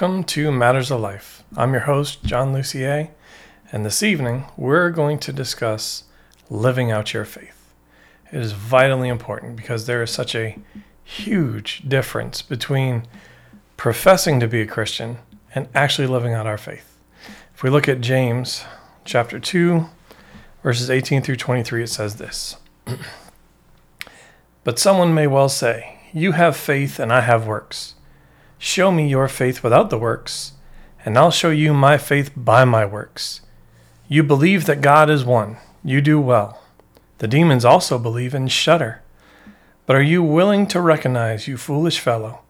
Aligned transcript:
Welcome 0.00 0.24
to 0.24 0.50
Matters 0.50 0.90
of 0.90 1.02
Life. 1.02 1.44
I'm 1.58 1.72
your 1.72 1.82
host, 1.82 2.24
John 2.24 2.54
Lucier, 2.54 3.10
and 3.70 3.84
this 3.84 4.02
evening 4.02 4.46
we're 4.56 4.88
going 4.88 5.18
to 5.18 5.30
discuss 5.30 6.04
living 6.48 6.90
out 6.90 7.12
your 7.12 7.26
faith. 7.26 7.70
It 8.32 8.40
is 8.40 8.52
vitally 8.52 9.10
important 9.10 9.56
because 9.56 9.84
there 9.84 10.02
is 10.02 10.10
such 10.10 10.34
a 10.34 10.56
huge 11.04 11.86
difference 11.86 12.40
between 12.40 13.08
professing 13.76 14.40
to 14.40 14.48
be 14.48 14.62
a 14.62 14.66
Christian 14.66 15.18
and 15.54 15.68
actually 15.74 16.06
living 16.06 16.32
out 16.32 16.46
our 16.46 16.56
faith. 16.56 16.96
If 17.54 17.62
we 17.62 17.68
look 17.68 17.86
at 17.86 18.00
James 18.00 18.64
chapter 19.04 19.38
2, 19.38 19.84
verses 20.62 20.88
18 20.88 21.20
through 21.20 21.36
23, 21.36 21.82
it 21.82 21.88
says 21.88 22.16
this 22.16 22.56
But 24.64 24.78
someone 24.78 25.12
may 25.12 25.26
well 25.26 25.50
say, 25.50 26.00
You 26.14 26.32
have 26.32 26.56
faith, 26.56 26.98
and 26.98 27.12
I 27.12 27.20
have 27.20 27.46
works. 27.46 27.96
Show 28.62 28.92
me 28.92 29.08
your 29.08 29.26
faith 29.26 29.62
without 29.62 29.88
the 29.88 29.96
works, 29.96 30.52
and 31.02 31.16
I'll 31.16 31.30
show 31.30 31.48
you 31.48 31.72
my 31.72 31.96
faith 31.96 32.30
by 32.36 32.66
my 32.66 32.84
works. 32.84 33.40
You 34.06 34.22
believe 34.22 34.66
that 34.66 34.82
God 34.82 35.08
is 35.08 35.24
one. 35.24 35.56
You 35.82 36.02
do 36.02 36.20
well. 36.20 36.60
The 37.18 37.26
demons 37.26 37.64
also 37.64 37.98
believe 37.98 38.34
and 38.34 38.52
shudder. 38.52 39.00
But 39.86 39.96
are 39.96 40.02
you 40.02 40.22
willing 40.22 40.66
to 40.66 40.80
recognize, 40.82 41.48
you 41.48 41.56
foolish 41.56 42.00
fellow, 42.00 42.40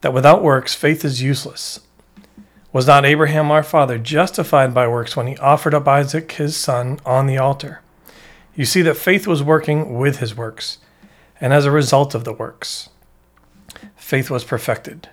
that 0.00 0.14
without 0.14 0.42
works 0.42 0.74
faith 0.74 1.04
is 1.04 1.20
useless? 1.20 1.80
Was 2.72 2.86
not 2.86 3.04
Abraham 3.04 3.50
our 3.50 3.62
father 3.62 3.98
justified 3.98 4.72
by 4.72 4.88
works 4.88 5.14
when 5.14 5.26
he 5.26 5.36
offered 5.36 5.74
up 5.74 5.86
Isaac 5.86 6.32
his 6.32 6.56
son 6.56 6.98
on 7.04 7.26
the 7.26 7.36
altar? 7.36 7.82
You 8.56 8.64
see 8.64 8.80
that 8.80 8.96
faith 8.96 9.26
was 9.26 9.42
working 9.42 9.98
with 9.98 10.20
his 10.20 10.34
works, 10.34 10.78
and 11.38 11.52
as 11.52 11.66
a 11.66 11.70
result 11.70 12.14
of 12.14 12.24
the 12.24 12.32
works, 12.32 12.88
faith 13.94 14.30
was 14.30 14.42
perfected. 14.42 15.10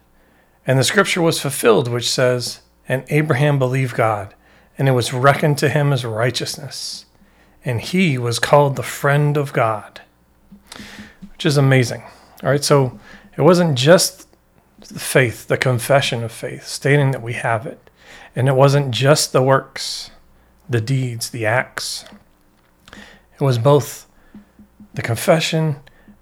And 0.65 0.77
the 0.77 0.83
scripture 0.83 1.21
was 1.21 1.39
fulfilled, 1.39 1.87
which 1.87 2.09
says, 2.09 2.61
And 2.87 3.03
Abraham 3.09 3.57
believed 3.57 3.95
God, 3.95 4.35
and 4.77 4.87
it 4.87 4.93
was 4.93 5.13
reckoned 5.13 5.57
to 5.59 5.69
him 5.69 5.91
as 5.91 6.05
righteousness. 6.05 7.05
And 7.65 7.81
he 7.81 8.17
was 8.17 8.39
called 8.39 8.75
the 8.75 8.83
friend 8.83 9.37
of 9.37 9.53
God, 9.53 10.01
which 11.31 11.45
is 11.45 11.57
amazing. 11.57 12.03
All 12.43 12.49
right, 12.49 12.63
so 12.63 12.99
it 13.37 13.41
wasn't 13.41 13.77
just 13.77 14.27
the 14.79 14.99
faith, 14.99 15.47
the 15.47 15.57
confession 15.57 16.23
of 16.23 16.31
faith, 16.31 16.65
stating 16.65 17.11
that 17.11 17.21
we 17.21 17.33
have 17.33 17.65
it. 17.65 17.89
And 18.35 18.47
it 18.47 18.55
wasn't 18.55 18.91
just 18.91 19.33
the 19.33 19.43
works, 19.43 20.11
the 20.69 20.81
deeds, 20.81 21.29
the 21.29 21.45
acts. 21.45 22.05
It 22.93 23.41
was 23.41 23.57
both 23.57 24.07
the 24.93 25.01
confession 25.01 25.77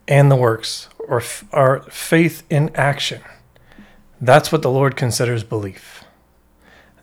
and 0.08 0.32
the 0.32 0.36
works, 0.36 0.90
or 0.98 1.22
our 1.52 1.82
faith 1.84 2.44
in 2.50 2.72
action. 2.76 3.22
That's 4.22 4.52
what 4.52 4.62
the 4.62 4.72
Lord 4.72 4.96
considers 4.96 5.44
belief. 5.44 6.04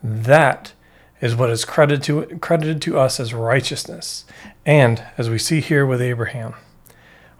That 0.02 0.72
is 1.20 1.34
what 1.34 1.50
is 1.50 1.64
credited 1.64 2.02
to, 2.04 2.38
credited 2.38 2.82
to 2.82 2.98
us 2.98 3.18
as 3.18 3.32
righteousness. 3.32 4.24
And 4.64 5.02
as 5.16 5.30
we 5.30 5.38
see 5.38 5.60
here 5.60 5.86
with 5.86 6.02
Abraham, 6.02 6.54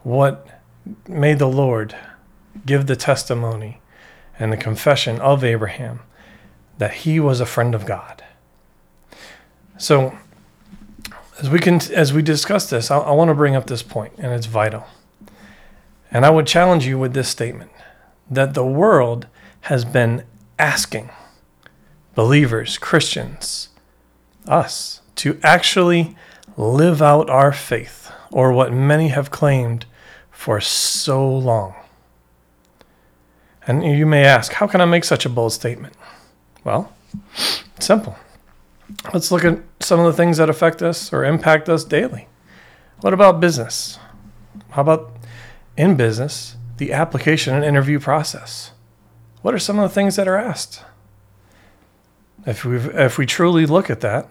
what 0.03 0.49
made 1.09 1.39
the 1.39 1.49
Lord 1.49 1.95
give 2.65 2.87
the 2.87 2.97
testimony 2.97 3.81
and 4.39 4.53
the 4.53 4.57
confession 4.57 5.21
of 5.21 5.45
Abraham 5.45 6.01
that 6.79 6.93
he 6.93 7.21
was 7.21 7.41
a 7.41 7.47
friend 7.47 7.75
of 7.75 7.87
God. 7.87 8.25
So, 9.79 10.17
as 11.39 11.51
we 11.51 11.59
can, 11.59 11.81
as 11.93 12.15
we 12.15 12.23
discuss 12.23 12.71
this, 12.71 12.91
I, 12.91 12.99
I 12.99 13.13
want 13.13 13.29
to 13.29 13.35
bring 13.35 13.57
up 13.57 13.67
this 13.67 13.83
point, 13.83 14.15
and 14.17 14.33
it's 14.33 14.47
vital. 14.47 14.87
And 16.11 16.25
I 16.25 16.31
would 16.31 16.47
challenge 16.47 16.87
you 16.87 16.99
with 16.99 17.13
this 17.13 17.29
statement 17.29 17.71
that 18.31 18.55
the 18.55 18.65
world 18.65 19.27
has 19.67 19.85
been 19.85 20.23
asking 20.59 21.11
believers, 22.15 22.79
Christians, 22.79 23.71
us, 24.47 25.01
to 25.17 25.41
actually 25.43 26.17
live 26.57 27.03
out 27.03 27.29
our 27.29 27.53
faith, 27.53 28.13
or 28.31 28.53
what 28.53 28.73
many 28.73 29.09
have 29.09 29.31
claimed 29.31 29.85
for 30.31 30.61
so 30.61 31.29
long. 31.29 31.75
And 33.67 33.85
you 33.85 34.07
may 34.07 34.25
ask, 34.25 34.53
how 34.53 34.69
can 34.69 34.81
I 34.81 34.85
make 34.85 35.03
such 35.03 35.27
a 35.27 35.29
bold 35.29 35.53
statement? 35.53 35.95
Well, 36.63 36.93
it's 37.77 37.87
simple. 37.87 38.17
Let's 39.13 39.33
look 39.33 39.45
at 39.45 39.59
some 39.81 39.99
of 39.99 40.07
the 40.07 40.13
things 40.13 40.37
that 40.37 40.49
affect 40.49 40.81
us 40.81 41.13
or 41.13 41.25
impact 41.25 41.69
us 41.69 41.83
daily. 41.83 42.29
What 43.01 43.13
about 43.13 43.41
business? 43.41 43.99
How 44.71 44.83
about 44.83 45.11
in 45.77 45.97
business, 45.97 46.55
the 46.77 46.93
application 46.93 47.55
and 47.55 47.65
interview 47.65 47.99
process? 47.99 48.71
What 49.47 49.55
are 49.55 49.61
some 49.61 49.79
of 49.79 49.89
the 49.89 49.95
things 49.95 50.17
that 50.17 50.27
are 50.27 50.37
asked? 50.37 50.83
If 52.45 52.65
we 52.65 52.79
if 52.79 53.17
we 53.17 53.27
truly 53.27 53.65
look 53.65 53.89
at 53.89 54.01
that, 54.01 54.29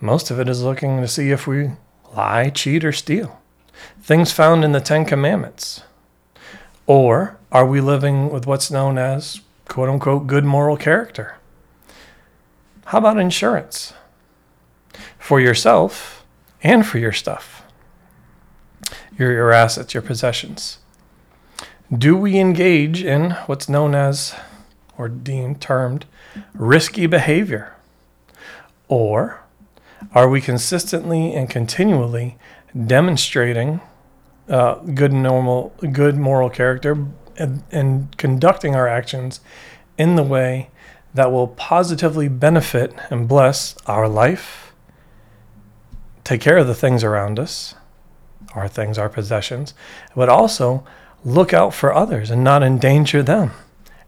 most 0.00 0.28
of 0.28 0.40
it 0.40 0.48
is 0.48 0.60
looking 0.60 1.00
to 1.00 1.06
see 1.06 1.30
if 1.30 1.46
we 1.46 1.70
lie, 2.16 2.50
cheat, 2.50 2.84
or 2.84 2.90
steal. 2.90 3.40
Things 4.00 4.32
found 4.32 4.64
in 4.64 4.72
the 4.72 4.80
Ten 4.80 5.04
Commandments. 5.04 5.84
Or 6.88 7.38
are 7.52 7.64
we 7.64 7.80
living 7.80 8.28
with 8.28 8.44
what's 8.44 8.72
known 8.72 8.98
as 8.98 9.40
quote 9.68 9.88
unquote 9.88 10.26
good 10.26 10.44
moral 10.44 10.76
character? 10.76 11.36
How 12.86 12.98
about 12.98 13.20
insurance? 13.20 13.94
For 15.16 15.38
yourself 15.38 16.24
and 16.60 16.84
for 16.84 16.98
your 16.98 17.12
stuff, 17.12 17.62
your, 19.16 19.30
your 19.30 19.52
assets, 19.52 19.94
your 19.94 20.02
possessions. 20.02 20.78
Do 21.92 22.16
we 22.16 22.38
engage 22.38 23.02
in 23.02 23.32
what's 23.46 23.68
known 23.68 23.94
as, 23.94 24.34
or 24.96 25.08
deemed, 25.08 25.60
termed, 25.60 26.06
risky 26.54 27.06
behavior? 27.06 27.74
Or 28.88 29.42
are 30.14 30.28
we 30.28 30.40
consistently 30.40 31.34
and 31.34 31.48
continually 31.48 32.36
demonstrating 32.86 33.80
uh, 34.48 34.74
good 34.76 35.12
normal, 35.12 35.74
good 35.92 36.16
moral 36.16 36.50
character 36.50 37.06
and, 37.36 37.62
and 37.70 38.16
conducting 38.16 38.74
our 38.74 38.88
actions 38.88 39.40
in 39.98 40.16
the 40.16 40.22
way 40.22 40.70
that 41.12 41.30
will 41.30 41.48
positively 41.48 42.28
benefit 42.28 42.94
and 43.10 43.28
bless 43.28 43.76
our 43.86 44.08
life, 44.08 44.72
take 46.24 46.40
care 46.40 46.58
of 46.58 46.66
the 46.66 46.74
things 46.74 47.04
around 47.04 47.38
us, 47.38 47.74
our 48.54 48.68
things, 48.68 48.98
our 48.98 49.08
possessions, 49.08 49.74
but 50.16 50.28
also 50.28 50.84
look 51.24 51.54
out 51.54 51.72
for 51.72 51.94
others 51.94 52.30
and 52.30 52.44
not 52.44 52.62
endanger 52.62 53.22
them 53.22 53.52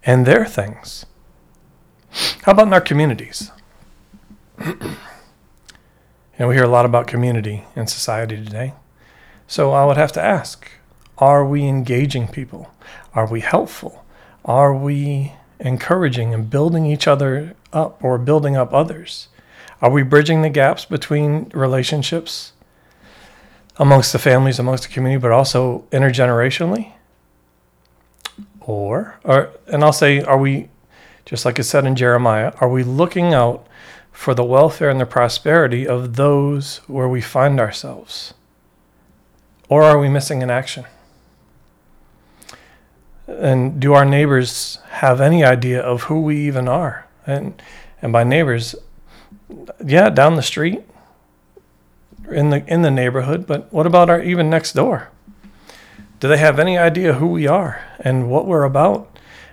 and 0.05 0.27
their 0.27 0.45
things. 0.45 1.07
How 2.43 2.53
about 2.53 2.69
in 2.69 2.73
our 2.73 2.81
communities? 2.81 3.51
you 4.65 4.75
know, 6.39 6.49
we 6.49 6.55
hear 6.55 6.65
a 6.65 6.69
lot 6.69 6.85
about 6.85 7.07
community 7.07 7.65
in 7.75 7.87
society 7.87 8.37
today. 8.37 8.75
So 9.47 9.73
I 9.73 9.85
would 9.85 9.97
have 9.97 10.13
to 10.13 10.23
ask 10.23 10.69
are 11.19 11.47
we 11.47 11.67
engaging 11.67 12.29
people? 12.29 12.71
Are 13.15 13.27
we 13.27 13.41
helpful? 13.41 14.05
Are 14.45 14.75
we 14.75 15.33
encouraging 15.59 16.35
and 16.35 16.51
building 16.51 16.85
each 16.85 17.09
other 17.09 17.55
up 17.73 18.03
or 18.05 18.19
building 18.19 18.55
up 18.55 18.75
others? 18.75 19.29
Are 19.81 19.91
we 19.91 20.03
bridging 20.03 20.43
the 20.43 20.51
gaps 20.51 20.85
between 20.85 21.51
relationships 21.55 22.53
amongst 23.79 24.13
the 24.13 24.19
families, 24.19 24.59
amongst 24.59 24.85
the 24.85 24.89
community, 24.91 25.21
but 25.21 25.33
also 25.33 25.85
intergenerationally? 25.91 26.96
Or, 28.67 29.19
or, 29.25 29.51
and 29.69 29.85
I'll 29.85 29.93
say, 29.93 30.21
are 30.21 30.37
we, 30.37 30.69
just 31.25 31.45
like 31.45 31.59
it 31.59 31.65
said 31.65 31.87
in 31.87 31.95
Jeremiah, 31.95 32.53
are 32.61 32.69
we 32.69 32.83
looking 32.83 33.33
out 33.33 33.67
for 34.11 34.35
the 34.35 34.45
welfare 34.45 34.91
and 34.91 35.01
the 35.01 35.07
prosperity 35.07 35.87
of 35.87 36.17
those 36.17 36.79
where 36.89 37.09
we 37.09 37.21
find 37.21 37.61
ourselves? 37.61 38.35
Or 39.69 39.85
are 39.85 39.99
we 39.99 40.09
missing 40.09 40.43
in 40.43 40.51
action? 40.51 40.85
And 43.29 43.81
do 43.81 43.93
our 43.93 44.05
neighbors 44.05 44.79
have 44.89 45.21
any 45.21 45.45
idea 45.45 45.81
of 45.81 46.05
who 46.05 46.21
we 46.21 46.39
even 46.47 46.69
are? 46.69 47.07
And 47.27 47.61
and 48.01 48.13
by 48.13 48.23
neighbors, 48.23 48.77
yeah, 49.85 50.11
down 50.11 50.37
the 50.37 50.43
street, 50.43 50.83
in 52.31 52.51
the 52.51 52.65
in 52.73 52.83
the 52.83 52.91
neighborhood, 52.91 53.47
but 53.47 53.73
what 53.73 53.87
about 53.87 54.09
our 54.09 54.23
even 54.23 54.49
next 54.49 54.73
door? 54.73 55.11
Do 56.19 56.29
they 56.29 56.39
have 56.39 56.59
any 56.59 56.79
idea 56.79 57.15
who 57.15 57.27
we 57.27 57.47
are 57.47 57.85
and 58.01 58.31
what 58.31 58.47
we're 58.47 58.65
about? 58.65 59.11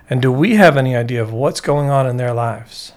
And 0.08 0.20
do 0.22 0.32
we 0.32 0.54
have 0.54 0.76
any 0.76 0.96
idea 0.96 1.22
of 1.22 1.32
what's 1.32 1.60
going 1.60 1.90
on 1.90 2.06
in 2.06 2.16
their 2.16 2.32
lives? 2.32 2.92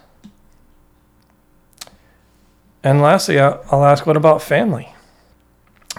And 2.83 3.01
lastly, 3.01 3.39
I'll 3.39 3.83
ask 3.83 4.05
what 4.05 4.17
about 4.17 4.41
family? 4.41 4.93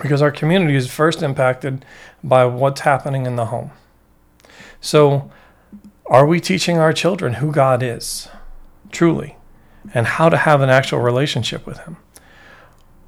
Because 0.01 0.23
our 0.23 0.31
community 0.31 0.77
is 0.77 0.91
first 0.91 1.23
impacted 1.23 1.85
by 2.23 2.45
what's 2.47 2.83
happening 2.83 3.27
in 3.27 3.37
the 3.37 3.47
home. 3.47 3.73
So, 4.81 5.31
are 6.07 6.27
we 6.27 6.41
teaching 6.41 6.79
our 6.79 6.93
children 6.93 7.35
who 7.35 7.53
God 7.53 7.83
is, 7.83 8.29
truly, 8.91 9.37
and 9.93 10.07
how 10.07 10.29
to 10.29 10.37
have 10.37 10.61
an 10.63 10.71
actual 10.71 11.01
relationship 11.01 11.67
with 11.67 11.79
Him? 11.79 11.97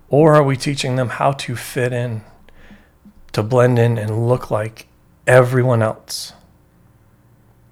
Or 0.08 0.34
are 0.34 0.42
we 0.42 0.56
teaching 0.56 0.96
them 0.96 1.10
how 1.10 1.32
to 1.32 1.56
fit 1.56 1.92
in 1.92 2.22
to 3.32 3.42
blend 3.42 3.78
in 3.78 3.98
and 3.98 4.28
look 4.28 4.50
like 4.50 4.86
everyone 5.26 5.82
else? 5.82 6.32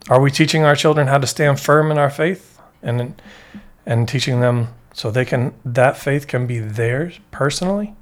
Are 0.08 0.20
we 0.20 0.31
teaching 0.31 0.64
our 0.64 0.76
children 0.76 1.08
how 1.08 1.19
to 1.19 1.26
stand 1.26 1.60
firm 1.60 1.90
in 1.90 1.99
our 1.99 2.10
faith 2.10 2.60
and 2.82 3.20
and 3.84 4.08
teaching 4.08 4.40
them 4.40 4.69
so 4.93 5.10
they 5.10 5.25
can 5.25 5.55
that 5.64 5.96
faith 5.96 6.26
can 6.26 6.46
be 6.46 6.58
theirs 6.58 7.20
personally 7.31 7.94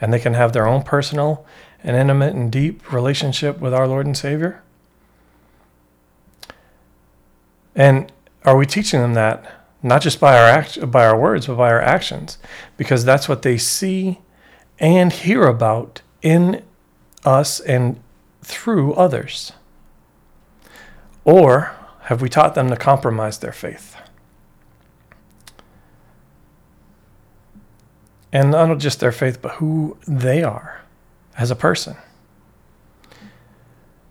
and 0.00 0.12
they 0.12 0.18
can 0.18 0.34
have 0.34 0.52
their 0.52 0.66
own 0.66 0.82
personal 0.82 1.44
and 1.82 1.96
intimate 1.96 2.34
and 2.34 2.50
deep 2.50 2.92
relationship 2.92 3.60
with 3.60 3.74
our 3.74 3.88
Lord 3.88 4.06
and 4.06 4.16
Savior? 4.16 4.62
And 7.74 8.12
are 8.44 8.56
we 8.56 8.66
teaching 8.66 9.00
them 9.00 9.14
that 9.14 9.44
not 9.82 10.02
just 10.02 10.20
by 10.20 10.38
our 10.38 10.48
act, 10.48 10.90
by 10.90 11.04
our 11.04 11.18
words, 11.18 11.46
but 11.46 11.56
by 11.56 11.70
our 11.70 11.80
actions? 11.80 12.38
Because 12.76 13.04
that's 13.04 13.28
what 13.28 13.42
they 13.42 13.58
see 13.58 14.20
and 14.78 15.12
hear 15.12 15.44
about 15.44 16.02
in 16.22 16.62
us 17.24 17.60
and 17.60 18.00
through 18.42 18.94
others. 18.94 19.52
Or 21.24 21.74
have 22.02 22.20
we 22.20 22.28
taught 22.28 22.54
them 22.54 22.68
to 22.68 22.76
compromise 22.76 23.38
their 23.38 23.52
faith? 23.52 23.96
And 28.32 28.50
not 28.50 28.78
just 28.78 29.00
their 29.00 29.12
faith, 29.12 29.40
but 29.40 29.54
who 29.54 29.96
they 30.06 30.42
are 30.42 30.82
as 31.38 31.50
a 31.50 31.56
person. 31.56 31.96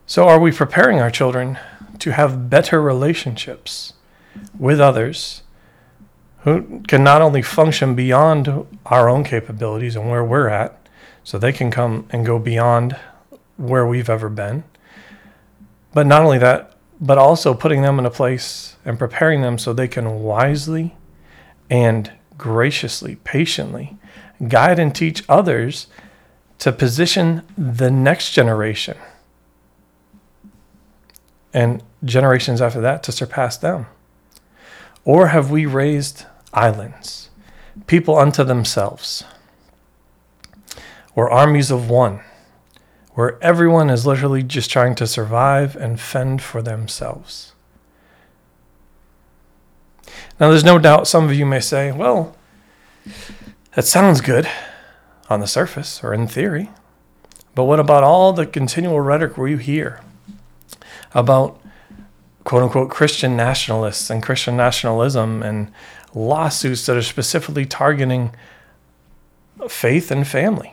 So, 0.05 0.27
are 0.27 0.39
we 0.39 0.51
preparing 0.51 0.99
our 0.99 1.11
children 1.11 1.57
to 1.99 2.11
have 2.11 2.49
better 2.49 2.81
relationships 2.81 3.93
with 4.57 4.79
others 4.79 5.43
who 6.39 6.81
can 6.87 7.03
not 7.03 7.21
only 7.21 7.41
function 7.41 7.95
beyond 7.95 8.67
our 8.85 9.09
own 9.09 9.23
capabilities 9.23 9.95
and 9.95 10.09
where 10.09 10.23
we're 10.23 10.49
at, 10.49 10.77
so 11.23 11.37
they 11.37 11.53
can 11.53 11.71
come 11.71 12.07
and 12.09 12.25
go 12.25 12.39
beyond 12.39 12.95
where 13.57 13.85
we've 13.85 14.09
ever 14.09 14.29
been, 14.29 14.63
but 15.93 16.05
not 16.05 16.23
only 16.23 16.37
that, 16.37 16.75
but 16.99 17.17
also 17.17 17.53
putting 17.53 17.81
them 17.81 17.99
in 17.99 18.05
a 18.05 18.11
place 18.11 18.75
and 18.85 18.99
preparing 18.99 19.41
them 19.41 19.57
so 19.57 19.73
they 19.73 19.87
can 19.87 20.21
wisely 20.21 20.95
and 21.69 22.11
graciously, 22.37 23.15
patiently 23.23 23.97
guide 24.47 24.79
and 24.79 24.95
teach 24.95 25.23
others 25.29 25.87
to 26.59 26.71
position 26.71 27.41
the 27.57 27.91
next 27.91 28.31
generation 28.31 28.97
and 31.53 31.83
generations 32.03 32.61
after 32.61 32.81
that 32.81 33.03
to 33.03 33.11
surpass 33.11 33.57
them? 33.57 33.85
Or 35.05 35.27
have 35.27 35.51
we 35.51 35.65
raised 35.65 36.25
islands, 36.53 37.29
people 37.87 38.17
unto 38.17 38.43
themselves, 38.43 39.23
or 41.15 41.29
armies 41.29 41.71
of 41.71 41.89
one? 41.89 42.21
where 43.13 43.41
everyone 43.43 43.89
is 43.89 44.05
literally 44.05 44.43
just 44.43 44.69
trying 44.69 44.95
to 44.95 45.07
survive 45.07 45.75
and 45.75 45.99
fend 45.99 46.41
for 46.41 46.61
themselves. 46.61 47.53
Now, 50.39 50.49
there's 50.49 50.63
no 50.63 50.79
doubt 50.79 51.07
some 51.07 51.25
of 51.25 51.33
you 51.33 51.45
may 51.45 51.59
say, 51.59 51.91
well, 51.91 52.35
that 53.75 53.85
sounds 53.85 54.19
good 54.19 54.49
on 55.29 55.39
the 55.39 55.47
surface 55.47 56.03
or 56.03 56.13
in 56.13 56.27
theory, 56.27 56.71
but 57.53 57.65
what 57.65 57.79
about 57.79 58.03
all 58.03 58.33
the 58.33 58.47
continual 58.47 58.99
rhetoric 58.99 59.37
you 59.37 59.57
hear 59.57 60.01
about 61.13 61.59
quote 62.43 62.63
unquote 62.63 62.89
Christian 62.89 63.37
nationalists 63.37 64.09
and 64.09 64.23
Christian 64.23 64.57
nationalism 64.57 65.43
and 65.43 65.71
lawsuits 66.15 66.85
that 66.87 66.97
are 66.97 67.03
specifically 67.03 67.65
targeting 67.65 68.35
faith 69.69 70.09
and 70.09 70.27
family? 70.27 70.72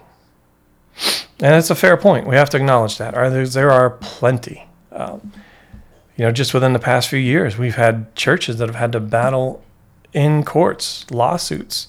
And 1.42 1.54
it's 1.54 1.70
a 1.70 1.74
fair 1.74 1.96
point. 1.96 2.26
We 2.26 2.36
have 2.36 2.50
to 2.50 2.58
acknowledge 2.58 2.98
that. 2.98 3.14
There 3.52 3.70
are 3.70 3.90
plenty. 3.90 4.68
Um, 4.92 5.32
you 6.16 6.26
know, 6.26 6.32
just 6.32 6.52
within 6.52 6.74
the 6.74 6.78
past 6.78 7.08
few 7.08 7.18
years, 7.18 7.56
we've 7.56 7.76
had 7.76 8.14
churches 8.14 8.58
that 8.58 8.68
have 8.68 8.76
had 8.76 8.92
to 8.92 9.00
battle 9.00 9.64
in 10.12 10.44
courts, 10.44 11.10
lawsuits, 11.10 11.88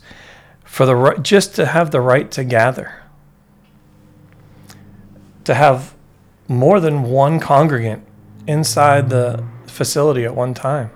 for 0.63 0.85
the 0.85 0.95
right, 0.95 1.21
just 1.21 1.53
to 1.55 1.65
have 1.65 1.91
the 1.91 1.99
right 1.99 2.31
to 2.31 2.45
gather, 2.45 3.03
to 5.43 5.53
have 5.53 5.95
more 6.47 6.79
than 6.79 7.03
one 7.03 7.41
congregant 7.41 8.05
inside 8.47 9.09
the 9.09 9.43
facility 9.67 10.23
at 10.23 10.33
one 10.33 10.53
time, 10.53 10.91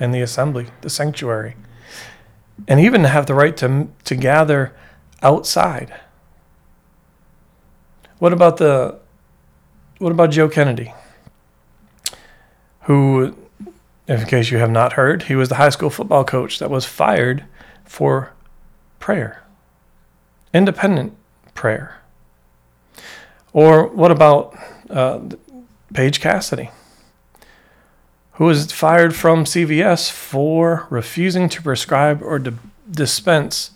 in 0.00 0.10
the 0.10 0.20
assembly, 0.20 0.66
the 0.80 0.90
sanctuary, 0.90 1.54
and 2.66 2.80
even 2.80 3.04
have 3.04 3.26
the 3.26 3.34
right 3.34 3.56
to 3.58 3.86
to 4.02 4.16
gather 4.16 4.74
outside 5.22 5.94
what 8.20 8.32
about 8.32 8.58
the 8.58 8.98
what 9.98 10.12
about 10.12 10.30
Joe 10.30 10.48
Kennedy? 10.48 10.94
Who, 12.82 13.36
in 14.06 14.26
case 14.26 14.50
you 14.50 14.58
have 14.58 14.70
not 14.70 14.94
heard, 14.94 15.24
he 15.24 15.34
was 15.34 15.48
the 15.48 15.56
high 15.56 15.68
school 15.70 15.90
football 15.90 16.24
coach 16.24 16.58
that 16.58 16.70
was 16.70 16.86
fired 16.86 17.44
for 17.84 18.32
prayer, 18.98 19.42
independent 20.54 21.14
prayer. 21.54 22.00
Or 23.52 23.86
what 23.86 24.10
about 24.10 24.56
uh, 24.88 25.20
Paige 25.92 26.20
Cassidy, 26.20 26.70
who 28.32 28.44
was 28.44 28.70
fired 28.70 29.14
from 29.14 29.44
CVS 29.44 30.10
for 30.10 30.86
refusing 30.88 31.48
to 31.48 31.62
prescribe 31.62 32.22
or 32.22 32.38
to 32.38 32.54
dispense 32.90 33.72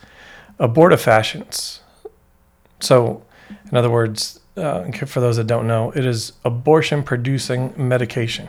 abortifacients? 0.58 1.80
So 2.80 3.23
in 3.74 3.78
other 3.78 3.90
words, 3.90 4.38
uh, 4.56 4.88
for 4.92 5.18
those 5.18 5.36
that 5.36 5.48
don't 5.48 5.66
know, 5.66 5.90
it 5.96 6.06
is 6.06 6.34
abortion 6.44 7.02
producing 7.02 7.74
medication. 7.76 8.48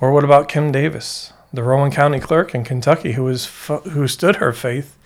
Or 0.00 0.10
what 0.10 0.24
about 0.24 0.48
Kim 0.48 0.72
Davis, 0.72 1.34
the 1.52 1.62
Rowan 1.62 1.90
County 1.90 2.18
clerk 2.18 2.54
in 2.54 2.64
Kentucky 2.64 3.12
who 3.12 3.24
was 3.24 3.44
who 3.66 4.08
stood 4.08 4.36
her 4.36 4.54
faith 4.54 4.96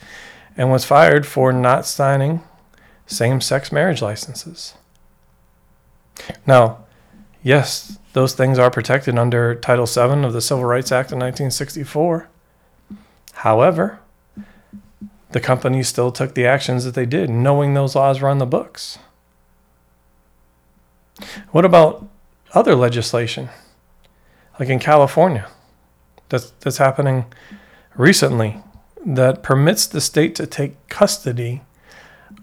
and 0.57 0.71
was 0.71 0.85
fired 0.85 1.27
for 1.27 1.53
not 1.53 1.87
signing 1.87 2.45
same-sex 3.05 3.73
marriage 3.73 4.01
licenses? 4.01 4.75
Now, 6.47 6.85
yes, 7.43 7.99
those 8.13 8.33
things 8.33 8.61
are 8.61 8.71
protected 8.71 9.19
under 9.19 9.57
Title 9.57 9.87
VII 9.87 10.25
of 10.25 10.33
the 10.33 10.41
Civil 10.41 10.67
Rights 10.67 10.93
Act 10.93 11.09
of 11.09 11.17
1964. 11.17 12.29
However, 13.33 13.99
the 15.35 15.41
companies 15.41 15.89
still 15.89 16.13
took 16.13 16.37
the 16.37 16.47
actions 16.47 16.85
that 16.85 16.95
they 16.95 17.05
did, 17.05 17.29
knowing 17.29 17.75
those 17.75 17.97
laws 17.97 18.21
were 18.21 18.29
on 18.29 18.39
the 18.39 18.47
books. 18.47 19.01
What 21.51 21.65
about 21.65 22.07
other 22.53 22.77
legislation, 22.77 23.49
like 24.61 24.69
in 24.69 24.79
California, 24.79 25.49
that's, 26.29 26.51
that's 26.61 26.79
happening 26.79 27.25
recently, 27.97 28.63
that 29.05 29.43
permits 29.43 29.89
the 29.89 30.01
state 30.01 30.37
to 30.37 30.47
take 30.47 30.87
custody 30.87 31.63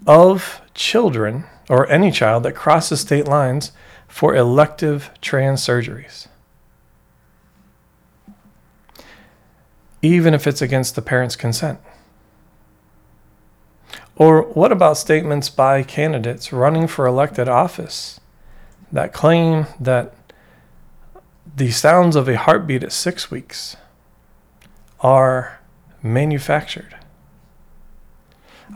of 0.06 0.60
children 0.74 1.44
or 1.70 1.88
any 1.88 2.10
child 2.10 2.42
that 2.42 2.54
crosses 2.54 3.00
state 3.00 3.26
lines 3.26 3.72
for 4.06 4.36
elective 4.36 5.10
trans 5.22 5.62
surgeries? 5.62 6.28
Even 10.02 10.34
if 10.34 10.46
it's 10.46 10.60
against 10.60 10.94
the 10.94 11.00
parent's 11.00 11.36
consent. 11.36 11.80
Or 14.16 14.42
what 14.42 14.72
about 14.72 14.98
statements 14.98 15.48
by 15.48 15.82
candidates 15.82 16.52
running 16.52 16.86
for 16.86 17.06
elected 17.06 17.48
office 17.48 18.20
that 18.90 19.12
claim 19.12 19.66
that 19.80 20.14
the 21.56 21.70
sounds 21.70 22.14
of 22.14 22.28
a 22.28 22.36
heartbeat 22.36 22.84
at 22.84 22.92
six 22.92 23.30
weeks 23.30 23.76
are 25.00 25.60
manufactured? 26.02 26.96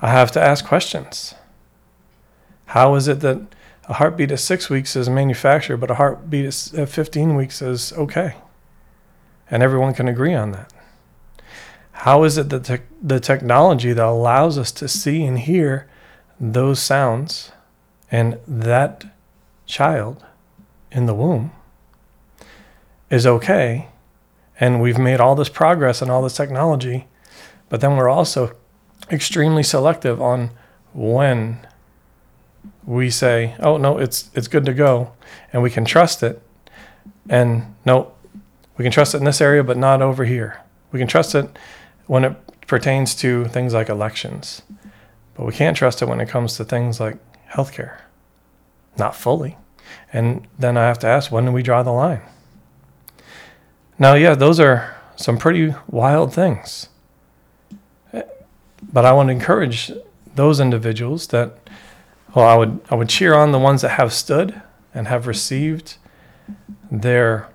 I 0.00 0.11
have 0.11 0.31
to 0.33 0.43
ask 0.43 0.64
questions. 0.64 1.35
How 2.66 2.95
is 2.95 3.09
it 3.09 3.21
that 3.21 3.40
a 3.88 3.95
heartbeat 3.95 4.33
at 4.33 4.40
six 4.40 4.69
weeks 4.69 4.97
is 4.97 5.09
manufactured, 5.09 5.76
but 5.78 5.90
a 5.90 5.95
heartbeat 5.95 6.47
at 6.75 6.88
15 6.88 7.37
weeks 7.37 7.62
is 7.62 7.93
okay? 7.93 8.35
And 9.50 9.62
everyone 9.62 9.95
can 9.95 10.09
agree 10.09 10.35
on 10.35 10.50
that. 10.52 10.73
How 12.00 12.25
is 12.25 12.37
it 12.37 12.50
that 12.50 12.65
te- 12.65 12.87
the 13.03 13.19
technology 13.19 13.93
that 13.95 14.05
allows 14.05 14.59
us 14.59 14.71
to 14.73 14.87
see 14.87 15.25
and 15.25 15.38
hear 15.38 15.88
those 16.38 16.79
sounds 16.79 17.53
and 18.12 18.38
that 18.47 19.05
child 19.65 20.25
in 20.93 21.07
the 21.07 21.15
womb 21.15 21.53
is 23.09 23.26
okay? 23.26 23.88
And 24.61 24.81
we've 24.81 24.99
made 24.99 25.21
all 25.21 25.35
this 25.35 25.49
progress 25.49 26.03
and 26.03 26.11
all 26.11 26.23
this 26.23 26.37
technology, 26.37 27.07
but 27.71 27.81
then 27.81 27.97
we're 27.97 28.11
also 28.11 28.55
extremely 29.11 29.62
selective 29.62 30.21
on 30.21 30.50
when 30.93 31.67
we 32.85 33.11
say, 33.11 33.55
"Oh 33.59 33.79
no, 33.79 33.99
it's 33.99 34.31
it's 34.35 34.49
good 34.49 34.67
to 34.67 34.75
go," 34.75 35.12
and 35.53 35.62
we 35.62 35.71
can 35.71 35.85
trust 35.85 36.23
it. 36.23 36.43
And 37.29 37.75
no, 37.85 38.12
we 38.76 38.85
can 38.85 38.93
trust 38.93 39.15
it 39.15 39.19
in 39.19 39.25
this 39.25 39.41
area, 39.41 39.65
but 39.65 39.76
not 39.76 40.03
over 40.03 40.25
here. 40.25 40.61
We 40.93 40.99
can 40.99 41.09
trust 41.09 41.35
it 41.35 41.59
when 42.06 42.25
it 42.25 42.66
pertains 42.66 43.14
to 43.16 43.46
things 43.46 43.75
like 43.75 43.88
elections. 43.88 44.62
But 45.34 45.46
we 45.46 45.52
can't 45.52 45.76
trust 45.76 46.02
it 46.02 46.08
when 46.08 46.20
it 46.20 46.28
comes 46.28 46.56
to 46.56 46.64
things 46.64 46.98
like 46.98 47.18
healthcare. 47.50 47.98
Not 48.98 49.14
fully. 49.14 49.56
And 50.12 50.46
then 50.58 50.76
I 50.76 50.86
have 50.86 50.98
to 51.00 51.06
ask, 51.06 51.30
when 51.30 51.44
do 51.44 51.52
we 51.52 51.62
draw 51.62 51.82
the 51.82 51.92
line? 51.92 52.22
Now, 53.98 54.14
yeah, 54.14 54.34
those 54.34 54.58
are 54.60 54.94
some 55.16 55.38
pretty 55.38 55.75
wild 55.88 56.32
things. 56.32 56.88
But 58.12 59.04
I 59.04 59.12
want 59.12 59.28
to 59.28 59.32
encourage 59.32 59.90
those 60.34 60.60
individuals 60.60 61.28
that, 61.28 61.58
well, 62.34 62.46
I 62.46 62.56
would, 62.56 62.80
I 62.90 62.94
would 62.94 63.08
cheer 63.08 63.34
on 63.34 63.52
the 63.52 63.58
ones 63.58 63.82
that 63.82 63.90
have 63.90 64.12
stood 64.12 64.60
and 64.94 65.08
have 65.08 65.26
received 65.26 65.96
their, 66.90 67.48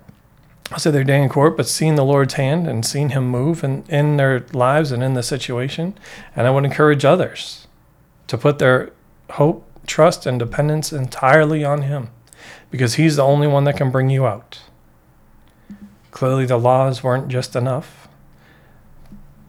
I 0.72 0.78
say 0.78 0.90
their 0.90 1.04
day 1.04 1.22
in 1.22 1.28
court, 1.28 1.56
but 1.56 1.68
seeing 1.68 1.96
the 1.96 2.04
Lord's 2.04 2.34
hand 2.34 2.66
and 2.66 2.84
seeing 2.84 3.10
Him 3.10 3.28
move 3.28 3.62
in, 3.62 3.84
in 3.88 4.16
their 4.16 4.40
lives 4.52 4.90
and 4.90 5.02
in 5.02 5.14
the 5.14 5.22
situation. 5.22 5.98
And 6.34 6.46
I 6.46 6.50
would 6.50 6.64
encourage 6.64 7.04
others 7.04 7.66
to 8.28 8.38
put 8.38 8.58
their 8.58 8.92
hope, 9.32 9.68
trust, 9.86 10.24
and 10.24 10.38
dependence 10.38 10.92
entirely 10.92 11.62
on 11.62 11.82
Him 11.82 12.08
because 12.70 12.94
He's 12.94 13.16
the 13.16 13.24
only 13.24 13.46
one 13.46 13.64
that 13.64 13.76
can 13.76 13.90
bring 13.90 14.08
you 14.08 14.26
out. 14.26 14.62
Clearly, 16.10 16.46
the 16.46 16.58
laws 16.58 17.02
weren't 17.02 17.28
just 17.28 17.54
enough, 17.54 18.08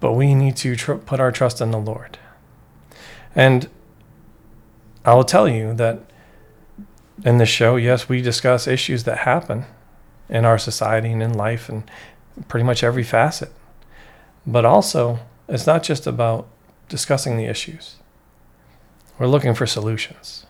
but 0.01 0.13
we 0.13 0.35
need 0.35 0.57
to 0.57 0.75
tr- 0.75 0.93
put 0.95 1.19
our 1.19 1.31
trust 1.31 1.61
in 1.61 1.71
the 1.71 1.79
Lord. 1.79 2.17
And 3.33 3.69
I 5.05 5.13
will 5.13 5.23
tell 5.23 5.47
you 5.47 5.73
that 5.75 5.99
in 7.23 7.37
this 7.37 7.49
show, 7.49 7.77
yes, 7.77 8.09
we 8.09 8.21
discuss 8.21 8.67
issues 8.67 9.05
that 9.05 9.19
happen 9.19 9.65
in 10.33 10.43
our 10.43 10.57
society 10.57 11.11
and 11.11 11.21
in 11.21 11.33
life 11.33 11.69
and 11.69 11.89
pretty 12.47 12.65
much 12.65 12.83
every 12.83 13.03
facet. 13.03 13.51
But 14.45 14.65
also, 14.65 15.19
it's 15.47 15.67
not 15.67 15.83
just 15.83 16.07
about 16.07 16.47
discussing 16.89 17.37
the 17.37 17.45
issues, 17.45 17.97
we're 19.17 19.27
looking 19.27 19.53
for 19.53 19.67
solutions. 19.67 20.45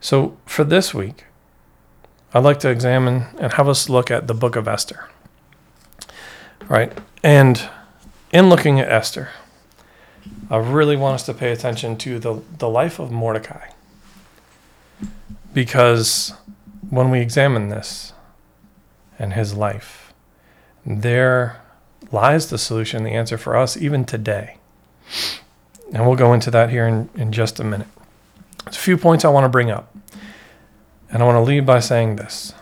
So, 0.00 0.38
for 0.46 0.64
this 0.64 0.94
week, 0.94 1.24
I'd 2.32 2.44
like 2.44 2.60
to 2.60 2.70
examine 2.70 3.26
and 3.38 3.52
have 3.52 3.68
us 3.68 3.88
look 3.88 4.10
at 4.10 4.28
the 4.28 4.34
book 4.34 4.54
of 4.54 4.68
Esther. 4.68 5.08
Right? 6.68 6.96
And 7.24 7.68
in 8.32 8.48
looking 8.48 8.78
at 8.78 8.88
Esther, 8.88 9.30
I 10.48 10.58
really 10.58 10.96
want 10.96 11.16
us 11.16 11.26
to 11.26 11.34
pay 11.34 11.50
attention 11.50 11.96
to 11.98 12.18
the, 12.20 12.40
the 12.58 12.68
life 12.68 13.00
of 13.00 13.10
Mordecai. 13.10 13.70
Because 15.52 16.32
when 16.88 17.10
we 17.10 17.20
examine 17.20 17.68
this 17.68 18.12
and 19.20 19.34
his 19.34 19.54
life, 19.54 20.12
there 20.84 21.60
lies 22.10 22.48
the 22.48 22.58
solution, 22.58 23.04
the 23.04 23.10
answer 23.10 23.36
for 23.38 23.54
us, 23.54 23.76
even 23.76 24.04
today. 24.04 24.56
And 25.92 26.06
we'll 26.06 26.16
go 26.16 26.32
into 26.32 26.50
that 26.50 26.70
here 26.70 26.88
in, 26.88 27.10
in 27.14 27.30
just 27.30 27.60
a 27.60 27.64
minute. 27.64 27.86
There's 28.64 28.76
a 28.76 28.80
few 28.80 28.96
points 28.96 29.24
I 29.24 29.28
want 29.28 29.44
to 29.44 29.48
bring 29.48 29.70
up. 29.70 29.94
And 31.10 31.22
I 31.22 31.26
want 31.26 31.36
to 31.36 31.42
lead 31.42 31.66
by 31.66 31.80
saying 31.80 32.16
this. 32.16 32.54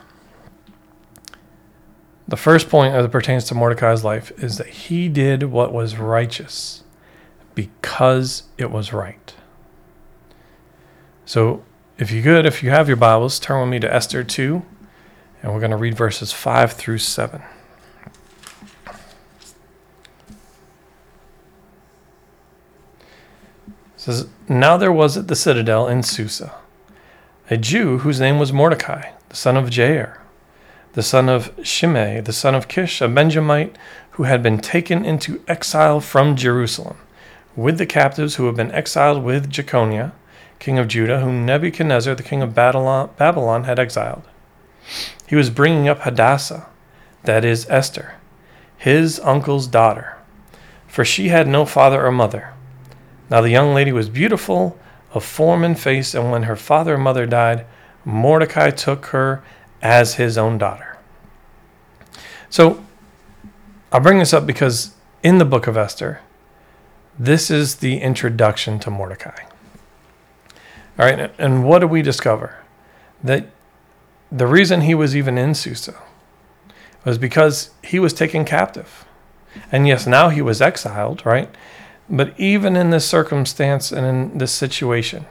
The 2.26 2.36
first 2.36 2.68
point 2.68 2.94
as 2.94 3.04
it 3.04 3.12
pertains 3.12 3.44
to 3.44 3.54
Mordecai's 3.54 4.04
life 4.04 4.32
is 4.42 4.58
that 4.58 4.66
he 4.68 5.08
did 5.08 5.44
what 5.44 5.72
was 5.72 5.96
righteous 5.96 6.82
because 7.54 8.44
it 8.58 8.70
was 8.70 8.92
right. 8.92 9.34
So, 11.24 11.64
if 11.98 12.10
you 12.10 12.22
could, 12.22 12.46
if 12.46 12.62
you 12.62 12.70
have 12.70 12.88
your 12.88 12.96
Bibles, 12.96 13.38
turn 13.38 13.60
with 13.60 13.70
me 13.70 13.80
to 13.80 13.92
Esther 13.92 14.24
2, 14.24 14.62
and 15.42 15.52
we're 15.52 15.60
going 15.60 15.70
to 15.70 15.76
read 15.76 15.96
verses 15.96 16.32
5 16.32 16.72
through 16.72 16.98
7. 16.98 17.42
It 18.86 18.94
says, 23.96 24.28
Now 24.48 24.76
there 24.76 24.92
was 24.92 25.16
at 25.16 25.28
the 25.28 25.36
citadel 25.36 25.88
in 25.88 26.02
Susa 26.02 26.54
a 27.50 27.56
Jew 27.56 27.98
whose 27.98 28.20
name 28.20 28.38
was 28.38 28.52
Mordecai, 28.52 29.12
the 29.30 29.36
son 29.36 29.56
of 29.56 29.70
Jair, 29.70 30.18
the 30.92 31.02
son 31.02 31.28
of 31.30 31.50
Shimei, 31.62 32.20
the 32.20 32.32
son 32.32 32.54
of 32.54 32.68
Kish, 32.68 33.00
a 33.00 33.08
Benjamite 33.08 33.76
who 34.12 34.24
had 34.24 34.42
been 34.42 34.58
taken 34.58 35.04
into 35.04 35.42
exile 35.48 36.00
from 36.00 36.36
Jerusalem, 36.36 36.98
with 37.56 37.78
the 37.78 37.86
captives 37.86 38.34
who 38.34 38.46
had 38.46 38.56
been 38.56 38.72
exiled 38.72 39.22
with 39.22 39.48
Jeconiah, 39.48 40.12
king 40.58 40.78
of 40.78 40.88
Judah, 40.88 41.20
whom 41.20 41.46
Nebuchadnezzar, 41.46 42.14
the 42.14 42.22
king 42.22 42.42
of 42.42 42.54
Babylon, 42.54 43.64
had 43.64 43.78
exiled. 43.78 44.24
He 45.28 45.36
was 45.36 45.50
bringing 45.50 45.88
up 45.88 46.00
Hadassah, 46.00 46.66
that 47.24 47.44
is, 47.44 47.68
Esther, 47.68 48.14
his 48.78 49.20
uncle's 49.20 49.66
daughter, 49.66 50.16
for 50.86 51.04
she 51.04 51.28
had 51.28 51.46
no 51.46 51.66
father 51.66 52.04
or 52.04 52.10
mother. 52.10 52.54
Now 53.28 53.42
the 53.42 53.50
young 53.50 53.74
lady 53.74 53.92
was 53.92 54.08
beautiful 54.08 54.78
of 55.12 55.22
form 55.22 55.64
and 55.64 55.78
face, 55.78 56.14
and 56.14 56.32
when 56.32 56.44
her 56.44 56.56
father 56.56 56.94
and 56.94 57.02
mother 57.02 57.26
died, 57.26 57.66
Mordecai 58.06 58.70
took 58.70 59.06
her 59.06 59.42
as 59.82 60.14
his 60.14 60.38
own 60.38 60.56
daughter. 60.56 60.96
So 62.48 62.82
I'll 63.92 64.00
bring 64.00 64.20
this 64.20 64.32
up 64.32 64.46
because 64.46 64.94
in 65.22 65.36
the 65.36 65.44
book 65.44 65.66
of 65.66 65.76
Esther, 65.76 66.22
this 67.18 67.50
is 67.50 67.76
the 67.76 67.98
introduction 67.98 68.78
to 68.78 68.90
Mordecai. 68.90 69.42
All 70.98 71.04
right, 71.04 71.30
and 71.38 71.64
what 71.64 71.80
do 71.80 71.86
we 71.86 72.00
discover? 72.00 72.64
That 73.22 73.50
the 74.30 74.46
reason 74.46 74.82
he 74.82 74.94
was 74.94 75.16
even 75.16 75.38
in 75.38 75.54
Susa 75.54 75.96
was 77.04 77.18
because 77.18 77.70
he 77.82 77.98
was 77.98 78.12
taken 78.12 78.44
captive. 78.44 79.06
And 79.72 79.88
yes, 79.88 80.06
now 80.06 80.28
he 80.28 80.42
was 80.42 80.60
exiled, 80.60 81.24
right? 81.24 81.48
But 82.10 82.38
even 82.38 82.76
in 82.76 82.90
this 82.90 83.06
circumstance 83.06 83.92
and 83.92 84.06
in 84.06 84.38
this 84.38 84.52
situation, 84.52 85.26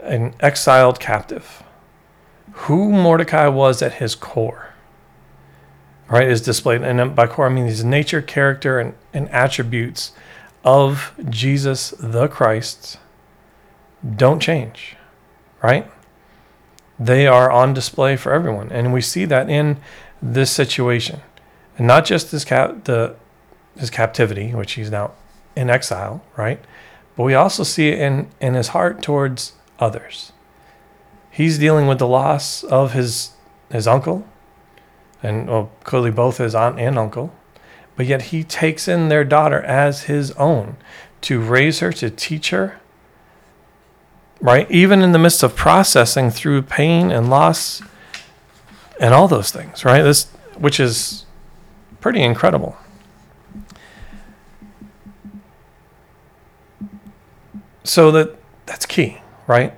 an 0.00 0.34
exiled 0.40 1.00
captive, 1.00 1.62
who 2.52 2.90
Mordecai 2.90 3.48
was 3.48 3.82
at 3.82 3.94
his 3.94 4.14
core, 4.14 4.74
right, 6.08 6.28
is 6.28 6.40
displayed. 6.40 6.82
And 6.82 7.14
by 7.14 7.26
core, 7.26 7.46
I 7.46 7.50
mean 7.50 7.66
his 7.66 7.84
nature, 7.84 8.22
character, 8.22 8.78
and, 8.80 8.94
and 9.12 9.28
attributes 9.30 10.12
of 10.64 11.12
Jesus 11.28 11.90
the 11.98 12.28
Christ 12.28 12.98
don't 14.16 14.40
change, 14.40 14.96
right? 15.62 15.90
They 16.98 17.26
are 17.26 17.50
on 17.50 17.74
display 17.74 18.16
for 18.16 18.32
everyone. 18.32 18.72
And 18.72 18.92
we 18.92 19.00
see 19.00 19.24
that 19.26 19.48
in 19.48 19.78
this 20.20 20.50
situation. 20.50 21.20
And 21.76 21.86
not 21.86 22.04
just 22.04 22.30
his, 22.30 22.44
cap- 22.44 22.84
the, 22.84 23.14
his 23.76 23.90
captivity, 23.90 24.52
which 24.52 24.72
he's 24.72 24.90
now 24.90 25.12
in 25.54 25.70
exile, 25.70 26.24
right? 26.36 26.60
But 27.16 27.24
we 27.24 27.34
also 27.34 27.62
see 27.62 27.88
it 27.88 27.98
in, 27.98 28.28
in 28.40 28.54
his 28.54 28.68
heart 28.68 29.02
towards 29.02 29.52
others. 29.78 30.32
He's 31.30 31.58
dealing 31.58 31.86
with 31.86 31.98
the 31.98 32.06
loss 32.06 32.64
of 32.64 32.94
his 32.94 33.30
his 33.70 33.86
uncle, 33.86 34.26
and 35.22 35.48
well, 35.48 35.70
clearly 35.84 36.10
both 36.10 36.38
his 36.38 36.54
aunt 36.54 36.78
and 36.78 36.98
uncle, 36.98 37.32
but 37.96 38.06
yet 38.06 38.22
he 38.22 38.42
takes 38.44 38.88
in 38.88 39.08
their 39.08 39.24
daughter 39.24 39.60
as 39.62 40.04
his 40.04 40.30
own 40.32 40.76
to 41.22 41.40
raise 41.40 41.80
her, 41.80 41.92
to 41.92 42.10
teach 42.10 42.50
her, 42.50 42.80
right? 44.40 44.70
Even 44.70 45.02
in 45.02 45.12
the 45.12 45.18
midst 45.18 45.42
of 45.42 45.56
processing 45.56 46.30
through 46.30 46.62
pain 46.62 47.10
and 47.10 47.28
loss 47.28 47.82
and 49.00 49.14
all 49.14 49.28
those 49.28 49.50
things, 49.50 49.84
right? 49.84 50.02
This, 50.02 50.26
which 50.56 50.80
is 50.80 51.24
pretty 52.00 52.22
incredible. 52.22 52.76
So 57.84 58.10
that 58.12 58.36
that's 58.66 58.84
key, 58.84 59.18
right? 59.46 59.72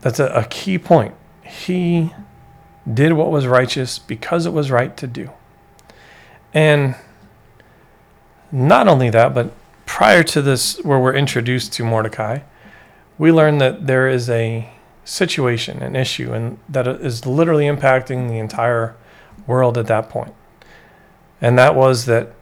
That's 0.00 0.18
a, 0.18 0.26
a 0.28 0.44
key 0.44 0.78
point. 0.78 1.14
He 1.42 2.12
did 2.92 3.12
what 3.12 3.30
was 3.30 3.46
righteous 3.46 3.98
because 3.98 4.46
it 4.46 4.52
was 4.52 4.70
right 4.70 4.96
to 4.96 5.06
do. 5.06 5.30
And 6.54 6.96
not 8.50 8.88
only 8.88 9.10
that, 9.10 9.34
but 9.34 9.52
prior 9.92 10.22
to 10.22 10.40
this, 10.40 10.78
where 10.78 10.98
we're 10.98 11.14
introduced 11.14 11.70
to 11.74 11.84
Mordecai, 11.84 12.38
we 13.18 13.30
learn 13.30 13.58
that 13.58 13.86
there 13.86 14.08
is 14.08 14.30
a 14.30 14.72
situation, 15.04 15.82
an 15.82 15.94
issue, 15.94 16.32
and 16.32 16.58
that 16.66 16.88
is 16.88 17.26
literally 17.26 17.66
impacting 17.66 18.26
the 18.26 18.38
entire 18.38 18.96
world 19.46 19.76
at 19.76 19.88
that 19.88 20.08
point. 20.08 20.32
And 21.42 21.58
that 21.58 21.74
was 21.74 22.06
that 22.06 22.32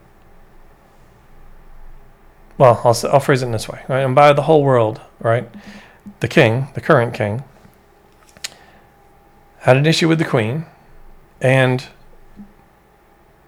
well, 2.56 2.80
I'll, 2.84 2.96
I'll 3.12 3.18
phrase 3.18 3.42
it 3.42 3.46
in 3.46 3.52
this 3.52 3.68
way, 3.68 3.82
right? 3.88 4.04
And 4.04 4.14
by 4.14 4.32
the 4.32 4.42
whole 4.42 4.62
world, 4.62 5.00
right? 5.18 5.50
The 6.20 6.28
king, 6.28 6.68
the 6.74 6.80
current 6.80 7.14
king, 7.14 7.42
had 9.60 9.76
an 9.76 9.86
issue 9.86 10.06
with 10.06 10.20
the 10.20 10.24
queen 10.24 10.66
and 11.40 11.88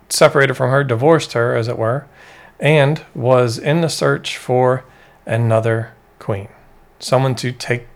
separated 0.08 0.54
from 0.54 0.70
her, 0.70 0.82
divorced 0.82 1.34
her, 1.34 1.54
as 1.54 1.68
it 1.68 1.78
were, 1.78 2.08
and 2.62 3.04
was 3.12 3.58
in 3.58 3.80
the 3.80 3.88
search 3.88 4.38
for 4.38 4.84
another 5.26 5.92
queen, 6.18 6.48
someone 7.00 7.34
to 7.34 7.52
take 7.52 7.88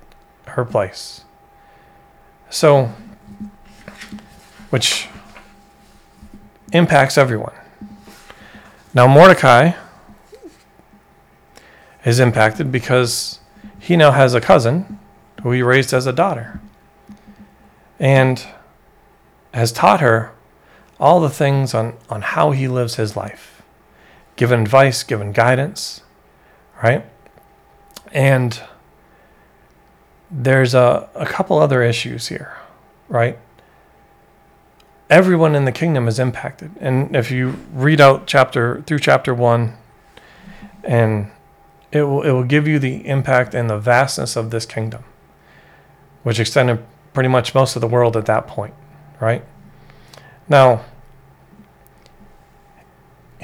her 0.49 0.65
place. 0.65 1.23
So, 2.51 2.91
which 4.71 5.09
impacts 6.73 7.17
everyone. 7.17 7.55
Now, 8.93 9.07
Mordecai 9.07 9.73
is 12.05 12.19
impacted 12.19 12.73
because 12.73 13.41
he 13.79 13.97
now 13.97 14.11
has 14.11 14.35
a 14.35 14.41
cousin 14.41 14.99
who 15.43 15.53
he 15.53 15.63
raised 15.63 15.93
as 15.93 16.07
a 16.07 16.13
daughter. 16.13 16.61
And 18.01 18.45
has 19.55 19.73
taught 19.73 20.01
her 20.01 20.33
all 20.99 21.21
the 21.21 21.31
things 21.31 21.73
on, 21.73 21.97
on 22.11 22.21
how 22.21 22.51
he 22.51 22.69
lives 22.69 22.97
his 22.97 23.17
life, 23.17 23.56
given 24.37 24.61
advice, 24.61 25.03
given 25.03 25.33
guidance, 25.33 26.03
right? 26.83 27.05
And 28.13 28.61
there's 30.31 30.75
a, 30.75 31.09
a 31.15 31.27
couple 31.27 31.59
other 31.59 31.83
issues 31.83 32.29
here, 32.29 32.57
right? 33.09 33.39
Everyone 35.09 35.55
in 35.55 35.65
the 35.65 35.73
kingdom 35.73 36.09
is 36.09 36.19
impacted. 36.19 36.73
And 36.81 37.15
if 37.15 37.31
you 37.31 37.57
read 37.73 38.01
out 38.01 38.27
chapter 38.27 38.83
through 38.83 38.99
chapter 38.99 39.33
one, 39.33 39.75
and 40.83 41.31
it 41.93 42.03
will 42.03 42.23
it 42.23 42.31
will 42.33 42.45
give 42.45 42.67
you 42.67 42.79
the 42.79 43.07
impact 43.07 43.55
and 43.55 43.71
the 43.71 43.79
vastness 43.79 44.37
of 44.37 44.51
this 44.51 44.67
kingdom, 44.67 45.05
which 46.23 46.41
extended 46.41 46.85
pretty 47.13 47.29
much 47.29 47.55
most 47.55 47.77
of 47.77 47.81
the 47.81 47.89
world 47.89 48.17
at 48.17 48.27
that 48.27 48.47
point, 48.47 48.75
right? 49.21 49.45
Now, 50.49 50.85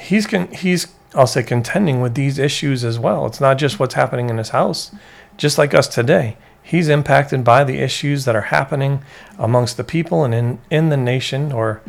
he's 0.03 0.27
con- 0.27 0.51
he's 0.51 0.87
I'll 1.15 1.27
say 1.27 1.43
contending 1.43 2.01
with 2.01 2.15
these 2.15 2.39
issues 2.39 2.83
as 2.83 2.97
well. 2.97 3.25
It's 3.27 3.39
not 3.39 3.57
just 3.57 3.79
what's 3.79 3.93
happening 3.93 4.29
in 4.29 4.37
his 4.37 4.49
house, 4.49 4.91
just 5.37 5.57
like 5.57 5.73
us 5.73 5.87
today. 5.87 6.37
He's 6.61 6.89
impacted 6.89 7.43
by 7.43 7.63
the 7.63 7.79
issues 7.79 8.25
that 8.25 8.35
are 8.35 8.41
happening 8.41 9.03
amongst 9.37 9.77
the 9.77 9.83
people 9.83 10.23
and 10.23 10.33
in, 10.33 10.59
in 10.69 10.89
the 10.89 10.97
nation 10.97 11.51
or 11.51 11.81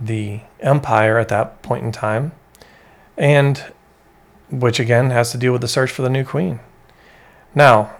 the 0.00 0.40
empire 0.60 1.18
at 1.18 1.28
that 1.28 1.62
point 1.62 1.84
in 1.84 1.92
time. 1.92 2.32
And 3.16 3.62
which 4.50 4.80
again 4.80 5.10
has 5.10 5.30
to 5.32 5.38
deal 5.38 5.52
with 5.52 5.60
the 5.60 5.68
search 5.68 5.90
for 5.90 6.02
the 6.02 6.10
new 6.10 6.24
queen. 6.24 6.60
Now, 7.54 7.96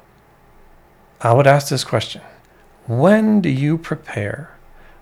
I 1.20 1.32
would 1.32 1.46
ask 1.46 1.68
this 1.68 1.84
question 1.84 2.22
When 2.86 3.40
do 3.40 3.50
you 3.50 3.76
prepare 3.78 4.56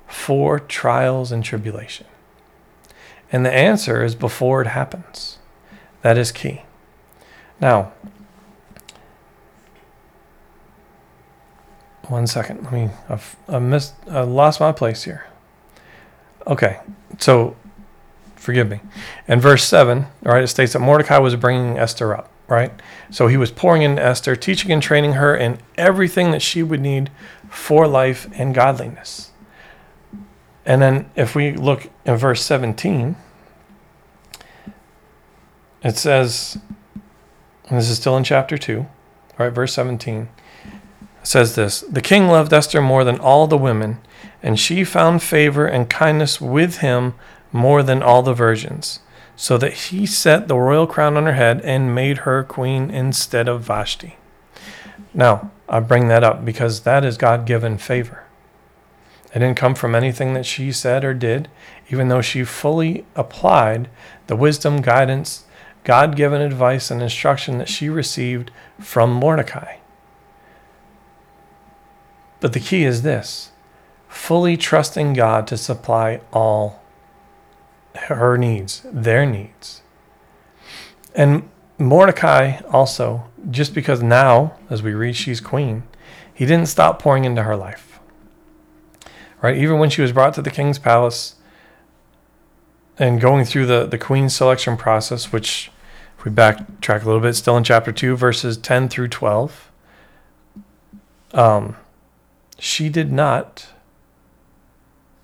for 0.06 0.58
trials 0.58 1.32
and 1.32 1.44
tribulation? 1.44 2.06
And 3.32 3.44
the 3.44 3.52
answer 3.52 4.04
is 4.04 4.14
before 4.14 4.62
it 4.62 4.68
happens. 4.68 5.38
That 6.02 6.16
is 6.16 6.30
key. 6.30 6.62
Now, 7.60 7.92
one 12.08 12.26
second. 12.26 12.62
Let 12.64 12.72
me. 12.72 12.90
I've, 13.08 13.36
I 13.48 13.58
missed. 13.58 13.94
I 14.08 14.20
lost 14.20 14.60
my 14.60 14.72
place 14.72 15.04
here. 15.04 15.26
Okay, 16.46 16.78
so 17.18 17.56
forgive 18.36 18.70
me. 18.70 18.80
In 19.26 19.40
verse 19.40 19.64
seven, 19.64 20.06
right, 20.22 20.44
it 20.44 20.48
states 20.48 20.74
that 20.74 20.80
Mordecai 20.80 21.18
was 21.18 21.34
bringing 21.36 21.78
Esther 21.78 22.16
up. 22.16 22.30
Right, 22.48 22.70
so 23.10 23.26
he 23.26 23.36
was 23.36 23.50
pouring 23.50 23.82
in 23.82 23.98
Esther, 23.98 24.36
teaching 24.36 24.70
and 24.70 24.80
training 24.80 25.14
her 25.14 25.36
in 25.36 25.58
everything 25.76 26.30
that 26.30 26.42
she 26.42 26.62
would 26.62 26.80
need 26.80 27.10
for 27.50 27.88
life 27.88 28.28
and 28.34 28.54
godliness. 28.54 29.32
And 30.64 30.80
then 30.80 31.10
if 31.16 31.34
we 31.34 31.52
look 31.52 31.90
in 32.04 32.16
verse 32.16 32.44
17, 32.44 33.16
it 35.88 35.96
says, 35.96 36.58
and 37.68 37.78
this 37.78 37.90
is 37.90 37.98
still 37.98 38.16
in 38.16 38.24
chapter 38.24 38.56
2, 38.56 38.86
right, 39.38 39.50
verse 39.50 39.74
17 39.74 40.28
says 41.26 41.54
this 41.54 41.80
The 41.82 42.00
king 42.00 42.28
loved 42.28 42.52
Esther 42.52 42.80
more 42.80 43.04
than 43.04 43.18
all 43.18 43.46
the 43.46 43.58
women, 43.58 43.98
and 44.42 44.58
she 44.58 44.84
found 44.84 45.22
favor 45.22 45.66
and 45.66 45.90
kindness 45.90 46.40
with 46.40 46.78
him 46.78 47.14
more 47.52 47.82
than 47.82 48.02
all 48.02 48.22
the 48.22 48.34
virgins, 48.34 49.00
so 49.34 49.58
that 49.58 49.72
he 49.74 50.06
set 50.06 50.48
the 50.48 50.56
royal 50.56 50.86
crown 50.86 51.16
on 51.16 51.26
her 51.26 51.32
head 51.32 51.60
and 51.62 51.94
made 51.94 52.18
her 52.18 52.44
queen 52.44 52.90
instead 52.90 53.48
of 53.48 53.62
Vashti. 53.62 54.16
Now, 55.12 55.50
I 55.68 55.80
bring 55.80 56.08
that 56.08 56.24
up 56.24 56.44
because 56.44 56.80
that 56.80 57.04
is 57.04 57.16
God 57.16 57.46
given 57.46 57.78
favor. 57.78 58.24
It 59.34 59.40
didn't 59.40 59.56
come 59.56 59.74
from 59.74 59.94
anything 59.94 60.34
that 60.34 60.46
she 60.46 60.72
said 60.72 61.04
or 61.04 61.12
did, 61.12 61.48
even 61.90 62.08
though 62.08 62.22
she 62.22 62.44
fully 62.44 63.04
applied 63.14 63.88
the 64.28 64.36
wisdom, 64.36 64.80
guidance, 64.80 65.44
God 65.86 66.16
given 66.16 66.40
advice, 66.40 66.90
and 66.90 67.00
instruction 67.00 67.58
that 67.58 67.68
she 67.68 67.88
received 67.88 68.50
from 68.80 69.12
Mordecai. 69.12 69.76
But 72.40 72.54
the 72.54 72.58
key 72.58 72.82
is 72.82 73.02
this 73.02 73.52
fully 74.08 74.56
trusting 74.56 75.12
God 75.12 75.46
to 75.46 75.56
supply 75.56 76.22
all 76.32 76.82
her 77.94 78.36
needs, 78.36 78.84
their 78.92 79.24
needs. 79.24 79.82
And 81.14 81.48
Mordecai 81.78 82.62
also, 82.72 83.30
just 83.48 83.72
because 83.72 84.02
now, 84.02 84.56
as 84.68 84.82
we 84.82 84.92
read, 84.92 85.14
she's 85.14 85.40
queen, 85.40 85.84
he 86.34 86.46
didn't 86.46 86.66
stop 86.66 87.00
pouring 87.00 87.24
into 87.24 87.44
her 87.44 87.54
life. 87.54 88.00
Right? 89.40 89.56
Even 89.56 89.78
when 89.78 89.90
she 89.90 90.02
was 90.02 90.10
brought 90.10 90.34
to 90.34 90.42
the 90.42 90.50
king's 90.50 90.80
palace 90.80 91.36
and 92.98 93.20
going 93.20 93.44
through 93.44 93.66
the, 93.66 93.86
the 93.86 93.98
queen's 93.98 94.34
selection 94.34 94.76
process, 94.76 95.30
which, 95.30 95.70
we 96.26 96.32
backtrack 96.32 97.02
a 97.02 97.06
little 97.06 97.20
bit, 97.20 97.34
still 97.34 97.56
in 97.56 97.62
chapter 97.62 97.92
2, 97.92 98.16
verses 98.16 98.58
10 98.58 98.88
through 98.88 99.06
12, 99.06 99.70
um, 101.34 101.76
she 102.58 102.88
did 102.88 103.12
not 103.12 103.68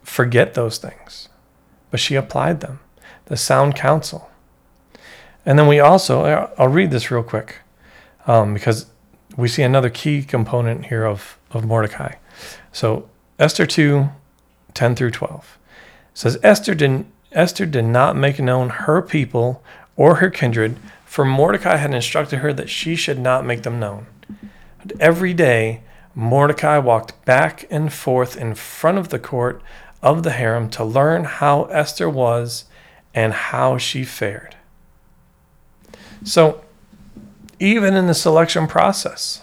forget 0.05 0.55
those 0.55 0.79
things, 0.79 1.29
but 1.91 1.99
she 1.99 2.15
applied 2.15 2.61
them, 2.61 2.79
the 3.27 3.37
sound 3.37 3.75
counsel. 3.75 4.31
And 5.45 5.59
then 5.59 5.67
we 5.67 5.81
also, 5.81 6.53
I'll 6.57 6.69
read 6.69 6.93
this 6.93 7.11
real 7.11 7.25
quick 7.25 7.57
um, 8.29 8.55
because 8.55 8.87
we 9.37 9.49
see 9.49 9.65
another 9.65 9.91
key 9.91 10.23
component 10.23 10.87
here 10.87 11.05
of, 11.05 11.37
of 11.51 11.65
Mordecai. 11.65 12.15
So 12.71 13.11
Esther 13.41 13.67
2 13.67 14.09
10 14.75 14.95
through 14.95 15.11
12 15.11 15.59
says, 16.15 16.39
Esther 16.45 16.77
did, 16.77 17.07
Esther 17.33 17.67
did 17.67 17.87
not 17.87 18.15
make 18.15 18.39
known 18.39 18.69
her 18.69 19.03
people 19.03 19.65
or 19.97 20.17
her 20.17 20.31
kindred, 20.31 20.77
for 21.05 21.25
Mordecai 21.25 21.77
had 21.77 21.95
instructed 21.95 22.39
her 22.39 22.53
that 22.53 22.71
she 22.71 22.97
should 22.97 23.19
not 23.19 23.45
make 23.45 23.63
them 23.63 23.79
known. 23.79 24.07
But 24.85 24.99
every 25.01 25.35
day 25.35 25.83
Mordecai 26.15 26.79
walked 26.79 27.25
back 27.25 27.67
and 27.71 27.93
forth 27.93 28.37
in 28.37 28.55
front 28.55 28.99
of 28.99 29.09
the 29.09 29.19
court 29.19 29.63
of 30.03 30.23
the 30.23 30.33
harem 30.33 30.69
to 30.71 30.85
learn 30.85 31.25
how 31.25 31.65
Esther 31.65 32.09
was 32.09 32.65
and 33.15 33.33
how 33.33 33.79
she 33.79 34.05
fared. 34.05 34.57
So, 36.25 36.63
even 37.59 37.95
in 37.95 38.07
the 38.07 38.15
selection 38.15 38.67
process, 38.67 39.43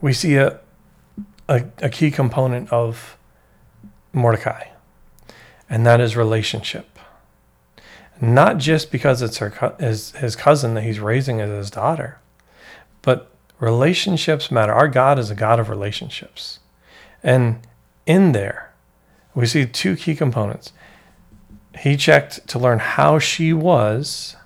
we 0.00 0.12
see 0.12 0.36
a, 0.36 0.60
a, 1.48 1.64
a 1.78 1.88
key 1.88 2.10
component 2.10 2.72
of 2.72 3.16
Mordecai, 4.12 4.68
and 5.70 5.86
that 5.86 6.00
is 6.00 6.16
relationship. 6.16 6.95
Not 8.20 8.58
just 8.58 8.90
because 8.90 9.22
it's 9.22 9.38
her, 9.38 9.74
his, 9.78 10.12
his 10.12 10.36
cousin 10.36 10.74
that 10.74 10.82
he's 10.82 11.00
raising 11.00 11.40
as 11.40 11.50
his 11.50 11.70
daughter, 11.70 12.18
but 13.02 13.30
Relationships 13.58 14.50
matter. 14.50 14.72
Our 14.72 14.88
God 14.88 15.18
is 15.18 15.30
a 15.30 15.34
God 15.34 15.58
of 15.58 15.70
relationships. 15.70 16.60
And 17.22 17.60
in 18.04 18.32
there, 18.32 18.74
we 19.34 19.46
see 19.46 19.64
two 19.64 19.96
key 19.96 20.14
components. 20.14 20.72
He 21.78 21.96
checked 21.96 22.46
to 22.48 22.58
learn 22.58 22.78
how 22.78 23.18
she 23.18 23.52
was 23.52 24.36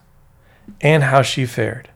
and 0.80 1.02
how 1.02 1.22
she 1.22 1.44
fared. 1.44 1.90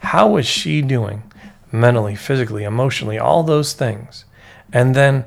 How 0.00 0.28
was 0.28 0.46
she 0.46 0.80
doing 0.80 1.24
mentally, 1.72 2.14
physically, 2.14 2.64
emotionally, 2.64 3.18
all 3.18 3.42
those 3.42 3.72
things? 3.72 4.24
And 4.72 4.94
then 4.94 5.24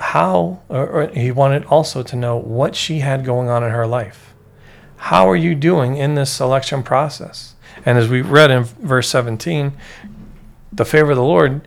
how, 0.00 0.62
or, 0.68 0.88
or 0.88 1.08
he 1.08 1.30
wanted 1.30 1.64
also 1.66 2.02
to 2.02 2.16
know 2.16 2.36
what 2.36 2.74
she 2.74 3.00
had 3.00 3.24
going 3.24 3.48
on 3.48 3.62
in 3.62 3.70
her 3.70 3.86
life. 3.86 4.29
How 5.04 5.28
are 5.28 5.36
you 5.36 5.54
doing 5.54 5.96
in 5.96 6.14
this 6.14 6.30
selection 6.30 6.82
process? 6.82 7.54
And 7.86 7.96
as 7.96 8.08
we 8.08 8.20
read 8.20 8.50
in 8.50 8.64
verse 8.64 9.08
17, 9.08 9.72
the 10.70 10.84
favor 10.84 11.12
of 11.12 11.16
the 11.16 11.24
Lord 11.24 11.66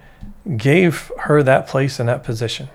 gave 0.56 1.12
her 1.22 1.42
that 1.42 1.68
place 1.68 2.00
and 2.00 2.08
that 2.08 2.24
position. 2.24 2.70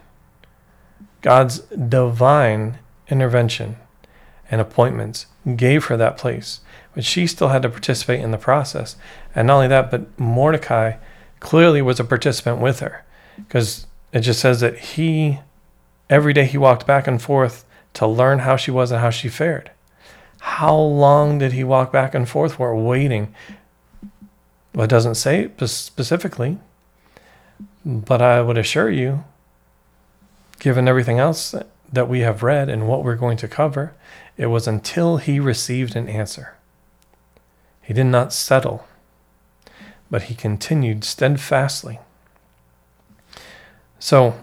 God's 1.23 1.61
divine 1.61 2.81
intervention 3.09 3.77
and 4.51 4.61
appointments 4.61 5.27
gave 5.57 5.87
her 5.87 5.97
that 5.97 6.19
place, 6.19 6.61
but 6.93 7.05
she 7.05 7.29
still 7.29 7.49
had 7.49 7.63
to 7.63 7.71
participate 7.71 8.21
in 8.21 8.33
the 8.33 8.37
process. 8.37 8.97
And 9.37 9.47
not 9.47 9.55
only 9.55 9.69
that, 9.69 9.93
but 9.93 10.19
Mordecai 10.19 10.95
clearly 11.39 11.81
was 11.81 12.01
a 12.01 12.05
participant 12.05 12.61
with 12.61 12.81
her 12.81 13.05
because 13.37 13.87
it 14.13 14.21
just 14.21 14.41
says 14.41 14.61
that 14.61 14.79
he, 14.79 15.39
every 16.11 16.33
day 16.33 16.47
he 16.47 16.59
walked 16.59 16.87
back 16.87 17.07
and 17.07 17.23
forth 17.23 17.65
to 17.95 18.09
learn 18.09 18.41
how 18.41 18.57
she 18.57 18.73
was 18.73 18.91
and 18.91 19.01
how 19.01 19.11
she 19.11 19.29
fared. 19.29 19.71
How 20.41 20.77
long 20.77 21.39
did 21.39 21.53
he 21.53 21.65
walk 21.65 21.93
back 21.93 22.15
and 22.15 22.29
forth 22.29 22.55
for, 22.55 22.75
waiting 22.77 23.35
well, 24.79 24.85
it 24.85 24.91
doesn't 24.91 25.17
say 25.17 25.51
specifically, 25.67 26.59
but 27.85 28.23
I 28.23 28.41
would 28.41 28.57
assure 28.57 28.89
you, 28.89 29.25
given 30.61 30.87
everything 30.87 31.19
else 31.19 31.53
that 31.93 32.09
we 32.09 32.21
have 32.21 32.45
read 32.45 32.69
and 32.69 32.87
what 32.87 33.03
we're 33.03 33.17
going 33.17 33.39
to 33.39 33.49
cover, 33.49 33.95
it 34.37 34.47
was 34.47 34.69
until 34.69 35.17
he 35.17 35.41
received 35.41 35.97
an 35.97 36.09
answer. 36.09 36.55
He 37.83 37.93
did 37.93 38.05
not 38.05 38.33
settle, 38.33 38.87
but 40.11 40.23
he 40.23 40.37
continued 40.37 41.03
steadfastly. 41.03 41.99
So, 43.99 44.39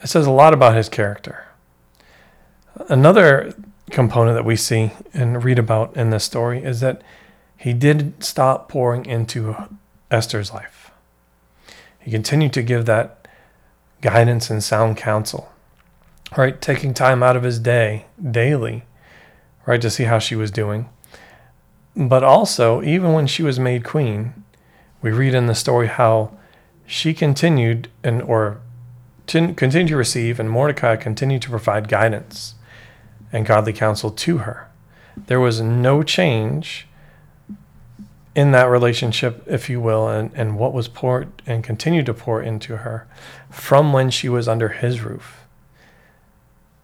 it 0.00 0.06
says 0.06 0.26
a 0.26 0.30
lot 0.30 0.54
about 0.54 0.76
his 0.76 0.88
character. 0.88 1.46
Another 2.88 3.54
component 3.94 4.34
that 4.34 4.44
we 4.44 4.56
see 4.56 4.90
and 5.14 5.42
read 5.42 5.58
about 5.58 5.96
in 5.96 6.10
this 6.10 6.24
story 6.24 6.62
is 6.62 6.80
that 6.80 7.00
he 7.56 7.72
did 7.72 8.22
stop 8.22 8.68
pouring 8.68 9.06
into 9.06 9.56
Esther's 10.10 10.52
life. 10.52 10.90
He 12.00 12.10
continued 12.10 12.52
to 12.54 12.62
give 12.62 12.84
that 12.84 13.26
guidance 14.02 14.50
and 14.50 14.62
sound 14.62 14.98
counsel, 14.98 15.50
right? 16.36 16.60
Taking 16.60 16.92
time 16.92 17.22
out 17.22 17.36
of 17.36 17.44
his 17.44 17.58
day 17.58 18.06
daily, 18.20 18.84
right, 19.64 19.80
to 19.80 19.88
see 19.88 20.04
how 20.04 20.18
she 20.18 20.34
was 20.34 20.50
doing. 20.50 20.88
But 21.96 22.24
also, 22.24 22.82
even 22.82 23.12
when 23.12 23.26
she 23.26 23.42
was 23.42 23.58
made 23.58 23.84
queen, 23.84 24.44
we 25.00 25.12
read 25.12 25.34
in 25.34 25.46
the 25.46 25.54
story 25.54 25.86
how 25.86 26.36
she 26.84 27.14
continued 27.14 27.88
and 28.02 28.20
or 28.22 28.60
continued 29.26 29.88
to 29.88 29.96
receive, 29.96 30.38
and 30.38 30.50
Mordecai 30.50 30.96
continued 30.96 31.42
to 31.42 31.50
provide 31.50 31.88
guidance 31.88 32.56
and 33.34 33.44
godly 33.44 33.72
counsel 33.72 34.12
to 34.12 34.38
her. 34.38 34.70
There 35.26 35.40
was 35.40 35.60
no 35.60 36.04
change 36.04 36.86
in 38.34 38.52
that 38.52 38.70
relationship, 38.70 39.42
if 39.46 39.68
you 39.68 39.80
will, 39.80 40.08
and, 40.08 40.30
and 40.34 40.56
what 40.56 40.72
was 40.72 40.86
poured 40.86 41.42
and 41.44 41.62
continued 41.64 42.06
to 42.06 42.14
pour 42.14 42.40
into 42.40 42.78
her 42.78 43.06
from 43.50 43.92
when 43.92 44.10
she 44.10 44.28
was 44.28 44.46
under 44.46 44.68
his 44.68 45.00
roof. 45.00 45.44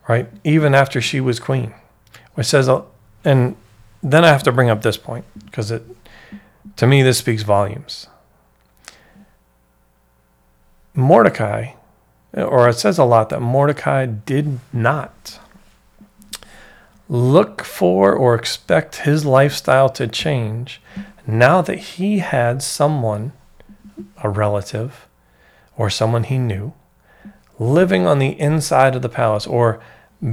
Right? 0.09 0.29
Even 0.43 0.75
after 0.75 1.01
she 1.01 1.21
was 1.21 1.39
queen. 1.39 1.73
Which 2.35 2.49
says, 2.49 2.69
and 3.25 3.57
then 4.03 4.25
I 4.25 4.29
have 4.29 4.43
to 4.43 4.53
bring 4.53 4.71
up 4.71 4.83
this 4.83 4.97
point 4.97 5.25
because 5.45 5.71
it, 5.71 5.85
to 6.77 6.87
me, 6.87 7.03
this 7.03 7.19
speaks 7.19 7.45
volumes. 7.45 8.09
Mordecai, 10.95 11.75
or 12.35 12.69
it 12.69 12.79
says 12.79 12.99
a 12.99 13.05
lot 13.05 13.29
that 13.29 13.41
Mordecai 13.41 14.07
did 14.07 14.59
not 14.73 15.39
look 17.11 17.65
for 17.65 18.15
or 18.15 18.37
expect 18.37 18.97
his 18.99 19.25
lifestyle 19.25 19.89
to 19.89 20.07
change 20.07 20.81
now 21.27 21.61
that 21.61 21.79
he 21.79 22.21
had 22.21 22.63
someone, 22.63 23.33
a 24.23 24.31
relative, 24.31 25.09
or 25.77 25.91
someone 25.91 26.23
he 26.23 26.39
knew, 26.39 26.73
living 27.59 28.07
on 28.07 28.21
the 28.21 28.39
inside 28.41 28.95
of 28.95 29.03
the 29.03 29.09
palace 29.09 29.47
or 29.47 29.81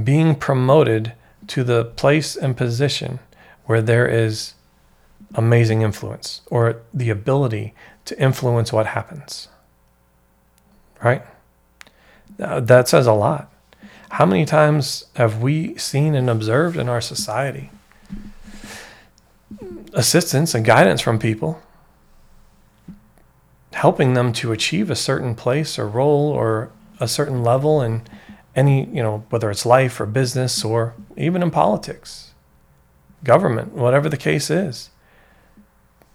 being 0.04 0.36
promoted 0.36 1.12
to 1.48 1.64
the 1.64 1.84
place 1.84 2.36
and 2.36 2.56
position 2.56 3.18
where 3.66 3.82
there 3.82 4.06
is 4.06 4.54
amazing 5.34 5.82
influence 5.82 6.42
or 6.46 6.80
the 6.94 7.10
ability 7.10 7.74
to 8.04 8.18
influence 8.22 8.72
what 8.72 8.86
happens. 8.86 9.48
Right? 11.02 11.22
That 12.36 12.88
says 12.88 13.08
a 13.08 13.12
lot. 13.12 13.50
How 14.10 14.26
many 14.26 14.44
times 14.44 15.04
have 15.16 15.42
we 15.42 15.76
seen 15.76 16.14
and 16.14 16.28
observed 16.30 16.76
in 16.76 16.88
our 16.88 17.00
society 17.00 17.70
assistance 19.92 20.54
and 20.54 20.64
guidance 20.64 21.00
from 21.00 21.18
people, 21.18 21.60
helping 23.72 24.14
them 24.14 24.32
to 24.32 24.52
achieve 24.52 24.90
a 24.90 24.96
certain 24.96 25.34
place 25.34 25.78
or 25.78 25.88
role 25.88 26.30
or 26.30 26.70
a 27.00 27.08
certain 27.08 27.42
level 27.42 27.80
in 27.80 28.02
any, 28.54 28.86
you 28.86 29.02
know, 29.02 29.24
whether 29.30 29.50
it's 29.50 29.64
life 29.64 30.00
or 30.00 30.06
business 30.06 30.64
or 30.64 30.94
even 31.16 31.42
in 31.42 31.50
politics, 31.50 32.32
government, 33.24 33.72
whatever 33.72 34.08
the 34.08 34.16
case 34.16 34.50
is. 34.50 34.90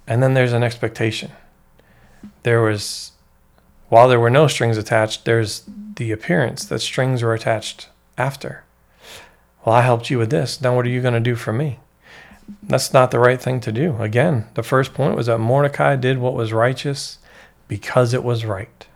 And 0.06 0.21
then 0.21 0.34
there's 0.34 0.53
an 0.53 0.63
expectation. 0.63 1.32
There 2.43 2.62
was, 2.62 3.12
while 3.93 4.08
there 4.08 4.19
were 4.19 4.32
no 4.32 4.47
strings 4.47 4.75
attached, 4.75 5.23
there's 5.23 5.62
the 5.97 6.12
appearance 6.12 6.65
that 6.65 6.79
strings 6.79 7.21
were 7.21 7.36
attached 7.36 7.89
after. 8.17 8.63
Well, 9.63 9.75
I 9.75 9.82
helped 9.82 10.10
you 10.10 10.17
with 10.17 10.32
this. 10.32 10.60
Now, 10.60 10.75
what 10.75 10.88
are 10.88 10.89
you 10.89 10.99
going 10.99 11.13
to 11.13 11.19
do 11.19 11.36
for 11.36 11.53
me? 11.53 11.77
that's 12.63 12.91
not 12.91 13.12
the 13.12 13.19
right 13.19 13.39
thing 13.39 13.60
to 13.62 13.71
do. 13.71 13.95
Again, 14.01 14.47
the 14.56 14.63
first 14.63 14.95
point 14.95 15.15
was 15.15 15.27
that 15.27 15.38
Mordecai 15.38 15.95
did 15.95 16.17
what 16.17 16.34
was 16.34 16.51
righteous 16.51 17.19
because 17.67 18.15
it 18.15 18.23
was 18.23 18.45
right. 18.45 18.88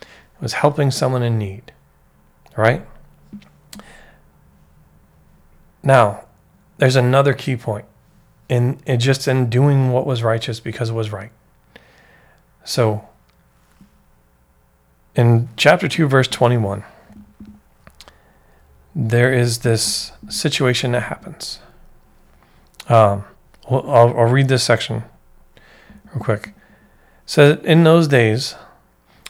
It 0.00 0.40
was 0.40 0.54
helping 0.54 0.90
someone 0.90 1.22
in 1.22 1.38
need. 1.38 1.70
Right? 2.56 2.86
Now, 5.82 6.24
there's 6.78 6.96
another 6.96 7.34
key 7.34 7.56
point 7.56 7.84
in, 8.48 8.80
in 8.86 8.98
just 8.98 9.28
in 9.28 9.50
doing 9.50 9.92
what 9.92 10.06
was 10.06 10.22
righteous 10.22 10.58
because 10.58 10.88
it 10.88 10.94
was 10.94 11.12
right. 11.12 11.32
So, 12.64 13.08
in 15.14 15.48
chapter 15.56 15.88
2, 15.88 16.06
verse 16.08 16.28
21, 16.28 16.84
there 18.94 19.32
is 19.32 19.60
this 19.60 20.12
situation 20.28 20.92
that 20.92 21.04
happens. 21.04 21.60
Um, 22.88 23.24
I'll, 23.70 24.14
I'll 24.16 24.30
read 24.30 24.48
this 24.48 24.64
section 24.64 25.04
real 26.12 26.22
quick. 26.22 26.54
Says, 27.26 27.58
In 27.64 27.84
those 27.84 28.08
days, 28.08 28.54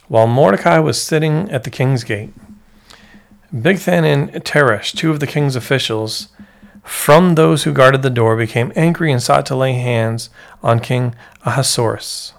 while 0.09 0.27
Mordecai 0.27 0.79
was 0.79 1.01
sitting 1.01 1.51
at 1.51 1.64
the 1.64 1.71
king's 1.71 2.05
gate, 2.05 2.33
Bigthan 3.55 4.05
and 4.05 4.31
Teresh, 4.45 4.95
two 4.97 5.11
of 5.11 5.21
the 5.21 5.27
king's 5.27 5.57
officials, 5.57 6.29
from 6.83 7.35
those 7.35 7.64
who 7.64 7.73
guarded 7.73 8.03
the 8.03 8.11
door, 8.11 8.37
became 8.37 8.73
angry 8.75 9.12
and 9.12 9.23
sought 9.23 9.47
to 9.47 9.57
lay 9.57 9.75
hands 9.75 10.31
on 10.62 10.81
King 10.81 11.14
Ahasuerus. 11.45 12.33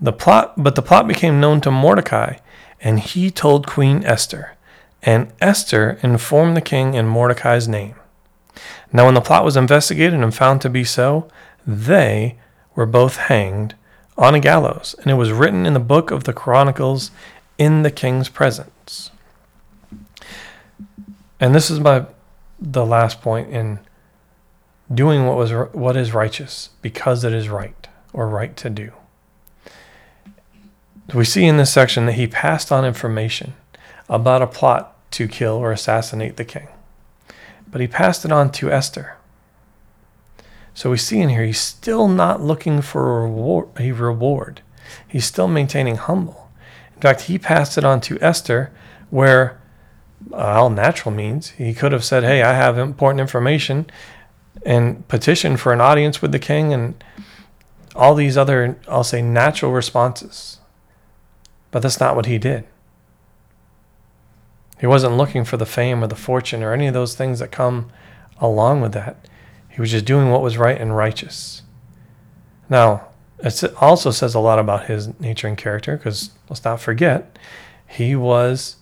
The 0.00 0.12
plot, 0.12 0.54
but 0.56 0.76
the 0.76 0.82
plot 0.82 1.06
became 1.06 1.40
known 1.40 1.60
to 1.60 1.70
Mordecai, 1.70 2.36
and 2.80 2.98
he 3.00 3.30
told 3.30 3.66
Queen 3.66 4.02
Esther, 4.04 4.56
and 5.02 5.32
Esther 5.40 5.98
informed 6.02 6.56
the 6.56 6.62
king 6.62 6.94
in 6.94 7.06
Mordecai's 7.06 7.68
name. 7.68 7.94
Now, 8.92 9.04
when 9.04 9.14
the 9.14 9.20
plot 9.20 9.44
was 9.44 9.56
investigated 9.56 10.20
and 10.20 10.34
found 10.34 10.60
to 10.62 10.70
be 10.70 10.84
so, 10.84 11.28
they 11.66 12.38
were 12.74 12.86
both 12.86 13.16
hanged 13.16 13.74
on 14.16 14.34
a 14.34 14.40
gallows, 14.40 14.94
and 15.00 15.10
it 15.10 15.14
was 15.14 15.32
written 15.32 15.66
in 15.66 15.74
the 15.74 15.80
book 15.80 16.10
of 16.10 16.24
the 16.24 16.32
Chronicles 16.32 17.10
in 17.58 17.82
the 17.82 17.90
king's 17.90 18.28
presence. 18.28 19.10
And 21.38 21.54
this 21.54 21.70
is 21.70 21.80
my 21.80 22.06
the 22.58 22.84
last 22.84 23.22
point 23.22 23.50
in 23.50 23.80
doing 24.92 25.26
what 25.26 25.36
was 25.36 25.52
what 25.72 25.96
is 25.96 26.12
righteous 26.12 26.70
because 26.82 27.24
it 27.24 27.32
is 27.32 27.48
right 27.48 27.88
or 28.12 28.28
right 28.28 28.56
to 28.56 28.68
do. 28.68 28.92
We 31.14 31.24
see 31.24 31.44
in 31.44 31.56
this 31.56 31.72
section 31.72 32.06
that 32.06 32.12
he 32.12 32.26
passed 32.26 32.70
on 32.70 32.84
information 32.84 33.54
about 34.08 34.42
a 34.42 34.46
plot 34.46 34.96
to 35.12 35.26
kill 35.26 35.54
or 35.54 35.72
assassinate 35.72 36.36
the 36.36 36.44
king 36.44 36.68
but 37.70 37.80
he 37.80 37.86
passed 37.86 38.24
it 38.24 38.32
on 38.32 38.50
to 38.52 38.70
Esther. 38.70 39.16
So 40.74 40.90
we 40.90 40.96
see 40.96 41.20
in 41.20 41.28
here 41.28 41.44
he's 41.44 41.60
still 41.60 42.08
not 42.08 42.40
looking 42.40 42.80
for 42.80 43.18
a 43.18 43.22
reward, 43.22 43.68
a 43.78 43.92
reward. 43.92 44.62
He's 45.06 45.24
still 45.24 45.48
maintaining 45.48 45.96
humble. 45.96 46.50
In 46.96 47.02
fact, 47.02 47.22
he 47.22 47.38
passed 47.38 47.78
it 47.78 47.84
on 47.84 48.00
to 48.02 48.20
Esther, 48.20 48.72
where 49.10 49.60
uh, 50.32 50.36
all 50.36 50.70
natural 50.70 51.14
means 51.14 51.50
he 51.50 51.74
could 51.74 51.92
have 51.92 52.04
said, 52.04 52.24
"Hey, 52.24 52.42
I 52.42 52.54
have 52.54 52.78
important 52.78 53.20
information," 53.20 53.86
and 54.64 55.06
petitioned 55.08 55.60
for 55.60 55.72
an 55.72 55.80
audience 55.80 56.20
with 56.20 56.32
the 56.32 56.38
king, 56.38 56.72
and 56.72 57.02
all 57.94 58.14
these 58.14 58.36
other, 58.36 58.78
I'll 58.88 59.04
say, 59.04 59.22
natural 59.22 59.72
responses. 59.72 60.59
But 61.70 61.82
that's 61.82 62.00
not 62.00 62.16
what 62.16 62.26
he 62.26 62.38
did. 62.38 62.64
He 64.80 64.86
wasn't 64.86 65.16
looking 65.16 65.44
for 65.44 65.56
the 65.56 65.66
fame 65.66 66.02
or 66.02 66.06
the 66.06 66.16
fortune 66.16 66.62
or 66.62 66.72
any 66.72 66.86
of 66.86 66.94
those 66.94 67.14
things 67.14 67.38
that 67.38 67.52
come 67.52 67.90
along 68.40 68.80
with 68.80 68.92
that. 68.92 69.28
He 69.68 69.80
was 69.80 69.90
just 69.90 70.06
doing 70.06 70.30
what 70.30 70.42
was 70.42 70.56
right 70.56 70.80
and 70.80 70.96
righteous. 70.96 71.62
Now, 72.68 73.08
it 73.38 73.62
also 73.80 74.10
says 74.10 74.34
a 74.34 74.40
lot 74.40 74.58
about 74.58 74.86
his 74.86 75.18
nature 75.20 75.48
and 75.48 75.56
character 75.56 75.96
because 75.96 76.30
let's 76.48 76.64
not 76.64 76.80
forget, 76.80 77.38
he 77.86 78.16
was 78.16 78.76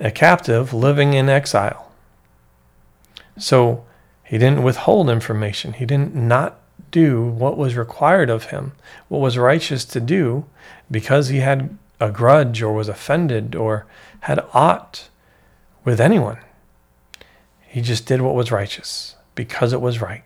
a 0.00 0.10
captive 0.10 0.72
living 0.72 1.12
in 1.12 1.28
exile. 1.28 1.92
So 3.38 3.84
he 4.24 4.38
didn't 4.38 4.62
withhold 4.62 5.10
information. 5.10 5.74
He 5.74 5.86
didn't 5.86 6.14
not 6.14 6.58
do 6.90 7.22
what 7.22 7.56
was 7.56 7.76
required 7.76 8.30
of 8.30 8.46
him, 8.46 8.72
what 9.08 9.20
was 9.20 9.38
righteous 9.38 9.84
to 9.86 10.00
do, 10.00 10.44
because 10.90 11.28
he 11.28 11.38
had 11.38 11.76
a 12.02 12.10
grudge 12.10 12.60
or 12.60 12.72
was 12.72 12.88
offended 12.88 13.54
or 13.54 13.86
had 14.20 14.44
aught 14.52 15.08
with 15.84 16.00
anyone. 16.00 16.38
He 17.66 17.80
just 17.80 18.06
did 18.06 18.20
what 18.20 18.34
was 18.34 18.50
righteous 18.50 19.14
because 19.36 19.72
it 19.72 19.80
was 19.80 20.00
right. 20.00 20.24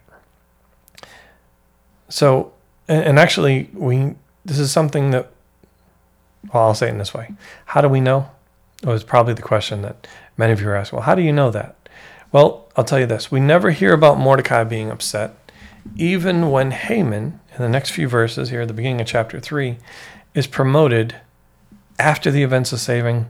So, 2.08 2.52
and 2.88 3.18
actually, 3.18 3.68
we 3.74 4.14
this 4.44 4.58
is 4.58 4.72
something 4.72 5.10
that, 5.10 5.30
well, 6.52 6.64
I'll 6.64 6.74
say 6.74 6.86
it 6.86 6.92
in 6.92 6.98
this 6.98 7.12
way. 7.12 7.34
How 7.66 7.80
do 7.80 7.88
we 7.88 8.00
know? 8.00 8.30
It 8.82 8.88
was 8.88 9.04
probably 9.04 9.34
the 9.34 9.42
question 9.42 9.82
that 9.82 10.06
many 10.36 10.52
of 10.52 10.60
you 10.60 10.68
are 10.68 10.76
asking. 10.76 10.98
Well, 10.98 11.06
how 11.06 11.14
do 11.14 11.22
you 11.22 11.32
know 11.32 11.50
that? 11.50 11.76
Well, 12.32 12.68
I'll 12.76 12.84
tell 12.84 13.00
you 13.00 13.06
this. 13.06 13.30
We 13.30 13.40
never 13.40 13.70
hear 13.70 13.92
about 13.92 14.18
Mordecai 14.18 14.64
being 14.64 14.90
upset, 14.90 15.52
even 15.96 16.50
when 16.50 16.70
Haman, 16.70 17.40
in 17.54 17.62
the 17.62 17.68
next 17.68 17.90
few 17.90 18.08
verses 18.08 18.50
here 18.50 18.62
at 18.62 18.68
the 18.68 18.74
beginning 18.74 19.00
of 19.00 19.06
chapter 19.06 19.40
3, 19.40 19.78
is 20.34 20.46
promoted 20.46 21.16
after 21.98 22.30
the 22.30 22.42
events 22.42 22.72
of 22.72 22.80
saving 22.80 23.26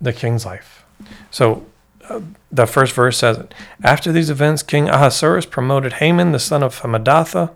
the 0.00 0.12
king's 0.12 0.44
life. 0.44 0.84
So 1.30 1.66
uh, 2.08 2.20
the 2.50 2.66
first 2.66 2.92
verse 2.94 3.18
says 3.18 3.38
it. 3.38 3.54
After 3.82 4.12
these 4.12 4.30
events, 4.30 4.62
King 4.62 4.88
Ahasuerus 4.88 5.46
promoted 5.46 5.94
Haman, 5.94 6.32
the 6.32 6.38
son 6.38 6.62
of 6.62 6.80
Hammedatha, 6.80 7.54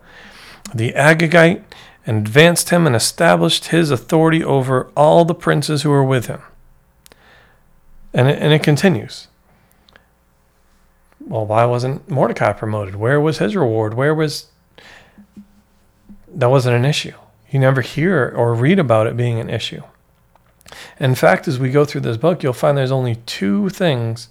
the 0.74 0.92
Agagite, 0.92 1.62
and 2.06 2.18
advanced 2.18 2.70
him 2.70 2.86
and 2.86 2.94
established 2.94 3.66
his 3.66 3.90
authority 3.90 4.42
over 4.42 4.90
all 4.96 5.24
the 5.24 5.34
princes 5.34 5.82
who 5.82 5.90
were 5.90 6.04
with 6.04 6.26
him. 6.26 6.40
And 8.14 8.28
it, 8.28 8.40
and 8.40 8.52
it 8.52 8.62
continues. 8.62 9.26
Well, 11.20 11.44
why 11.44 11.64
wasn't 11.64 12.08
Mordecai 12.08 12.52
promoted? 12.52 12.94
Where 12.94 13.20
was 13.20 13.38
his 13.38 13.56
reward? 13.56 13.94
Where 13.94 14.14
was. 14.14 14.46
That 16.28 16.48
wasn't 16.48 16.76
an 16.76 16.84
issue. 16.84 17.14
You 17.50 17.58
never 17.58 17.80
hear 17.80 18.32
or 18.36 18.54
read 18.54 18.78
about 18.78 19.08
it 19.08 19.16
being 19.16 19.40
an 19.40 19.50
issue. 19.50 19.82
In 20.98 21.14
fact, 21.14 21.46
as 21.48 21.58
we 21.58 21.70
go 21.70 21.84
through 21.84 22.02
this 22.02 22.16
book, 22.16 22.42
you'll 22.42 22.52
find 22.52 22.76
there's 22.76 22.90
only 22.90 23.16
two 23.26 23.68
things 23.68 24.28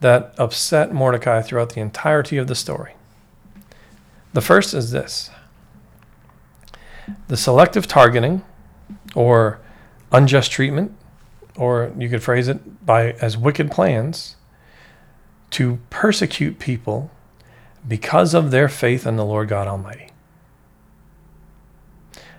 that 0.00 0.34
upset 0.38 0.92
Mordecai 0.92 1.42
throughout 1.42 1.74
the 1.74 1.80
entirety 1.80 2.36
of 2.36 2.46
the 2.46 2.54
story. 2.54 2.94
The 4.32 4.40
first 4.40 4.74
is 4.74 4.90
this 4.90 5.30
the 7.26 7.36
selective 7.36 7.86
targeting 7.86 8.44
or 9.14 9.60
unjust 10.12 10.52
treatment, 10.52 10.94
or 11.56 11.92
you 11.96 12.08
could 12.08 12.22
phrase 12.22 12.48
it 12.48 12.84
by 12.84 13.12
as 13.12 13.36
wicked 13.36 13.70
plans 13.70 14.36
to 15.50 15.78
persecute 15.88 16.58
people 16.58 17.10
because 17.86 18.34
of 18.34 18.50
their 18.50 18.68
faith 18.68 19.06
in 19.06 19.16
the 19.16 19.24
Lord 19.24 19.48
God 19.48 19.66
Almighty. 19.66 20.10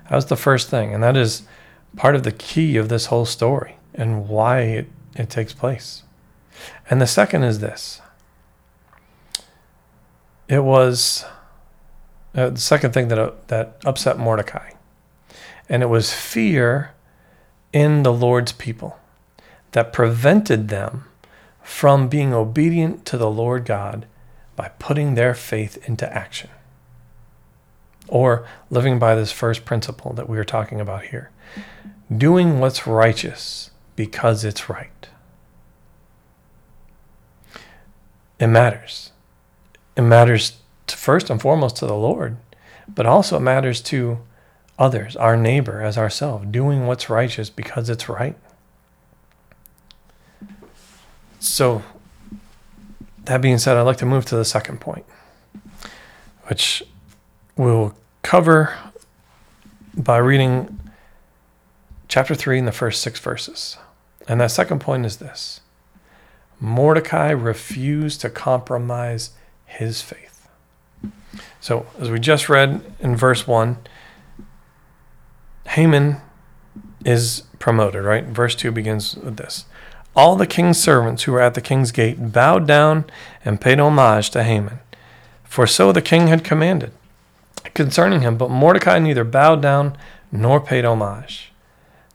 That 0.09 0.15
was 0.15 0.27
the 0.27 0.35
first 0.35 0.69
thing, 0.69 0.93
and 0.93 1.03
that 1.03 1.17
is 1.17 1.43
part 1.95 2.15
of 2.15 2.23
the 2.23 2.31
key 2.31 2.77
of 2.77 2.89
this 2.89 3.07
whole 3.07 3.25
story 3.25 3.77
and 3.93 4.27
why 4.27 4.61
it, 4.61 4.87
it 5.15 5.29
takes 5.29 5.53
place. 5.53 6.03
And 6.89 7.01
the 7.01 7.07
second 7.07 7.43
is 7.43 7.59
this. 7.59 8.01
It 10.47 10.63
was 10.63 11.25
uh, 12.35 12.49
the 12.49 12.59
second 12.59 12.93
thing 12.93 13.07
that, 13.09 13.19
uh, 13.19 13.31
that 13.47 13.77
upset 13.85 14.17
Mordecai, 14.17 14.71
and 15.67 15.83
it 15.83 15.87
was 15.87 16.13
fear 16.13 16.93
in 17.71 18.03
the 18.03 18.13
Lord's 18.13 18.51
people 18.51 18.97
that 19.71 19.93
prevented 19.93 20.69
them 20.69 21.05
from 21.61 22.07
being 22.07 22.33
obedient 22.33 23.05
to 23.05 23.17
the 23.17 23.29
Lord 23.29 23.65
God 23.65 24.07
by 24.55 24.69
putting 24.79 25.13
their 25.13 25.35
faith 25.35 25.77
into 25.87 26.11
action 26.11 26.49
or 28.07 28.47
living 28.71 28.97
by 28.97 29.13
this 29.13 29.31
first 29.31 29.65
principle 29.65 30.13
that 30.13 30.27
we 30.27 30.37
are 30.39 30.43
talking 30.43 30.81
about 30.81 31.05
here 31.05 31.29
doing 32.15 32.59
what's 32.59 32.87
righteous 32.87 33.71
because 33.95 34.43
it's 34.43 34.69
right. 34.69 35.07
It 38.39 38.47
matters. 38.47 39.11
It 39.95 40.01
matters 40.01 40.57
first 40.87 41.29
and 41.29 41.41
foremost 41.41 41.75
to 41.77 41.85
the 41.85 41.95
Lord, 41.95 42.37
but 42.87 43.05
also 43.05 43.37
it 43.37 43.41
matters 43.41 43.81
to 43.81 44.19
others, 44.77 45.15
our 45.17 45.35
neighbor 45.35 45.81
as 45.81 45.97
ourselves, 45.97 46.47
doing 46.49 46.87
what's 46.87 47.09
righteous 47.09 47.49
because 47.49 47.89
it's 47.89 48.07
right. 48.07 48.37
So, 51.39 51.83
that 53.25 53.41
being 53.41 53.57
said, 53.57 53.77
I'd 53.77 53.83
like 53.83 53.97
to 53.97 54.05
move 54.05 54.25
to 54.25 54.35
the 54.35 54.45
second 54.45 54.79
point, 54.81 55.05
which 56.47 56.81
we'll 57.55 57.93
cover 58.23 58.75
by 59.95 60.17
reading 60.17 60.78
chapter 62.09 62.35
3 62.35 62.59
in 62.59 62.65
the 62.65 62.71
first 62.73 63.01
six 63.01 63.19
verses. 63.19 63.77
And 64.27 64.41
that 64.41 64.51
second 64.51 64.79
point 64.79 65.05
is 65.05 65.17
this 65.17 65.61
Mordecai 66.59 67.29
refused 67.29 68.19
to 68.21 68.29
compromise 68.29 69.31
his 69.65 70.01
faith. 70.01 70.49
So, 71.61 71.85
as 71.99 72.09
we 72.11 72.19
just 72.19 72.49
read 72.49 72.81
in 72.99 73.15
verse 73.15 73.47
1, 73.47 73.77
Haman 75.67 76.17
is 77.05 77.43
promoted, 77.59 78.03
right? 78.03 78.25
Verse 78.25 78.55
2 78.55 78.71
begins 78.71 79.15
with 79.15 79.37
this 79.37 79.65
All 80.15 80.35
the 80.35 80.47
king's 80.47 80.79
servants 80.79 81.23
who 81.23 81.31
were 81.31 81.41
at 81.41 81.53
the 81.53 81.61
king's 81.61 81.91
gate 81.91 82.31
bowed 82.31 82.67
down 82.67 83.05
and 83.45 83.61
paid 83.61 83.79
homage 83.79 84.31
to 84.31 84.43
Haman, 84.43 84.79
for 85.43 85.67
so 85.67 85.91
the 85.91 86.01
king 86.01 86.27
had 86.27 86.43
commanded 86.43 86.91
concerning 87.73 88.21
him. 88.21 88.37
But 88.37 88.49
Mordecai 88.49 88.99
neither 88.99 89.23
bowed 89.23 89.61
down 89.61 89.97
nor 90.31 90.59
paid 90.59 90.85
homage. 90.85 91.48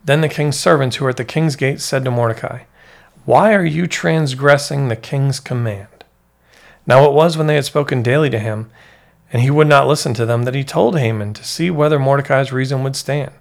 Then 0.05 0.21
the 0.21 0.29
king's 0.29 0.59
servants 0.59 0.97
who 0.97 1.05
were 1.05 1.11
at 1.11 1.17
the 1.17 1.25
king's 1.25 1.57
gate 1.57 1.81
said 1.81 2.05
to 2.05 2.11
Mordecai, 2.11 2.65
Why 3.25 3.55
are 3.55 3.65
you 3.65 3.87
transgressing 3.87 4.89
the 4.89 4.97
king's 4.97 5.41
command? 5.41 6.05
Now 6.87 7.05
it 7.07 7.13
was 7.13 7.37
when 7.37 7.47
they 7.47 7.55
had 7.55 7.65
spoken 7.65 8.03
daily 8.03 8.29
to 8.31 8.39
him, 8.39 8.71
and 9.33 9.41
he 9.41 9.51
would 9.51 9.67
not 9.67 9.89
listen 9.89 10.13
to 10.15 10.27
them, 10.27 10.43
that 10.43 10.55
he 10.55 10.63
told 10.63 10.99
Haman 10.99 11.33
to 11.35 11.45
see 11.45 11.71
whether 11.71 11.99
Mordecai's 11.99 12.53
reason 12.53 12.83
would 12.85 12.97
stand. 12.97 13.33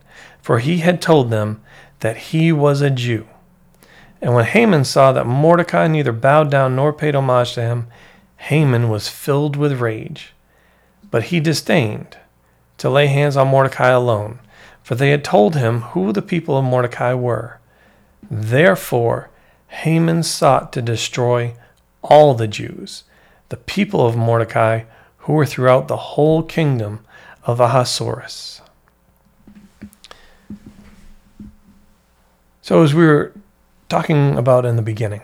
For 0.42 0.60
he 0.60 0.78
had 0.78 1.02
told 1.02 1.30
them 1.30 1.62
that 2.00 2.18
he 2.18 2.52
was 2.52 2.82
a 2.82 2.90
Jew. 2.90 3.28
And 4.22 4.34
when 4.34 4.46
Haman 4.46 4.86
saw 4.86 5.12
that 5.12 5.26
Mordecai 5.26 5.88
neither 5.88 6.14
bowed 6.14 6.50
down 6.50 6.78
nor 6.78 6.94
paid 6.94 7.14
homage 7.14 7.54
to 7.54 7.62
him, 7.62 7.88
Haman 8.38 8.90
was 8.90 9.10
filled 9.10 9.58
with 9.58 9.82
rage. 9.82 10.34
But 11.12 11.24
he 11.24 11.42
disdained 11.42 12.18
to 12.78 12.90
lay 12.90 13.08
hands 13.08 13.36
on 13.36 13.50
Mordecai 13.50 13.90
alone, 13.90 14.40
for 14.84 14.96
they 14.96 15.12
had 15.12 15.24
told 15.24 15.56
him 15.56 15.82
who 15.82 16.12
the 16.12 16.22
people 16.22 16.58
of 16.58 16.66
Mordecai 16.66 17.14
were. 17.14 17.60
Therefore, 18.30 19.30
Haman 19.68 20.24
sought 20.24 20.72
to 20.74 20.82
destroy 20.82 21.56
all 22.02 22.34
the 22.34 22.48
Jews, 22.48 23.06
the 23.50 23.58
people 23.58 24.06
of 24.06 24.16
Mordecai, 24.16 24.84
who 25.20 25.34
were 25.34 25.46
throughout 25.46 25.88
the 25.88 25.98
whole 25.98 26.44
kingdom 26.44 27.06
of 27.44 27.60
Ahasuerus. 27.60 28.62
So, 32.62 32.84
as 32.84 32.94
we 32.94 33.06
were 33.06 33.34
talking 33.90 34.38
about 34.38 34.66
in 34.66 34.76
the 34.76 34.82
beginning, 34.82 35.22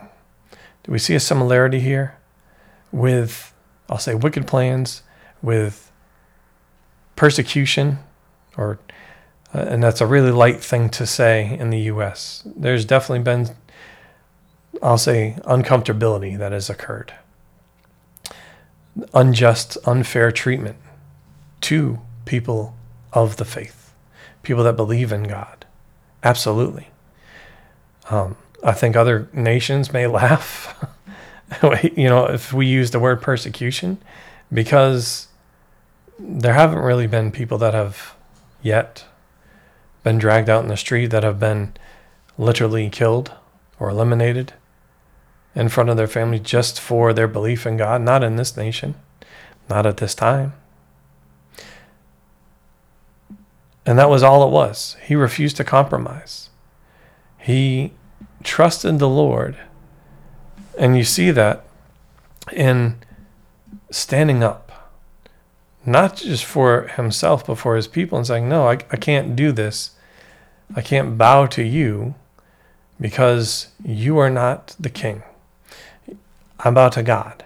do 0.83 0.91
we 0.91 0.99
see 0.99 1.15
a 1.15 1.19
similarity 1.19 1.79
here 1.79 2.17
with, 2.91 3.53
I'll 3.89 3.97
say, 3.97 4.15
wicked 4.15 4.47
plans, 4.47 5.03
with 5.41 5.91
persecution 7.15 7.99
or 8.57 8.79
uh, 9.53 9.65
and 9.67 9.83
that's 9.83 10.01
a 10.01 10.05
really 10.05 10.31
light 10.31 10.63
thing 10.63 10.89
to 10.89 11.05
say 11.05 11.57
in 11.57 11.69
the 11.69 11.79
US. 11.81 12.43
There's 12.45 12.85
definitely 12.85 13.23
been, 13.23 13.55
I'll 14.81 14.97
say, 14.97 15.37
uncomfortability 15.43 16.37
that 16.37 16.51
has 16.51 16.69
occurred. 16.69 17.13
Unjust, 19.13 19.77
unfair 19.85 20.31
treatment 20.31 20.77
to 21.61 21.99
people 22.25 22.75
of 23.11 23.37
the 23.37 23.45
faith, 23.45 23.93
people 24.43 24.63
that 24.63 24.75
believe 24.75 25.11
in 25.11 25.23
God. 25.23 25.65
Absolutely. 26.23 26.89
Um, 28.09 28.35
I 28.63 28.73
think 28.73 28.95
other 28.95 29.29
nations 29.33 29.91
may 29.91 30.05
laugh, 30.21 30.75
you 31.95 32.07
know, 32.07 32.25
if 32.25 32.53
we 32.53 32.67
use 32.67 32.91
the 32.91 32.99
word 32.99 33.21
persecution, 33.21 33.97
because 34.53 35.27
there 36.19 36.53
haven't 36.53 36.79
really 36.79 37.07
been 37.07 37.31
people 37.31 37.57
that 37.59 37.73
have 37.73 38.15
yet 38.61 39.05
been 40.03 40.17
dragged 40.17 40.49
out 40.49 40.63
in 40.63 40.69
the 40.69 40.77
street 40.77 41.07
that 41.07 41.23
have 41.23 41.39
been 41.39 41.73
literally 42.37 42.89
killed 42.89 43.33
or 43.79 43.89
eliminated 43.89 44.53
in 45.55 45.69
front 45.69 45.89
of 45.89 45.97
their 45.97 46.07
family 46.07 46.39
just 46.39 46.79
for 46.79 47.13
their 47.13 47.27
belief 47.27 47.65
in 47.65 47.77
God, 47.77 48.01
not 48.01 48.23
in 48.23 48.35
this 48.35 48.55
nation, 48.55 48.95
not 49.69 49.85
at 49.85 49.97
this 49.97 50.15
time. 50.15 50.53
And 53.85 53.97
that 53.97 54.09
was 54.09 54.23
all 54.23 54.47
it 54.47 54.51
was. 54.51 54.95
He 55.03 55.15
refused 55.15 55.57
to 55.57 55.63
compromise. 55.63 56.49
He 57.37 57.93
trusted 58.43 58.99
the 58.99 59.09
Lord. 59.09 59.57
And 60.77 60.95
you 60.95 61.03
see 61.03 61.31
that 61.31 61.65
in 62.53 62.97
standing 63.89 64.43
up 64.43 64.68
not 65.89 66.17
just 66.17 66.45
for 66.45 66.83
himself, 66.95 67.47
but 67.47 67.55
for 67.55 67.75
his 67.75 67.87
people, 67.87 68.17
and 68.17 68.27
saying, 68.27 68.47
No, 68.47 68.67
I, 68.67 68.73
I 68.91 68.97
can't 68.97 69.35
do 69.35 69.51
this. 69.51 69.91
I 70.75 70.81
can't 70.81 71.17
bow 71.17 71.47
to 71.47 71.63
you 71.63 72.13
because 73.01 73.69
you 73.83 74.17
are 74.19 74.29
not 74.29 74.75
the 74.79 74.89
king. 74.89 75.23
I 76.59 76.69
bow 76.69 76.89
to 76.89 77.01
God. 77.01 77.43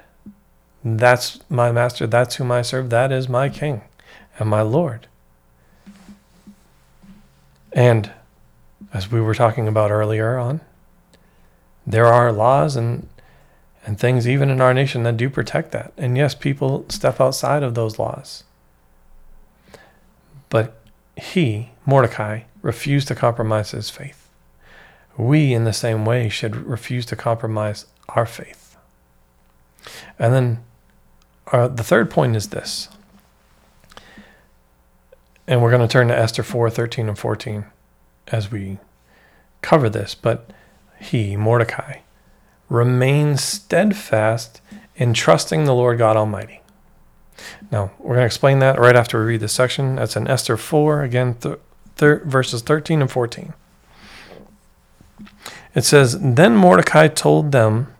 That's 0.84 1.40
my 1.50 1.72
master. 1.72 2.06
That's 2.06 2.36
whom 2.36 2.52
I 2.52 2.62
serve. 2.62 2.90
That 2.90 3.12
is 3.12 3.30
my 3.30 3.48
king 3.48 3.82
and 4.38 4.50
my 4.50 4.62
Lord. 4.62 5.08
And 7.72 8.12
as 8.94 9.10
we 9.10 9.22
were 9.22 9.36
talking 9.36 9.68
about 9.68 9.92
earlier 9.92 10.38
on, 10.38 10.60
there 11.88 12.08
are 12.08 12.32
laws 12.32 12.76
and 12.76 13.08
and 13.86 14.00
things 14.00 14.28
even 14.28 14.50
in 14.50 14.62
our 14.62 14.74
nation 14.74 15.04
that 15.04 15.18
do 15.18 15.30
protect 15.30 15.72
that. 15.72 15.94
And 15.98 16.18
yes, 16.18 16.36
people 16.36 16.86
step 16.90 17.20
outside 17.20 17.64
of 17.64 17.76
those 17.76 18.00
laws. 18.00 18.44
But 20.50 20.80
he, 21.18 21.72
Mordecai, 21.86 22.42
refused 22.62 23.08
to 23.10 23.16
compromise 23.16 23.72
his 23.72 23.90
faith. 23.90 24.30
we, 25.18 25.54
in 25.54 25.64
the 25.64 25.74
same 25.74 26.06
way, 26.06 26.28
should 26.30 26.56
refuse 26.56 27.06
to 27.06 27.16
compromise 27.16 27.86
our 28.10 28.26
faith. 28.26 28.76
And 30.18 30.34
then 30.34 30.64
uh, 31.52 31.68
the 31.68 31.84
third 31.84 32.10
point 32.10 32.36
is 32.36 32.50
this. 32.50 32.90
And 35.46 35.62
we're 35.62 35.72
going 35.72 35.88
to 35.88 35.92
turn 35.92 36.08
to 36.08 36.18
Esther 36.18 36.42
4 36.42 36.70
13 36.70 37.10
and 37.10 37.20
14 37.20 37.66
as 38.30 38.50
we 38.50 38.80
cover 39.62 39.90
this. 39.90 40.16
But 40.16 40.50
he, 41.00 41.36
Mordecai, 41.36 42.00
remains 42.74 43.44
steadfast 43.44 44.60
in 44.96 45.14
trusting 45.14 45.66
the 45.66 45.76
Lord 45.76 46.00
God 46.00 46.18
Almighty. 46.18 46.62
Now, 47.72 47.92
we're 48.00 48.16
going 48.16 48.22
to 48.22 48.26
explain 48.26 48.60
that 48.60 48.80
right 48.80 48.96
after 48.96 49.20
we 49.20 49.26
read 49.26 49.42
this 49.42 49.54
section. 49.54 49.96
That's 49.96 50.16
in 50.16 50.28
Esther 50.28 50.58
4, 50.58 51.04
again, 51.04 51.36
th- 51.36 51.60
verses 51.98 52.64
13 52.64 53.02
and 53.02 53.12
14. 53.12 53.54
It 55.76 55.84
says, 55.84 56.20
Then 56.20 56.56
Mordecai 56.56 57.08
told 57.08 57.52
them 57.52 57.94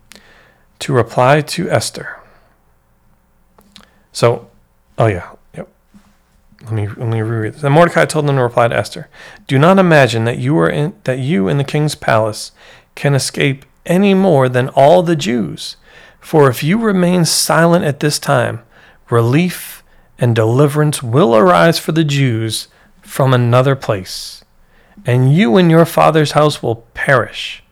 to 0.80 0.92
reply 0.92 1.40
to 1.40 1.70
Esther. 1.70 2.20
So, 4.12 4.50
oh 4.98 5.06
yeah, 5.06 5.30
yep. 5.56 5.68
Let 6.62 6.72
me 6.72 6.86
let 6.86 7.08
me 7.08 7.20
reread 7.20 7.54
this. 7.54 7.62
Then 7.62 7.72
Mordecai 7.72 8.04
told 8.04 8.26
them 8.26 8.36
to 8.36 8.42
reply 8.42 8.68
to 8.68 8.76
Esther. 8.76 9.08
Do 9.46 9.58
not 9.58 9.78
imagine 9.78 10.24
that 10.24 10.38
you 10.38 10.56
are 10.58 10.70
in 10.70 10.94
that 11.04 11.18
you 11.18 11.48
in 11.48 11.58
the 11.58 11.64
king's 11.64 11.94
palace 11.94 12.52
can 12.94 13.14
escape 13.14 13.64
any 13.86 14.14
more 14.14 14.48
than 14.48 14.68
all 14.70 15.02
the 15.02 15.16
Jews. 15.16 15.76
For 16.20 16.48
if 16.48 16.62
you 16.62 16.78
remain 16.78 17.24
silent 17.24 17.84
at 17.84 18.00
this 18.00 18.18
time, 18.18 18.62
relief 19.10 19.82
and 20.18 20.34
deliverance 20.34 21.02
will 21.02 21.36
arise 21.36 21.78
for 21.78 21.92
the 21.92 22.04
Jews 22.04 22.68
from 23.02 23.34
another 23.34 23.76
place, 23.76 24.42
and 25.04 25.34
you 25.34 25.56
and 25.56 25.70
your 25.70 25.84
father's 25.84 26.32
house 26.32 26.62
will 26.62 26.76
perish. 26.94 27.62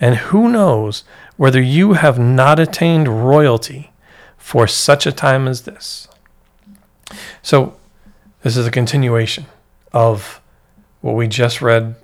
And 0.00 0.16
who 0.16 0.48
knows 0.48 1.04
whether 1.36 1.60
you 1.60 1.94
have 1.94 2.18
not 2.18 2.60
attained 2.60 3.26
royalty 3.26 3.92
for 4.36 4.66
such 4.66 5.06
a 5.06 5.12
time 5.12 5.48
as 5.48 5.62
this? 5.62 6.08
So, 7.42 7.76
this 8.42 8.56
is 8.56 8.66
a 8.66 8.70
continuation 8.70 9.46
of 9.92 10.40
what 11.00 11.14
we 11.14 11.26
just 11.26 11.62
read 11.62 11.94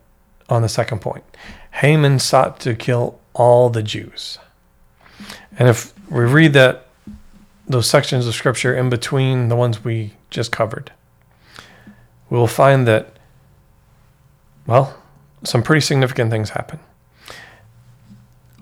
on 0.48 0.62
the 0.62 0.68
second 0.68 1.00
point. 1.00 1.24
Haman 1.72 2.18
sought 2.18 2.58
to 2.60 2.74
kill 2.74 3.19
all 3.34 3.70
the 3.70 3.82
Jews. 3.82 4.38
And 5.58 5.68
if 5.68 5.92
we 6.10 6.24
read 6.24 6.52
that 6.54 6.86
those 7.66 7.88
sections 7.88 8.26
of 8.26 8.34
scripture 8.34 8.74
in 8.74 8.90
between 8.90 9.48
the 9.48 9.56
ones 9.56 9.84
we 9.84 10.14
just 10.30 10.50
covered, 10.50 10.92
we 12.28 12.36
will 12.36 12.46
find 12.46 12.86
that 12.86 13.16
well, 14.66 14.96
some 15.42 15.62
pretty 15.62 15.80
significant 15.80 16.30
things 16.30 16.50
happen. 16.50 16.78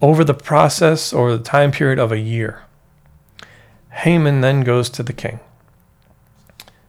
Over 0.00 0.24
the 0.24 0.34
process 0.34 1.12
or 1.12 1.36
the 1.36 1.42
time 1.42 1.72
period 1.72 1.98
of 1.98 2.12
a 2.12 2.18
year, 2.18 2.62
Haman 3.90 4.40
then 4.40 4.62
goes 4.62 4.88
to 4.90 5.02
the 5.02 5.12
king, 5.12 5.40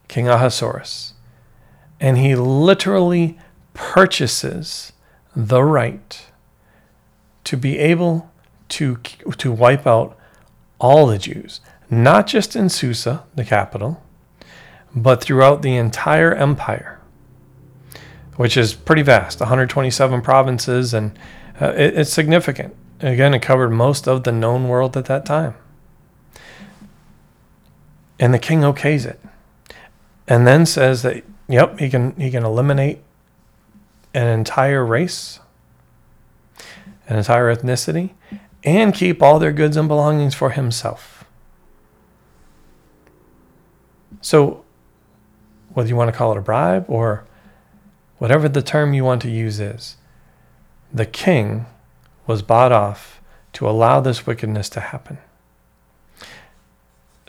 King 0.08 0.28
Ahasuerus, 0.28 1.16
and 2.00 2.18
he 2.18 2.36
literally 2.36 3.38
purchases 3.74 4.94
the 5.36 5.64
right 5.64 6.29
to 7.46 7.58
be 7.58 7.78
able 7.78 8.32
to, 8.70 8.98
to 9.38 9.52
wipe 9.52 9.88
out 9.88 10.18
all 10.80 11.08
the 11.08 11.18
Jews, 11.18 11.62
not 11.90 12.28
just 12.28 12.56
in 12.56 12.70
Susa, 12.70 13.24
the 13.36 13.44
capital, 13.44 14.04
but 14.96 15.22
throughout 15.22 15.62
the 15.62 15.76
entire 15.76 16.34
empire, 16.34 17.00
which 18.36 18.56
is 18.56 18.74
pretty 18.74 19.02
vast 19.02 19.40
127 19.40 20.22
provinces, 20.22 20.94
and 20.94 21.18
uh, 21.60 21.74
it, 21.76 21.98
it's 21.98 22.14
significant. 22.14 22.76
Again, 23.02 23.34
it 23.34 23.42
covered 23.42 23.70
most 23.70 24.08
of 24.08 24.24
the 24.24 24.32
known 24.32 24.68
world 24.68 24.98
at 24.98 25.06
that 25.06 25.26
time. 25.26 25.56
And 28.20 28.34
the 28.34 28.40
king 28.40 28.62
okays 28.62 29.06
it. 29.06 29.20
And 30.28 30.46
then 30.46 30.66
says 30.66 31.02
that, 31.04 31.24
yep, 31.48 31.80
he 31.80 31.90
can, 31.90 32.16
he 32.20 32.30
can 32.30 32.44
eliminate 32.44 33.00
an 34.14 34.28
entire 34.28 34.86
race, 34.86 35.40
an 37.10 37.18
entire 37.18 37.54
ethnicity, 37.54 38.12
and 38.64 38.94
keep 38.94 39.22
all 39.22 39.40
their 39.40 39.52
goods 39.52 39.76
and 39.76 39.88
belongings 39.88 40.36
for 40.36 40.52
himself. 40.52 41.26
So, 44.22 44.64
whether 45.74 45.90
you 45.90 45.96
want 45.96 46.12
to 46.12 46.18
call 46.18 46.32
it 46.32 46.38
a 46.38 46.42
bribe 46.42 46.86
or 46.88 47.26
whatever 48.18 48.48
the 48.48 48.62
term 48.62 48.94
you 48.94 49.04
want 49.04 49.22
to 49.24 49.30
use 49.30 49.60
is, 49.60 49.98
the 50.94 51.06
king 51.06 51.66
was 52.28 52.42
bought 52.42 52.72
off 52.72 53.22
to 53.54 53.68
allow 53.68 54.00
this 54.00 54.26
wickedness 54.26 54.70
to 54.70 54.80
happen. 54.80 55.18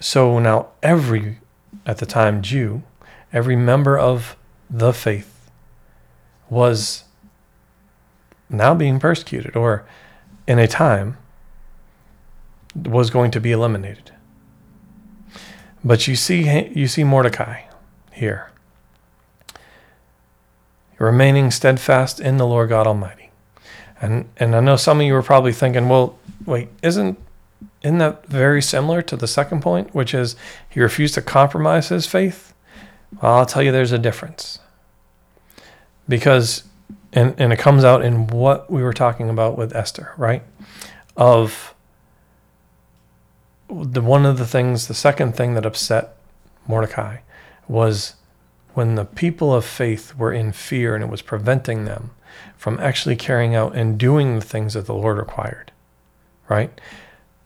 So 0.00 0.38
now 0.38 0.68
every, 0.82 1.38
at 1.86 1.98
the 1.98 2.06
time, 2.06 2.42
Jew, 2.42 2.82
every 3.32 3.56
member 3.56 3.98
of 3.98 4.36
the 4.68 4.92
faith 4.92 5.50
was 6.48 7.04
now 8.50 8.74
being 8.74 8.98
persecuted 9.00 9.56
or 9.56 9.84
in 10.46 10.58
a 10.58 10.66
time 10.66 11.16
was 12.74 13.10
going 13.10 13.30
to 13.30 13.40
be 13.40 13.52
eliminated. 13.52 14.12
But 15.82 16.06
you 16.06 16.16
see 16.16 16.68
you 16.74 16.86
see 16.86 17.04
Mordecai 17.04 17.62
here 18.12 18.50
remaining 21.00 21.50
steadfast 21.50 22.20
in 22.20 22.36
the 22.36 22.46
Lord 22.46 22.68
God 22.68 22.86
Almighty. 22.86 23.30
And 24.00 24.28
and 24.36 24.54
I 24.54 24.60
know 24.60 24.76
some 24.76 25.00
of 25.00 25.06
you 25.06 25.16
are 25.16 25.22
probably 25.22 25.52
thinking, 25.52 25.88
well, 25.88 26.18
wait, 26.44 26.68
isn't 26.82 27.18
isn't 27.82 27.98
that 27.98 28.26
very 28.26 28.62
similar 28.62 29.02
to 29.02 29.16
the 29.16 29.26
second 29.26 29.62
point, 29.62 29.94
which 29.94 30.14
is 30.14 30.36
he 30.68 30.80
refused 30.80 31.14
to 31.14 31.22
compromise 31.22 31.88
his 31.88 32.06
faith? 32.06 32.54
Well, 33.20 33.34
I'll 33.34 33.46
tell 33.46 33.62
you 33.62 33.72
there's 33.72 33.92
a 33.92 33.98
difference. 33.98 34.58
Because 36.08 36.64
and, 37.12 37.34
and 37.38 37.52
it 37.52 37.58
comes 37.58 37.84
out 37.84 38.04
in 38.04 38.28
what 38.28 38.70
we 38.70 38.82
were 38.82 38.92
talking 38.92 39.28
about 39.28 39.58
with 39.58 39.74
Esther, 39.74 40.12
right? 40.16 40.42
Of 41.16 41.74
the 43.68 44.00
one 44.00 44.26
of 44.26 44.38
the 44.38 44.46
things, 44.46 44.88
the 44.88 44.94
second 44.94 45.36
thing 45.36 45.54
that 45.54 45.66
upset 45.66 46.16
Mordecai 46.66 47.18
was 47.68 48.14
when 48.74 48.94
the 48.94 49.04
people 49.04 49.54
of 49.54 49.64
faith 49.64 50.16
were 50.16 50.32
in 50.32 50.52
fear 50.52 50.94
and 50.94 51.04
it 51.04 51.10
was 51.10 51.22
preventing 51.22 51.84
them 51.84 52.10
from 52.56 52.78
actually 52.80 53.16
carrying 53.16 53.54
out 53.54 53.74
and 53.74 53.98
doing 53.98 54.36
the 54.36 54.44
things 54.44 54.74
that 54.74 54.86
the 54.86 54.94
Lord 54.94 55.18
required. 55.18 55.72
Right? 56.48 56.80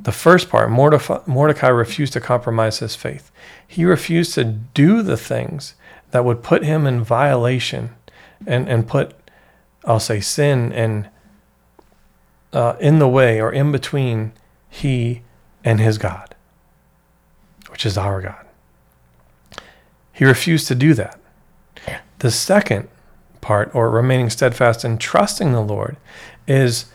The 0.01 0.12
first 0.12 0.49
part, 0.49 0.71
Mordecai 0.71 1.69
refused 1.69 2.12
to 2.15 2.21
compromise 2.21 2.81
his 2.81 2.97
faith. 2.97 3.31
He 3.67 3.85
refused 3.85 4.35
to 4.35 4.45
do 4.45 5.03
the 5.03 5.17
things 5.17 5.75
that 6.11 6.25
would 6.25 6.43
put 6.43 6.65
him 6.65 6.87
in 6.87 7.03
violation 7.03 7.91
and, 8.47 8.69
and 8.69 8.87
put, 8.87 9.15
I'll 9.87 10.01
say, 10.01 10.20
sin 10.20 10.72
and 10.72 11.09
uh, 12.53 12.76
in 12.80 12.99
the 12.99 13.09
way 13.09 13.41
or 13.41 13.53
in 13.53 13.72
between 13.72 14.32
he 14.68 15.22
and 15.64 15.80
his 15.80 15.99
God, 15.99 16.35
which 17.68 17.85
is 17.85 17.99
our 17.99 18.20
God. 18.20 18.47
He 20.12 20.24
refused 20.24 20.68
to 20.68 20.74
do 20.74 20.95
that. 20.95 21.18
The 22.18 22.30
second 22.30 22.89
part, 23.41 23.74
or 23.74 23.91
remaining 23.91 24.30
steadfast 24.30 24.85
and 24.85 24.99
trusting 24.99 25.53
the 25.53 25.61
Lord, 25.61 25.97
is 26.47 26.87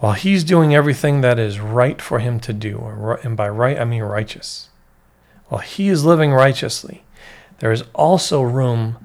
while 0.00 0.12
he's 0.12 0.44
doing 0.44 0.74
everything 0.74 1.22
that 1.22 1.38
is 1.38 1.60
right 1.60 2.02
for 2.02 2.18
him 2.18 2.38
to 2.40 2.52
do, 2.52 2.78
and 3.22 3.36
by 3.36 3.48
right 3.48 3.78
I 3.78 3.84
mean 3.84 4.02
righteous, 4.02 4.68
while 5.48 5.62
he 5.62 5.88
is 5.88 6.04
living 6.04 6.32
righteously, 6.32 7.04
there 7.60 7.72
is 7.72 7.84
also 7.94 8.42
room 8.42 8.98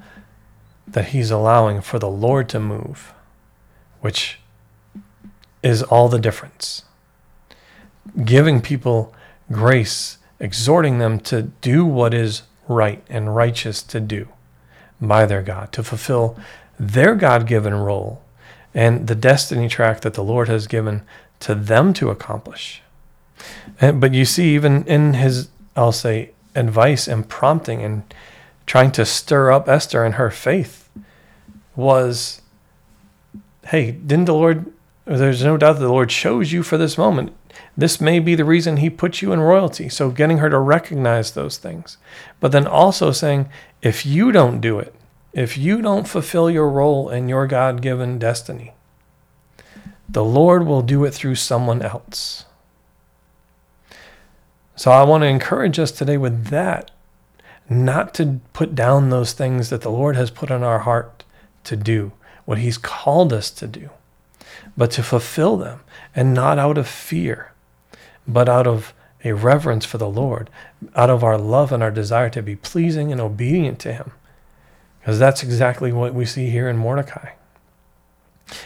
that 0.88 1.10
he's 1.10 1.32
allowing 1.32 1.80
for 1.80 2.00
the 2.00 2.10
Lord 2.10 2.50
to 2.50 2.60
move, 2.60 3.14
which 4.02 4.40
is 5.62 5.84
all 5.84 6.08
the 6.08 6.20
difference. 6.20 6.84
Giving 8.24 8.62
people 8.62 9.14
grace, 9.52 10.18
exhorting 10.40 11.00
them 11.00 11.20
to 11.22 11.44
do 11.44 11.86
what 11.86 12.14
is 12.14 12.44
right 12.68 13.04
and 13.10 13.36
righteous 13.36 13.82
to 13.84 14.00
do 14.00 14.28
by 15.02 15.26
their 15.26 15.42
God, 15.42 15.72
to 15.74 15.84
fulfill 15.84 16.38
their 16.80 17.16
God 17.16 17.48
given 17.48 17.74
role 17.74 18.22
and 18.74 19.08
the 19.08 19.16
destiny 19.16 19.68
track 19.68 20.02
that 20.02 20.14
the 20.14 20.24
Lord 20.24 20.48
has 20.48 20.68
given 20.68 21.02
to 21.42 21.56
them 21.56 21.94
to 21.94 22.10
accomplish. 22.10 22.82
And, 23.80 24.00
but 24.00 24.14
you 24.14 24.26
see, 24.26 24.54
even 24.56 24.84
in 24.86 25.14
his, 25.16 25.50
I'll 25.76 25.92
say, 25.92 26.32
advice 26.56 27.08
and 27.08 27.28
prompting 27.28 27.82
and 27.84 28.14
trying 28.66 28.92
to 28.92 29.06
stir 29.06 29.52
up 29.52 29.68
Esther 29.68 30.04
and 30.04 30.16
her 30.16 30.30
faith 30.30 30.90
was 31.76 32.42
hey, 33.70 33.92
didn't 33.92 34.26
the 34.26 34.34
Lord, 34.34 34.72
there's 35.06 35.44
no 35.44 35.56
doubt 35.56 35.74
that 35.74 35.82
the 35.82 35.92
Lord 35.92 36.10
chose 36.10 36.52
you 36.52 36.64
for 36.64 36.78
this 36.78 36.98
moment. 36.98 37.36
This 37.78 38.02
may 38.02 38.20
be 38.20 38.34
the 38.34 38.46
reason 38.46 38.78
he 38.78 38.90
put 38.90 39.22
you 39.22 39.32
in 39.32 39.40
royalty. 39.40 39.90
So 39.90 40.10
getting 40.10 40.40
her 40.40 40.50
to 40.50 40.58
recognize 40.58 41.32
those 41.32 41.58
things. 41.58 41.98
But 42.40 42.52
then 42.52 42.66
also 42.66 43.12
saying, 43.12 43.48
if 43.82 44.06
you 44.06 44.32
don't 44.32 44.60
do 44.60 44.80
it, 44.80 44.94
if 45.34 45.56
you 45.56 45.84
don't 45.84 46.08
fulfill 46.08 46.50
your 46.50 46.70
role 46.70 47.10
in 47.10 47.30
your 47.30 47.46
God 47.46 47.82
given 47.82 48.18
destiny, 48.18 48.74
the 50.08 50.24
Lord 50.24 50.66
will 50.66 50.82
do 50.82 51.06
it 51.06 51.14
through 51.14 51.36
someone 51.36 51.84
else. 51.84 52.46
So 54.76 54.90
I 54.90 55.04
want 55.04 55.22
to 55.22 55.28
encourage 55.28 55.78
us 55.78 55.92
today 55.92 56.18
with 56.18 56.46
that, 56.48 56.90
not 57.70 58.16
to 58.16 58.40
put 58.54 58.74
down 58.74 59.10
those 59.12 59.34
things 59.34 59.70
that 59.70 59.82
the 59.82 59.92
Lord 59.92 60.16
has 60.16 60.32
put 60.32 60.50
on 60.50 60.64
our 60.64 60.80
heart 60.80 61.24
to 61.66 61.76
do, 61.78 62.14
what 62.50 62.58
He's 62.58 62.80
called 62.80 63.32
us 63.32 63.52
to 63.52 63.68
do, 63.68 63.92
but 64.76 64.90
to 64.90 65.04
fulfill 65.04 65.56
them, 65.56 65.82
and 66.16 66.34
not 66.34 66.58
out 66.58 66.80
of 66.80 66.88
fear, 66.88 67.52
but 68.28 68.50
out 68.50 68.66
of 68.66 68.92
a 69.24 69.34
reverence 69.34 69.86
for 69.86 70.00
the 70.00 70.10
Lord, 70.10 70.50
out 70.96 71.12
of 71.12 71.24
our 71.24 71.38
love 71.38 71.72
and 71.72 71.84
our 71.84 71.92
desire 71.92 72.28
to 72.32 72.42
be 72.42 72.56
pleasing 72.56 73.12
and 73.12 73.22
obedient 73.22 73.78
to 73.82 73.94
Him. 73.94 74.14
Because 75.00 75.20
that's 75.20 75.44
exactly 75.44 75.92
what 75.92 76.16
we 76.16 76.26
see 76.26 76.50
here 76.50 76.68
in 76.68 76.76
Mordecai. 76.76 77.34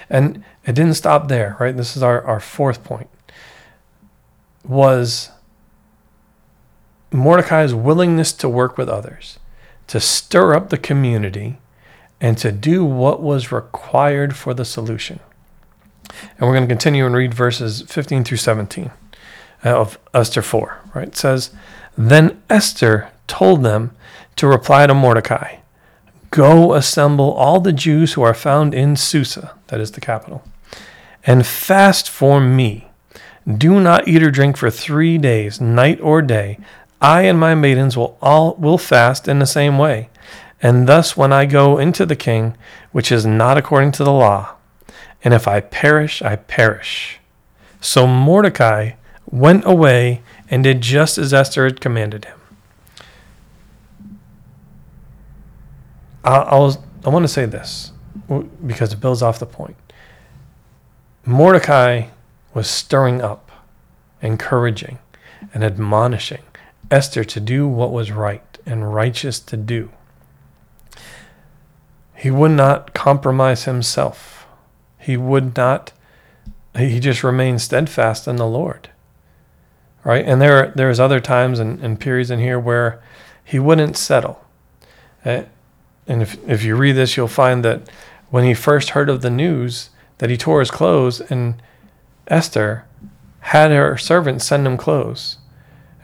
And 0.09 0.45
it 0.65 0.75
didn't 0.75 0.93
stop 0.93 1.27
there, 1.27 1.57
right? 1.59 1.75
This 1.75 1.97
is 1.97 2.03
our, 2.03 2.23
our 2.23 2.39
fourth 2.39 2.85
point. 2.85 3.09
Was 4.63 5.29
Mordecai's 7.11 7.75
willingness 7.75 8.31
to 8.31 8.47
work 8.47 8.77
with 8.77 8.87
others, 8.87 9.39
to 9.87 9.99
stir 9.99 10.55
up 10.55 10.69
the 10.69 10.77
community, 10.77 11.57
and 12.23 12.37
to 12.37 12.53
do 12.53 12.85
what 12.85 13.21
was 13.21 13.51
required 13.51 14.33
for 14.33 14.53
the 14.53 14.63
solution. 14.63 15.19
And 16.09 16.47
we're 16.47 16.53
going 16.53 16.63
to 16.63 16.73
continue 16.73 17.05
and 17.05 17.13
read 17.13 17.33
verses 17.33 17.81
15 17.81 18.23
through 18.23 18.37
17 18.37 18.91
uh, 19.65 19.69
of 19.69 19.99
Esther 20.13 20.41
4, 20.41 20.79
right? 20.95 21.09
It 21.09 21.17
says, 21.17 21.51
Then 21.97 22.41
Esther 22.49 23.09
told 23.27 23.61
them 23.61 23.91
to 24.37 24.47
reply 24.47 24.87
to 24.87 24.93
Mordecai 24.93 25.57
Go 26.31 26.73
assemble 26.73 27.33
all 27.33 27.59
the 27.59 27.73
Jews 27.73 28.13
who 28.13 28.21
are 28.21 28.33
found 28.33 28.73
in 28.73 28.95
Susa, 28.95 29.53
that 29.67 29.81
is 29.81 29.91
the 29.91 30.01
capital, 30.01 30.43
and 31.27 31.45
fast 31.45 32.09
for 32.09 32.39
me. 32.39 32.87
Do 33.45 33.81
not 33.81 34.07
eat 34.07 34.23
or 34.23 34.31
drink 34.31 34.55
for 34.55 34.71
three 34.71 35.17
days, 35.17 35.59
night 35.59 35.99
or 35.99 36.21
day. 36.21 36.57
I 37.01 37.23
and 37.23 37.37
my 37.37 37.53
maidens 37.53 37.97
will 37.97 38.17
all 38.21 38.55
will 38.55 38.77
fast 38.77 39.27
in 39.27 39.39
the 39.39 39.45
same 39.45 39.77
way. 39.77 40.09
And 40.63 40.87
thus 40.87 41.17
when 41.17 41.33
I 41.33 41.45
go 41.45 41.77
into 41.77 42.05
the 42.05 42.15
king, 42.15 42.55
which 42.93 43.11
is 43.11 43.25
not 43.25 43.57
according 43.57 43.91
to 43.93 44.05
the 44.05 44.13
law, 44.13 44.55
and 45.21 45.33
if 45.33 45.45
I 45.45 45.59
perish, 45.59 46.21
I 46.21 46.37
perish. 46.37 47.19
So 47.81 48.07
Mordecai 48.07 48.93
went 49.29 49.65
away 49.65 50.21
and 50.49 50.63
did 50.63 50.79
just 50.79 51.17
as 51.17 51.33
Esther 51.33 51.65
had 51.65 51.81
commanded 51.81 52.25
him. 52.25 52.39
I, 56.23 56.37
I 57.05 57.09
want 57.09 57.23
to 57.23 57.27
say 57.27 57.45
this 57.45 57.91
because 58.65 58.93
it 58.93 59.01
builds 59.01 59.21
off 59.21 59.39
the 59.39 59.45
point. 59.45 59.75
Mordecai 61.25 62.07
was 62.53 62.69
stirring 62.69 63.21
up, 63.21 63.51
encouraging, 64.21 64.99
and 65.53 65.61
admonishing 65.61 66.43
Esther 66.89 67.25
to 67.25 67.39
do 67.41 67.67
what 67.67 67.91
was 67.91 68.11
right 68.11 68.57
and 68.65 68.93
righteous 68.93 69.41
to 69.41 69.57
do. 69.57 69.89
He 72.23 72.31
would 72.31 72.51
not 72.51 72.93
compromise 72.93 73.65
himself. 73.65 74.47
He 74.97 75.17
would 75.17 75.57
not, 75.57 75.91
he 76.73 77.01
just 77.01 77.21
remained 77.21 77.61
steadfast 77.61 78.29
in 78.29 78.37
the 78.37 78.47
Lord. 78.47 78.89
Right? 80.05 80.23
And 80.25 80.41
there, 80.41 80.71
there's 80.73 81.01
other 81.01 81.19
times 81.19 81.59
and, 81.59 81.81
and 81.81 81.99
periods 81.99 82.31
in 82.31 82.39
here 82.39 82.57
where 82.57 83.03
he 83.43 83.59
wouldn't 83.59 83.97
settle. 83.97 84.41
Uh, 85.25 85.43
and 86.07 86.21
if, 86.21 86.37
if 86.47 86.63
you 86.63 86.77
read 86.77 86.93
this, 86.93 87.17
you'll 87.17 87.27
find 87.27 87.61
that 87.65 87.89
when 88.29 88.45
he 88.45 88.53
first 88.53 88.91
heard 88.91 89.09
of 89.09 89.21
the 89.21 89.29
news 89.29 89.89
that 90.19 90.29
he 90.29 90.37
tore 90.37 90.61
his 90.61 90.71
clothes, 90.71 91.19
and 91.19 91.61
Esther 92.29 92.85
had 93.41 93.71
her 93.71 93.97
servant 93.97 94.41
send 94.41 94.65
him 94.65 94.77
clothes. 94.77 95.39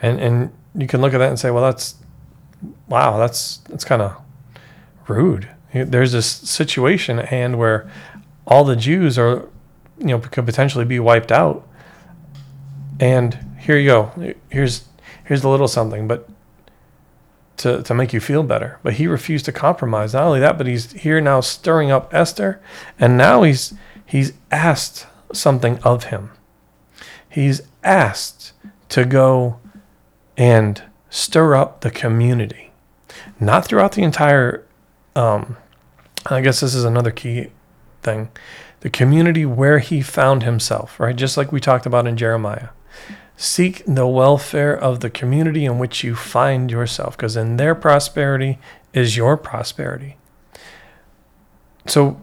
And, 0.02 0.20
and 0.20 0.52
you 0.76 0.86
can 0.86 1.00
look 1.00 1.14
at 1.14 1.20
that 1.20 1.30
and 1.30 1.40
say, 1.40 1.50
well, 1.50 1.64
that's, 1.64 1.96
wow, 2.90 3.18
that's, 3.18 3.60
that's 3.70 3.86
kind 3.86 4.02
of 4.02 4.18
rude. 5.08 5.48
There's 5.74 6.12
this 6.12 6.26
situation 6.28 7.20
at 7.20 7.28
hand 7.28 7.58
where 7.60 7.90
all 8.48 8.64
the 8.64 8.76
Jews 8.76 9.18
are, 9.18 9.48
you 10.00 10.08
know, 10.08 10.20
could 10.20 10.46
potentially 10.46 10.86
be 10.86 11.00
wiped 11.00 11.32
out. 11.32 11.68
And 13.00 13.58
here 13.60 13.78
you 13.78 13.88
go. 13.88 14.34
Here's, 14.50 14.86
here's 15.24 15.44
a 15.44 15.50
little 15.50 15.68
something, 15.68 16.08
but 16.08 16.28
to, 17.60 17.84
to 17.84 17.94
make 17.94 18.14
you 18.14 18.20
feel 18.20 18.42
better. 18.42 18.80
But 18.84 18.94
he 18.94 19.06
refused 19.06 19.46
to 19.46 19.52
compromise. 19.52 20.14
Not 20.14 20.24
only 20.24 20.40
that, 20.40 20.58
but 20.58 20.66
he's 20.66 20.92
here 20.94 21.22
now 21.22 21.42
stirring 21.42 21.92
up 21.92 22.14
Esther, 22.14 22.60
and 22.98 23.18
now 23.18 23.44
he's 23.44 23.74
he's 24.06 24.34
asked 24.50 25.06
something 25.34 25.78
of 25.80 26.06
him. 26.06 26.32
He's 27.30 27.62
asked 27.84 28.54
to 28.90 29.06
go 29.06 29.60
and 30.36 30.82
stir 31.10 31.56
up 31.56 31.82
the 31.82 31.92
community, 31.92 32.72
not 33.40 33.66
throughout 33.66 33.92
the 33.92 34.04
entire. 34.04 34.66
Um, 35.16 35.58
I 36.26 36.42
guess 36.42 36.60
this 36.60 36.76
is 36.76 36.84
another 36.84 37.12
key 37.12 37.48
thing, 38.02 38.30
the 38.82 38.90
community 38.90 39.46
where 39.46 39.80
he 39.80 40.02
found 40.02 40.44
himself. 40.44 41.00
Right, 41.00 41.16
just 41.16 41.38
like 41.38 41.52
we 41.52 41.60
talked 41.60 41.86
about 41.86 42.08
in 42.08 42.18
Jeremiah. 42.18 42.70
Seek 43.36 43.84
the 43.86 44.06
welfare 44.06 44.78
of 44.78 45.00
the 45.00 45.10
community 45.10 45.64
in 45.64 45.80
which 45.80 46.04
you 46.04 46.14
find 46.14 46.70
yourself, 46.70 47.16
because 47.16 47.38
in 47.38 47.56
their 47.56 47.74
prosperity 47.74 48.60
is 48.94 49.16
your 49.16 49.38
prosperity. 49.38 50.18
So 51.86 52.22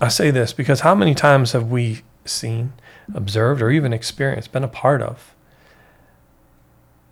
I 0.00 0.08
say 0.08 0.30
this 0.30 0.52
because 0.52 0.80
how 0.80 0.94
many 0.94 1.14
times 1.14 1.52
have 1.52 1.70
we 1.70 2.02
seen, 2.24 2.72
observed, 3.14 3.60
or 3.60 3.70
even 3.70 3.92
experienced, 3.92 4.52
been 4.52 4.62
a 4.62 4.68
part 4.68 5.02
of 5.02 5.34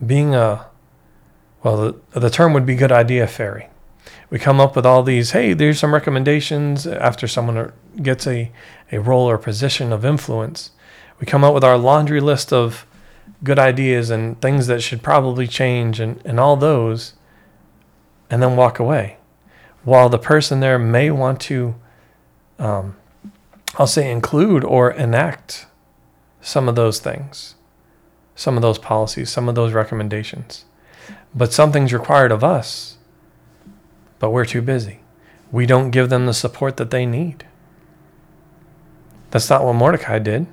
being 0.05 0.34
a, 0.34 0.66
well, 1.62 1.76
the, 2.12 2.20
the 2.20 2.30
term 2.30 2.53
would 2.53 2.66
be 2.66 2.76
good 2.76 2.92
idea 2.92 3.26
fairy. 3.26 3.68
We 4.37 4.41
come 4.41 4.61
up 4.61 4.76
with 4.76 4.84
all 4.84 5.03
these, 5.03 5.30
hey, 5.30 5.55
there's 5.55 5.78
some 5.78 5.95
recommendations 5.95 6.87
after 6.87 7.26
someone 7.26 7.72
gets 8.03 8.26
a, 8.26 8.53
a 8.93 8.99
role 9.01 9.30
or 9.30 9.39
position 9.39 9.95
of 9.95 10.05
influence. 10.05 10.72
We 11.18 11.24
come 11.24 11.43
up 11.43 11.55
with 11.55 11.64
our 11.64 11.78
laundry 11.78 12.20
list 12.20 12.53
of 12.53 12.87
good 13.43 13.59
ideas 13.59 14.11
and 14.11 14.39
things 14.43 14.66
that 14.66 14.82
should 14.82 15.03
probably 15.03 15.47
change 15.47 16.01
and, 16.01 16.20
and 16.26 16.39
all 16.39 16.55
those, 16.55 17.14
and 18.28 18.43
then 18.43 18.57
walk 18.57 18.78
away. 18.78 19.16
While 19.84 20.11
the 20.11 20.18
person 20.18 20.61
there 20.61 20.78
may 20.78 21.11
want 21.11 21.41
to, 21.49 21.74
um, 22.59 22.95
I'll 23.78 23.87
say, 23.87 24.12
include 24.12 24.64
or 24.64 24.91
enact 24.91 25.64
some 26.43 26.68
of 26.68 26.74
those 26.74 26.99
things, 26.99 27.55
some 28.34 28.57
of 28.57 28.61
those 28.61 28.78
policies, 28.78 29.30
some 29.30 29.49
of 29.49 29.55
those 29.55 29.72
recommendations. 29.72 30.66
But 31.34 31.55
something's 31.55 31.95
required 31.95 32.32
of 32.32 32.45
us, 32.45 32.99
but 34.18 34.30
we're 34.30 34.44
too 34.44 34.62
busy. 34.62 35.00
We 35.50 35.66
don't 35.66 35.90
give 35.90 36.10
them 36.10 36.26
the 36.26 36.34
support 36.34 36.76
that 36.76 36.90
they 36.90 37.06
need. 37.06 37.46
That's 39.30 39.50
not 39.50 39.64
what 39.64 39.74
Mordecai 39.74 40.18
did 40.18 40.46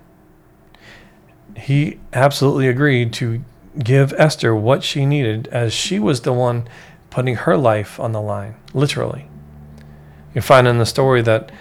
he 1.56 2.00
absolutely 2.12 2.68
agreed 2.68 3.14
to 3.14 3.44
give 3.82 4.14
Esther 4.18 4.56
what 4.56 4.84
she 4.84 5.06
needed 5.06 5.48
as 5.48 5.74
she 5.74 6.00
was 6.00 6.22
the 6.22 6.34
one 6.34 6.68
putting 7.10 7.36
her 7.36 7.58
life 7.58 8.00
on 8.00 8.12
the 8.12 8.22
line, 8.22 8.56
literally. 8.74 9.28
You 10.34 10.42
find 10.42 10.68
in 10.68 10.80
the 10.80 10.86
story 10.86 11.22
that 11.22 11.52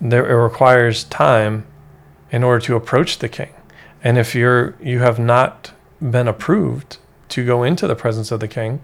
there, 0.00 0.28
it 0.28 0.42
requires 0.42 1.04
time 1.04 1.66
in 2.30 2.42
order 2.42 2.64
to 2.66 2.76
approach 2.76 3.18
the 3.18 3.28
king. 3.28 3.52
And 4.04 4.18
if 4.18 4.34
you're 4.34 4.74
you 4.82 4.98
have 4.98 5.18
not 5.18 5.72
been 6.00 6.28
approved 6.28 6.98
to 7.30 7.46
go 7.46 7.62
into 7.62 7.86
the 7.86 7.94
presence 7.94 8.30
of 8.30 8.40
the 8.40 8.48
king, 8.48 8.82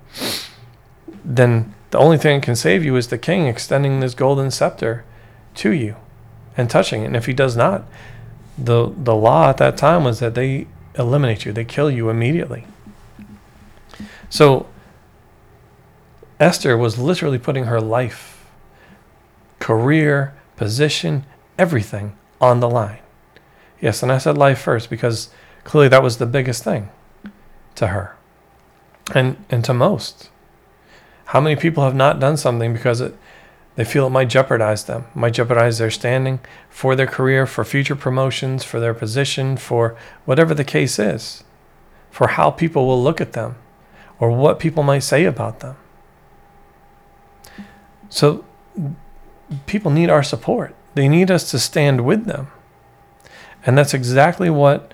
then 1.24 1.74
the 1.91 1.99
only 1.99 2.18
thing 2.18 2.41
that 2.41 2.45
can 2.45 2.57
save 2.57 2.84
you 2.84 2.97
is 2.97 3.09
the 3.09 3.18
king 3.18 3.47
extending 3.47 4.01
this 4.01 4.14
golden 4.14 4.51
scepter 4.51 5.05
to 5.57 5.70
you 5.70 5.97
and 6.57 6.68
touching 6.68 7.03
it. 7.03 7.07
And 7.07 7.16
if 7.16 7.26
he 7.26 7.32
does 7.32 7.57
not, 7.57 7.84
the 8.57 8.93
the 8.97 9.14
law 9.14 9.49
at 9.49 9.59
that 9.59 9.76
time 9.76 10.05
was 10.05 10.18
that 10.20 10.34
they 10.34 10.66
eliminate 10.99 11.45
you, 11.45 11.53
they 11.53 11.64
kill 11.64 11.91
you 11.91 12.11
immediately. 12.11 12.66
So 14.28 14.66
Esther 16.41 16.76
was 16.76 16.99
literally 16.99 17.39
putting 17.39 17.64
her 17.64 17.80
life, 17.80 18.47
career, 19.59 20.34
position, 20.57 21.24
everything 21.59 22.16
on 22.41 22.61
the 22.61 22.68
line. 22.68 22.99
Yes, 23.80 24.03
and 24.03 24.12
I 24.12 24.18
said 24.18 24.36
life 24.36 24.61
first 24.61 24.91
because 24.91 25.30
clearly 25.64 25.89
that 25.89 26.03
was 26.03 26.18
the 26.18 26.26
biggest 26.26 26.64
thing 26.64 26.91
to 27.76 27.89
her. 27.89 28.16
And 29.14 29.43
and 29.49 29.64
to 29.64 29.72
most. 29.72 30.30
How 31.29 31.41
many 31.41 31.57
people 31.57 31.85
have 31.85 31.95
not 31.95 32.20
done 32.20 32.37
something 32.37 32.72
because 32.72 33.03
it 33.03 33.14
they 33.76 33.85
feel 33.85 34.09
it 34.09 34.11
might 34.11 34.29
jeopardize 34.29 34.83
them, 34.85 35.05
might 35.14 35.35
jeopardize 35.35 35.79
their 35.79 35.91
standing 35.91 36.41
for 36.68 36.97
their 36.97 37.07
career, 37.07 37.47
for 37.47 37.64
future 37.64 37.95
promotions, 37.95 38.64
for 38.64 38.81
their 38.81 38.93
position, 38.93 39.57
for 39.57 39.97
whatever 40.24 40.53
the 40.53 40.64
case 40.64 40.99
is, 40.99 41.45
for 42.11 42.29
how 42.29 42.51
people 42.51 42.89
will 42.89 43.01
look 43.01 43.20
at 43.20 43.35
them 43.35 43.55
or 44.18 44.33
what 44.33 44.59
people 44.59 44.83
might 44.83 45.05
say 45.05 45.24
about 45.24 45.61
them. 45.61 45.76
So 48.09 48.45
people 49.66 49.93
need 49.93 50.11
our 50.11 50.24
support. 50.24 50.74
They 50.95 51.07
need 51.07 51.31
us 51.31 51.49
to 51.53 51.61
stand 51.61 52.05
with 52.05 52.24
them. 52.24 52.49
And 53.64 53.79
that's 53.79 53.95
exactly 53.95 54.51
what 54.51 54.93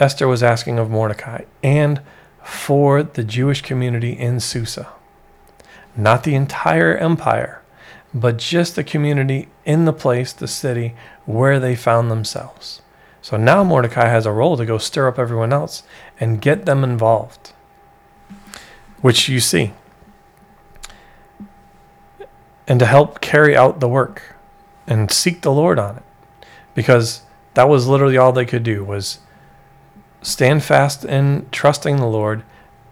Esther 0.00 0.26
was 0.26 0.42
asking 0.42 0.80
of 0.80 0.90
Mordecai 0.90 1.44
and 1.62 2.00
for 2.42 3.04
the 3.04 3.22
Jewish 3.22 3.62
community 3.62 4.18
in 4.18 4.40
Susa. 4.40 4.88
Not 5.96 6.24
the 6.24 6.34
entire 6.34 6.96
empire, 6.96 7.62
but 8.12 8.38
just 8.38 8.76
the 8.76 8.84
community 8.84 9.48
in 9.64 9.84
the 9.84 9.92
place, 9.92 10.32
the 10.32 10.48
city 10.48 10.94
where 11.26 11.60
they 11.60 11.76
found 11.76 12.10
themselves. 12.10 12.82
So 13.22 13.36
now 13.36 13.62
Mordecai 13.62 14.08
has 14.08 14.24
a 14.26 14.32
role 14.32 14.56
to 14.56 14.64
go 14.64 14.78
stir 14.78 15.08
up 15.08 15.18
everyone 15.18 15.52
else 15.52 15.82
and 16.18 16.40
get 16.40 16.64
them 16.64 16.82
involved, 16.82 17.52
which 19.00 19.28
you 19.28 19.40
see, 19.40 19.72
and 22.66 22.80
to 22.80 22.86
help 22.86 23.20
carry 23.20 23.56
out 23.56 23.80
the 23.80 23.88
work 23.88 24.36
and 24.86 25.10
seek 25.10 25.42
the 25.42 25.52
Lord 25.52 25.78
on 25.78 25.98
it, 25.98 26.02
because 26.74 27.22
that 27.54 27.68
was 27.68 27.86
literally 27.86 28.16
all 28.16 28.32
they 28.32 28.46
could 28.46 28.62
do 28.62 28.84
was 28.84 29.18
stand 30.22 30.64
fast 30.64 31.04
in 31.04 31.46
trusting 31.52 31.96
the 31.96 32.06
Lord 32.06 32.42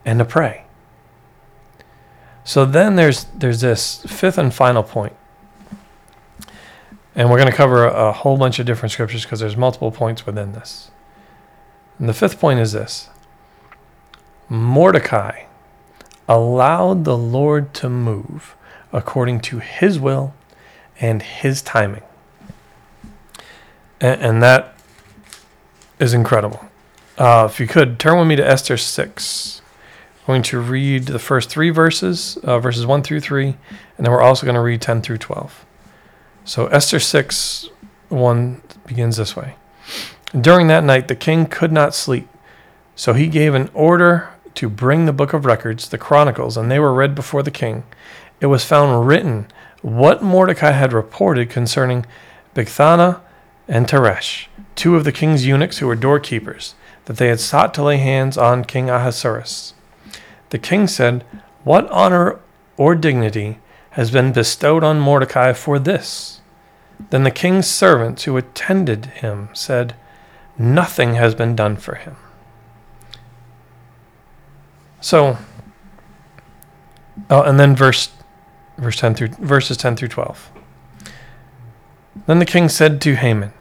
and 0.05 0.18
to 0.18 0.24
pray. 0.24 0.64
So 2.49 2.64
then 2.64 2.96
there's 2.96 3.24
there's 3.24 3.61
this 3.61 4.03
fifth 4.07 4.38
and 4.38 4.55
final 4.55 4.82
point. 4.82 5.12
And 7.14 7.28
we're 7.28 7.36
going 7.36 7.51
to 7.51 7.55
cover 7.55 7.84
a, 7.84 8.11
whole 8.11 8.38
bunch 8.38 8.59
of 8.59 8.64
different 8.64 8.90
scriptures 8.90 9.24
because 9.24 9.40
there's 9.40 9.57
multiple 9.57 9.90
points 9.90 10.24
within 10.24 10.53
this. 10.53 10.90
And 11.99 12.09
the 12.09 12.14
fifth 12.14 12.40
point 12.40 12.59
is 12.59 12.72
this 12.72 13.11
Mordecai 14.49 15.42
allowed 16.26 17.05
the 17.05 17.18
Lord 17.18 17.74
to 17.74 17.90
move 17.90 18.57
according 18.94 19.40
to 19.40 19.59
his 19.59 19.99
will 19.99 20.32
and 20.99 21.22
his 21.22 21.61
timing. 21.61 22.05
And, 24.01 24.22
and 24.22 24.42
that 24.42 24.74
is 25.99 26.14
incredible. 26.14 26.64
Uh, 27.18 27.46
if 27.51 27.61
you 27.61 27.66
could, 27.66 27.99
turn 27.99 28.18
with 28.18 28.26
me 28.26 28.36
to 28.36 28.49
Esther 28.49 28.78
6. 28.78 29.61
Going 30.29 30.43
to 30.43 30.61
read 30.61 31.05
the 31.05 31.18
first 31.18 31.49
three 31.49 31.70
verses, 31.70 32.37
uh, 32.43 32.59
verses 32.59 32.85
1 32.85 33.03
through 33.03 33.20
3, 33.20 33.47
and 33.47 33.57
then 34.05 34.11
we're 34.11 34.20
also 34.20 34.45
going 34.45 34.57
to 34.57 34.61
read 34.61 34.83
10 34.83 35.01
through 35.01 35.16
12. 35.16 35.64
So 36.45 36.66
Esther 36.66 37.01
6 37.01 37.70
1 38.11 38.62
begins 38.87 39.16
this 39.16 39.35
way. 39.35 39.55
During 40.39 40.66
that 40.66 40.85
night, 40.85 41.09
the 41.09 41.16
king 41.16 41.47
could 41.47 41.72
not 41.72 41.95
sleep. 41.95 42.29
So 42.95 43.14
he 43.14 43.26
gave 43.26 43.55
an 43.55 43.70
order 43.72 44.29
to 44.57 44.68
bring 44.68 45.07
the 45.07 45.14
book 45.14 45.33
of 45.33 45.47
records, 45.47 45.89
the 45.89 45.97
chronicles, 45.97 46.59
and 46.59 46.70
they 46.70 46.79
were 46.79 46.93
read 46.93 47.14
before 47.14 47.43
the 47.43 47.51
king. 47.51 47.85
It 48.39 48.49
was 48.49 48.66
found 48.66 49.09
written 49.09 49.47
what 49.81 50.22
Mordecai 50.22 50.72
had 50.72 50.93
reported 50.93 51.49
concerning 51.49 52.05
Bigthana 52.55 53.22
and 53.66 53.87
Teresh, 53.87 54.49
two 54.76 54.95
of 54.95 55.05
the 55.05 55.12
king's 55.12 55.47
eunuchs 55.47 55.79
who 55.79 55.87
were 55.87 55.97
doorkeepers, 55.97 56.74
that 57.07 57.16
they 57.16 57.29
had 57.29 57.41
sought 57.41 57.72
to 57.72 57.83
lay 57.83 57.97
hands 57.97 58.37
on 58.37 58.62
King 58.62 58.91
Ahasuerus. 58.91 59.72
The 60.51 60.59
king 60.59 60.86
said, 60.86 61.24
What 61.64 61.88
honor 61.90 62.40
or 62.76 62.94
dignity 62.94 63.59
has 63.90 64.11
been 64.11 64.32
bestowed 64.32 64.84
on 64.84 65.01
Mordecai 65.01 65.53
for 65.53 65.78
this? 65.78 66.40
Then 67.11 67.24
the 67.24 67.30
king's 67.30 67.66
servants 67.68 68.24
who 68.24 68.36
attended 68.36 69.07
him 69.07 69.51
said, 69.53 69.94
Nothing 70.59 71.14
has 71.14 71.34
been 71.34 71.55
done 71.55 71.76
for 71.76 71.94
him. 71.94 72.16
So, 75.01 75.38
oh, 77.30 77.42
and 77.42 77.61
then 77.61 77.76
verse, 77.76 78.11
verse 78.76 78.96
10 78.96 79.14
through, 79.14 79.28
verses 79.38 79.76
10 79.76 79.96
through 79.96 80.09
12. 80.09 80.51
Then 82.26 82.40
the 82.40 82.44
king 82.44 82.68
said 82.68 83.01
to 83.03 83.14
Haman, 83.14 83.53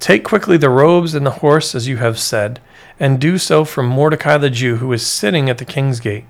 Take 0.00 0.24
quickly 0.24 0.56
the 0.56 0.70
robes 0.70 1.14
and 1.14 1.24
the 1.24 1.30
horse 1.30 1.74
as 1.74 1.86
you 1.86 1.98
have 1.98 2.18
said, 2.18 2.58
and 2.98 3.20
do 3.20 3.38
so 3.38 3.64
for 3.64 3.82
Mordecai 3.82 4.38
the 4.38 4.50
Jew 4.50 4.76
who 4.76 4.92
is 4.92 5.06
sitting 5.06 5.48
at 5.48 5.58
the 5.58 5.64
king's 5.64 6.00
gate. 6.00 6.24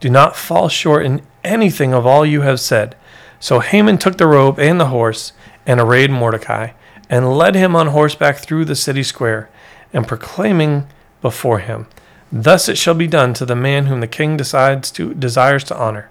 Do 0.00 0.10
not 0.10 0.36
fall 0.36 0.68
short 0.68 1.06
in 1.06 1.22
anything 1.42 1.94
of 1.94 2.04
all 2.04 2.26
you 2.26 2.42
have 2.42 2.60
said. 2.60 2.96
So 3.40 3.60
Haman 3.60 3.98
took 3.98 4.18
the 4.18 4.26
robe 4.26 4.58
and 4.58 4.78
the 4.78 4.86
horse 4.86 5.32
and 5.64 5.80
arrayed 5.80 6.10
Mordecai 6.10 6.72
and 7.08 7.36
led 7.36 7.54
him 7.54 7.76
on 7.76 7.88
horseback 7.88 8.38
through 8.38 8.64
the 8.64 8.76
city 8.76 9.02
square 9.02 9.48
and 9.92 10.06
proclaiming 10.06 10.86
before 11.20 11.60
him, 11.60 11.86
Thus 12.32 12.68
it 12.68 12.78
shall 12.78 12.94
be 12.94 13.06
done 13.06 13.34
to 13.34 13.44
the 13.44 13.54
man 13.54 13.86
whom 13.86 14.00
the 14.00 14.06
king 14.06 14.38
decides 14.38 14.90
to 14.92 15.12
desires 15.12 15.64
to 15.64 15.78
honor. 15.78 16.10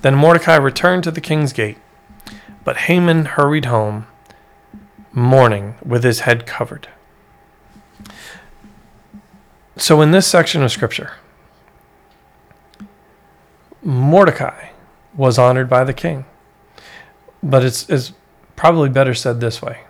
Then 0.00 0.14
Mordecai 0.14 0.56
returned 0.56 1.04
to 1.04 1.10
the 1.10 1.20
king's 1.20 1.52
gate, 1.52 1.76
but 2.64 2.78
Haman 2.88 3.26
hurried 3.26 3.66
home, 3.66 4.06
mourning, 5.12 5.76
with 5.84 6.04
his 6.04 6.20
head 6.20 6.46
covered. 6.46 6.88
So, 9.76 10.00
in 10.00 10.10
this 10.10 10.26
section 10.26 10.62
of 10.62 10.70
scripture, 10.70 11.12
Mordecai 13.82 14.68
was 15.14 15.38
honored 15.38 15.68
by 15.68 15.84
the 15.84 15.92
king. 15.92 16.24
But 17.42 17.64
it's, 17.64 17.88
it's 17.88 18.12
probably 18.54 18.88
better 18.88 19.14
said 19.14 19.40
this 19.40 19.60
way 19.60 19.80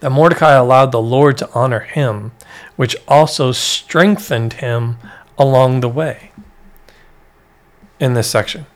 that 0.00 0.10
Mordecai 0.10 0.52
allowed 0.52 0.92
the 0.92 1.00
Lord 1.00 1.38
to 1.38 1.50
honor 1.52 1.80
him, 1.80 2.32
which 2.76 2.94
also 3.08 3.50
strengthened 3.50 4.54
him 4.54 4.98
along 5.38 5.80
the 5.80 5.88
way. 5.88 6.32
In 7.98 8.12
this 8.12 8.30
section, 8.30 8.66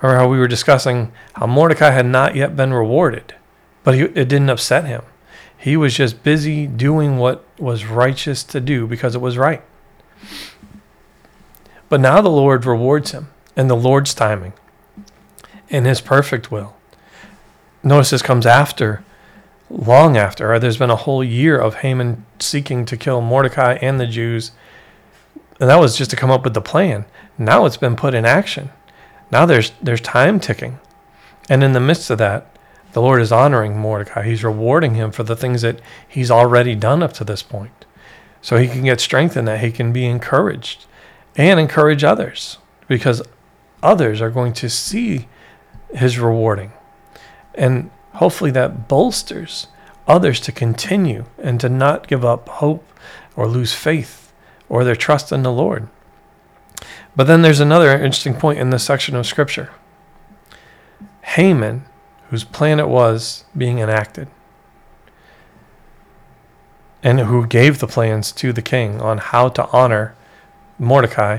remember 0.00 0.22
how 0.22 0.28
we 0.28 0.38
were 0.38 0.46
discussing 0.46 1.12
how 1.34 1.46
Mordecai 1.46 1.90
had 1.90 2.06
not 2.06 2.36
yet 2.36 2.54
been 2.54 2.72
rewarded, 2.72 3.34
but 3.88 3.94
he, 3.94 4.02
it 4.02 4.28
didn't 4.28 4.50
upset 4.50 4.84
him. 4.84 5.00
He 5.56 5.74
was 5.74 5.96
just 5.96 6.22
busy 6.22 6.66
doing 6.66 7.16
what 7.16 7.42
was 7.58 7.86
righteous 7.86 8.44
to 8.44 8.60
do 8.60 8.86
because 8.86 9.14
it 9.14 9.22
was 9.22 9.38
right. 9.38 9.62
But 11.88 12.02
now 12.02 12.20
the 12.20 12.28
Lord 12.28 12.66
rewards 12.66 13.12
him 13.12 13.30
in 13.56 13.68
the 13.68 13.74
Lord's 13.74 14.12
timing, 14.12 14.52
in 15.70 15.86
his 15.86 16.02
perfect 16.02 16.50
will. 16.50 16.76
Notice 17.82 18.10
this 18.10 18.20
comes 18.20 18.44
after, 18.44 19.04
long 19.70 20.18
after. 20.18 20.58
There's 20.58 20.76
been 20.76 20.90
a 20.90 20.96
whole 20.96 21.24
year 21.24 21.58
of 21.58 21.76
Haman 21.76 22.26
seeking 22.40 22.84
to 22.84 22.96
kill 22.98 23.22
Mordecai 23.22 23.78
and 23.80 23.98
the 23.98 24.06
Jews. 24.06 24.50
And 25.58 25.70
that 25.70 25.80
was 25.80 25.96
just 25.96 26.10
to 26.10 26.16
come 26.16 26.30
up 26.30 26.44
with 26.44 26.52
the 26.52 26.60
plan. 26.60 27.06
Now 27.38 27.64
it's 27.64 27.78
been 27.78 27.96
put 27.96 28.12
in 28.12 28.26
action. 28.26 28.68
Now 29.32 29.46
there's 29.46 29.72
there's 29.80 30.02
time 30.02 30.40
ticking. 30.40 30.78
And 31.48 31.64
in 31.64 31.72
the 31.72 31.80
midst 31.80 32.10
of 32.10 32.18
that, 32.18 32.54
the 32.98 33.02
Lord 33.02 33.22
is 33.22 33.30
honoring 33.30 33.78
Mordecai. 33.78 34.24
He's 34.24 34.42
rewarding 34.42 34.96
him 34.96 35.12
for 35.12 35.22
the 35.22 35.36
things 35.36 35.62
that 35.62 35.80
he's 36.08 36.32
already 36.32 36.74
done 36.74 37.00
up 37.00 37.12
to 37.12 37.22
this 37.22 37.44
point. 37.44 37.84
So 38.42 38.56
he 38.56 38.66
can 38.66 38.82
get 38.82 38.98
strength 38.98 39.36
in 39.36 39.44
that. 39.44 39.60
He 39.60 39.70
can 39.70 39.92
be 39.92 40.04
encouraged 40.04 40.86
and 41.36 41.60
encourage 41.60 42.02
others 42.02 42.58
because 42.88 43.22
others 43.84 44.20
are 44.20 44.30
going 44.30 44.52
to 44.54 44.68
see 44.68 45.28
his 45.94 46.18
rewarding. 46.18 46.72
And 47.54 47.92
hopefully 48.14 48.50
that 48.50 48.88
bolsters 48.88 49.68
others 50.08 50.40
to 50.40 50.50
continue 50.50 51.26
and 51.40 51.60
to 51.60 51.68
not 51.68 52.08
give 52.08 52.24
up 52.24 52.48
hope 52.48 52.84
or 53.36 53.46
lose 53.46 53.74
faith 53.74 54.32
or 54.68 54.82
their 54.82 54.96
trust 54.96 55.30
in 55.30 55.44
the 55.44 55.52
Lord. 55.52 55.86
But 57.14 57.28
then 57.28 57.42
there's 57.42 57.60
another 57.60 57.92
interesting 57.92 58.34
point 58.34 58.58
in 58.58 58.70
this 58.70 58.82
section 58.82 59.14
of 59.14 59.24
Scripture. 59.24 59.70
Haman, 61.22 61.84
whose 62.30 62.44
plan 62.44 62.80
it 62.80 62.88
was 62.88 63.44
being 63.56 63.78
enacted, 63.78 64.28
and 67.02 67.20
who 67.20 67.46
gave 67.46 67.78
the 67.78 67.86
plans 67.86 68.32
to 68.32 68.52
the 68.52 68.62
king 68.62 69.00
on 69.00 69.18
how 69.18 69.48
to 69.48 69.66
honor 69.68 70.14
Mordecai, 70.78 71.38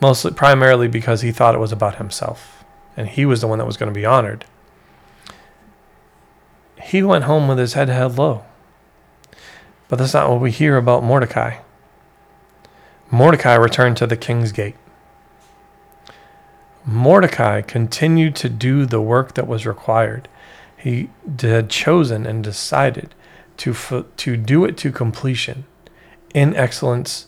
mostly 0.00 0.32
primarily 0.32 0.88
because 0.88 1.22
he 1.22 1.32
thought 1.32 1.54
it 1.54 1.58
was 1.58 1.72
about 1.72 1.96
himself 1.96 2.60
and 2.96 3.08
he 3.08 3.24
was 3.24 3.40
the 3.40 3.46
one 3.46 3.58
that 3.58 3.66
was 3.66 3.76
going 3.76 3.92
to 3.92 3.98
be 3.98 4.04
honored. 4.04 4.44
He 6.82 7.02
went 7.02 7.24
home 7.24 7.48
with 7.48 7.58
his 7.58 7.72
head 7.74 7.88
held 7.88 8.18
low. 8.18 8.44
But 9.88 9.98
that's 9.98 10.14
not 10.14 10.30
what 10.30 10.40
we 10.40 10.50
hear 10.50 10.76
about 10.76 11.02
Mordecai. 11.02 11.60
Mordecai 13.10 13.54
returned 13.54 13.96
to 13.96 14.06
the 14.06 14.16
king's 14.16 14.52
gate. 14.52 14.76
Mordecai 16.86 17.60
continued 17.60 18.34
to 18.36 18.48
do 18.48 18.86
the 18.86 19.00
work 19.00 19.34
that 19.34 19.46
was 19.46 19.66
required. 19.66 20.28
He 20.76 21.10
had 21.40 21.68
chosen 21.68 22.26
and 22.26 22.42
decided 22.42 23.14
to, 23.58 24.06
to 24.16 24.36
do 24.36 24.64
it 24.64 24.76
to 24.78 24.90
completion 24.90 25.64
in 26.34 26.56
excellence 26.56 27.26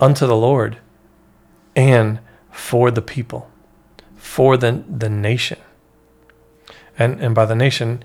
unto 0.00 0.26
the 0.26 0.36
Lord 0.36 0.78
and 1.74 2.20
for 2.52 2.90
the 2.90 3.02
people, 3.02 3.50
for 4.16 4.56
the, 4.56 4.84
the 4.88 5.08
nation. 5.08 5.58
And, 6.96 7.20
and 7.20 7.34
by 7.34 7.46
the 7.46 7.56
nation, 7.56 8.04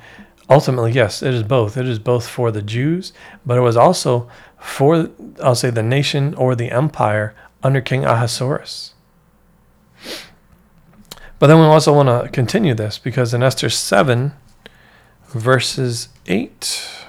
ultimately, 0.49 0.91
yes, 0.91 1.21
it 1.21 1.35
is 1.35 1.43
both. 1.43 1.77
It 1.77 1.85
is 1.85 1.99
both 1.99 2.27
for 2.27 2.49
the 2.49 2.63
Jews, 2.63 3.13
but 3.45 3.57
it 3.57 3.61
was 3.61 3.77
also 3.77 4.27
for, 4.57 5.09
I'll 5.43 5.53
say, 5.53 5.69
the 5.69 5.83
nation 5.83 6.33
or 6.33 6.55
the 6.55 6.71
empire 6.71 7.35
under 7.61 7.81
King 7.81 8.05
Ahasuerus. 8.05 8.95
But 11.39 11.47
then 11.47 11.59
we 11.59 11.65
also 11.65 11.93
want 11.93 12.09
to 12.09 12.29
continue 12.29 12.73
this 12.73 12.99
because 12.99 13.33
in 13.33 13.41
Esther 13.41 13.69
7, 13.69 14.33
verses 15.33 16.09
8 16.27 16.99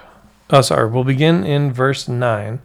Oh, 0.53 0.63
sorry. 0.63 0.91
We'll 0.91 1.05
begin 1.05 1.45
in 1.45 1.73
verse 1.73 2.09
9, 2.09 2.45
and 2.49 2.61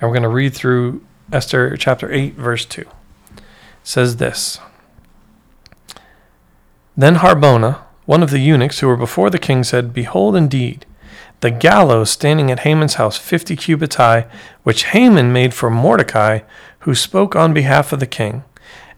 we're 0.00 0.08
going 0.08 0.22
to 0.22 0.28
read 0.28 0.54
through 0.54 1.04
Esther 1.30 1.76
chapter 1.76 2.10
8, 2.10 2.34
verse 2.34 2.64
2. 2.64 2.80
It 2.80 2.88
says 3.82 4.16
this 4.16 4.58
Then 6.96 7.16
Harbona, 7.16 7.82
one 8.06 8.22
of 8.22 8.30
the 8.30 8.38
eunuchs 8.38 8.80
who 8.80 8.88
were 8.88 8.96
before 8.96 9.28
the 9.28 9.38
king, 9.38 9.64
said, 9.64 9.92
Behold, 9.92 10.34
indeed, 10.34 10.86
the 11.40 11.50
gallows 11.50 12.10
standing 12.10 12.50
at 12.50 12.60
Haman's 12.60 12.94
house, 12.94 13.18
fifty 13.18 13.54
cubits 13.54 13.96
high, 13.96 14.26
which 14.62 14.84
Haman 14.84 15.30
made 15.30 15.52
for 15.52 15.68
Mordecai, 15.68 16.40
who 16.80 16.94
spoke 16.94 17.36
on 17.36 17.52
behalf 17.52 17.92
of 17.92 18.00
the 18.00 18.06
king. 18.06 18.44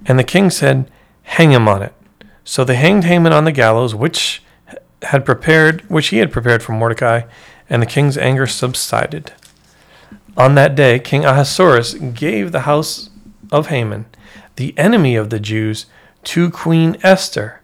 And 0.06 0.16
the 0.16 0.24
king 0.24 0.48
said, 0.48 0.88
Hang 1.22 1.52
him 1.52 1.68
on 1.68 1.82
it. 1.82 1.94
So 2.44 2.64
they 2.64 2.76
hanged 2.76 3.04
Haman 3.04 3.32
on 3.32 3.44
the 3.44 3.52
gallows, 3.52 3.94
which 3.94 4.42
had 5.02 5.24
prepared, 5.24 5.82
which 5.90 6.08
he 6.08 6.18
had 6.18 6.32
prepared 6.32 6.62
for 6.62 6.72
Mordecai, 6.72 7.22
and 7.68 7.82
the 7.82 7.86
king's 7.86 8.18
anger 8.18 8.46
subsided. 8.46 9.32
On 10.36 10.54
that 10.54 10.74
day, 10.74 10.98
King 10.98 11.24
Ahasuerus 11.24 11.94
gave 11.94 12.52
the 12.52 12.60
house 12.60 13.10
of 13.50 13.68
Haman, 13.68 14.06
the 14.56 14.76
enemy 14.78 15.16
of 15.16 15.30
the 15.30 15.40
Jews, 15.40 15.86
to 16.24 16.50
Queen 16.50 16.96
Esther, 17.02 17.60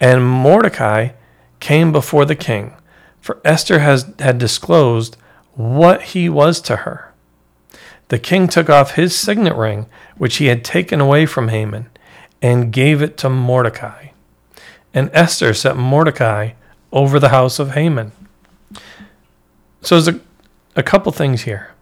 and 0.00 0.26
Mordecai 0.26 1.10
came 1.60 1.92
before 1.92 2.24
the 2.24 2.36
king 2.36 2.74
for 3.24 3.40
Esther 3.42 3.78
has, 3.78 4.12
had 4.18 4.36
disclosed 4.36 5.16
what 5.54 6.02
he 6.02 6.28
was 6.28 6.60
to 6.60 6.76
her. 6.76 7.14
The 8.08 8.18
king 8.18 8.48
took 8.48 8.68
off 8.68 8.96
his 8.96 9.16
signet 9.16 9.56
ring, 9.56 9.86
which 10.18 10.36
he 10.36 10.48
had 10.48 10.62
taken 10.62 11.00
away 11.00 11.24
from 11.24 11.48
Haman, 11.48 11.88
and 12.44 12.70
gave 12.70 13.00
it 13.00 13.16
to 13.16 13.30
Mordecai. 13.30 14.08
And 14.92 15.08
Esther 15.14 15.54
set 15.54 15.78
Mordecai 15.78 16.50
over 16.92 17.18
the 17.18 17.30
house 17.30 17.58
of 17.58 17.70
Haman. 17.70 18.12
So 19.80 19.98
there's 19.98 20.14
a, 20.14 20.20
a 20.76 20.82
couple 20.82 21.10
things 21.10 21.44
here. 21.44 21.72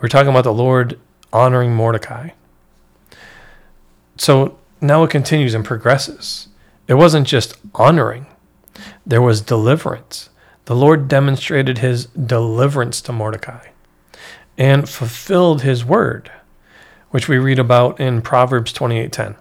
We're 0.00 0.08
talking 0.08 0.30
about 0.30 0.42
the 0.42 0.52
Lord 0.52 0.98
honoring 1.32 1.72
Mordecai. 1.72 2.30
So 4.16 4.58
now 4.80 5.04
it 5.04 5.10
continues 5.10 5.54
and 5.54 5.64
progresses. 5.64 6.48
It 6.88 6.94
wasn't 6.94 7.28
just 7.28 7.54
honoring, 7.76 8.26
there 9.06 9.22
was 9.22 9.40
deliverance. 9.40 10.30
The 10.64 10.74
Lord 10.74 11.06
demonstrated 11.06 11.78
his 11.78 12.06
deliverance 12.06 13.00
to 13.02 13.12
Mordecai 13.12 13.68
and 14.58 14.88
fulfilled 14.88 15.62
his 15.62 15.84
word, 15.84 16.32
which 17.10 17.28
we 17.28 17.38
read 17.38 17.60
about 17.60 18.00
in 18.00 18.20
Proverbs 18.20 18.72
28:10, 18.72 19.36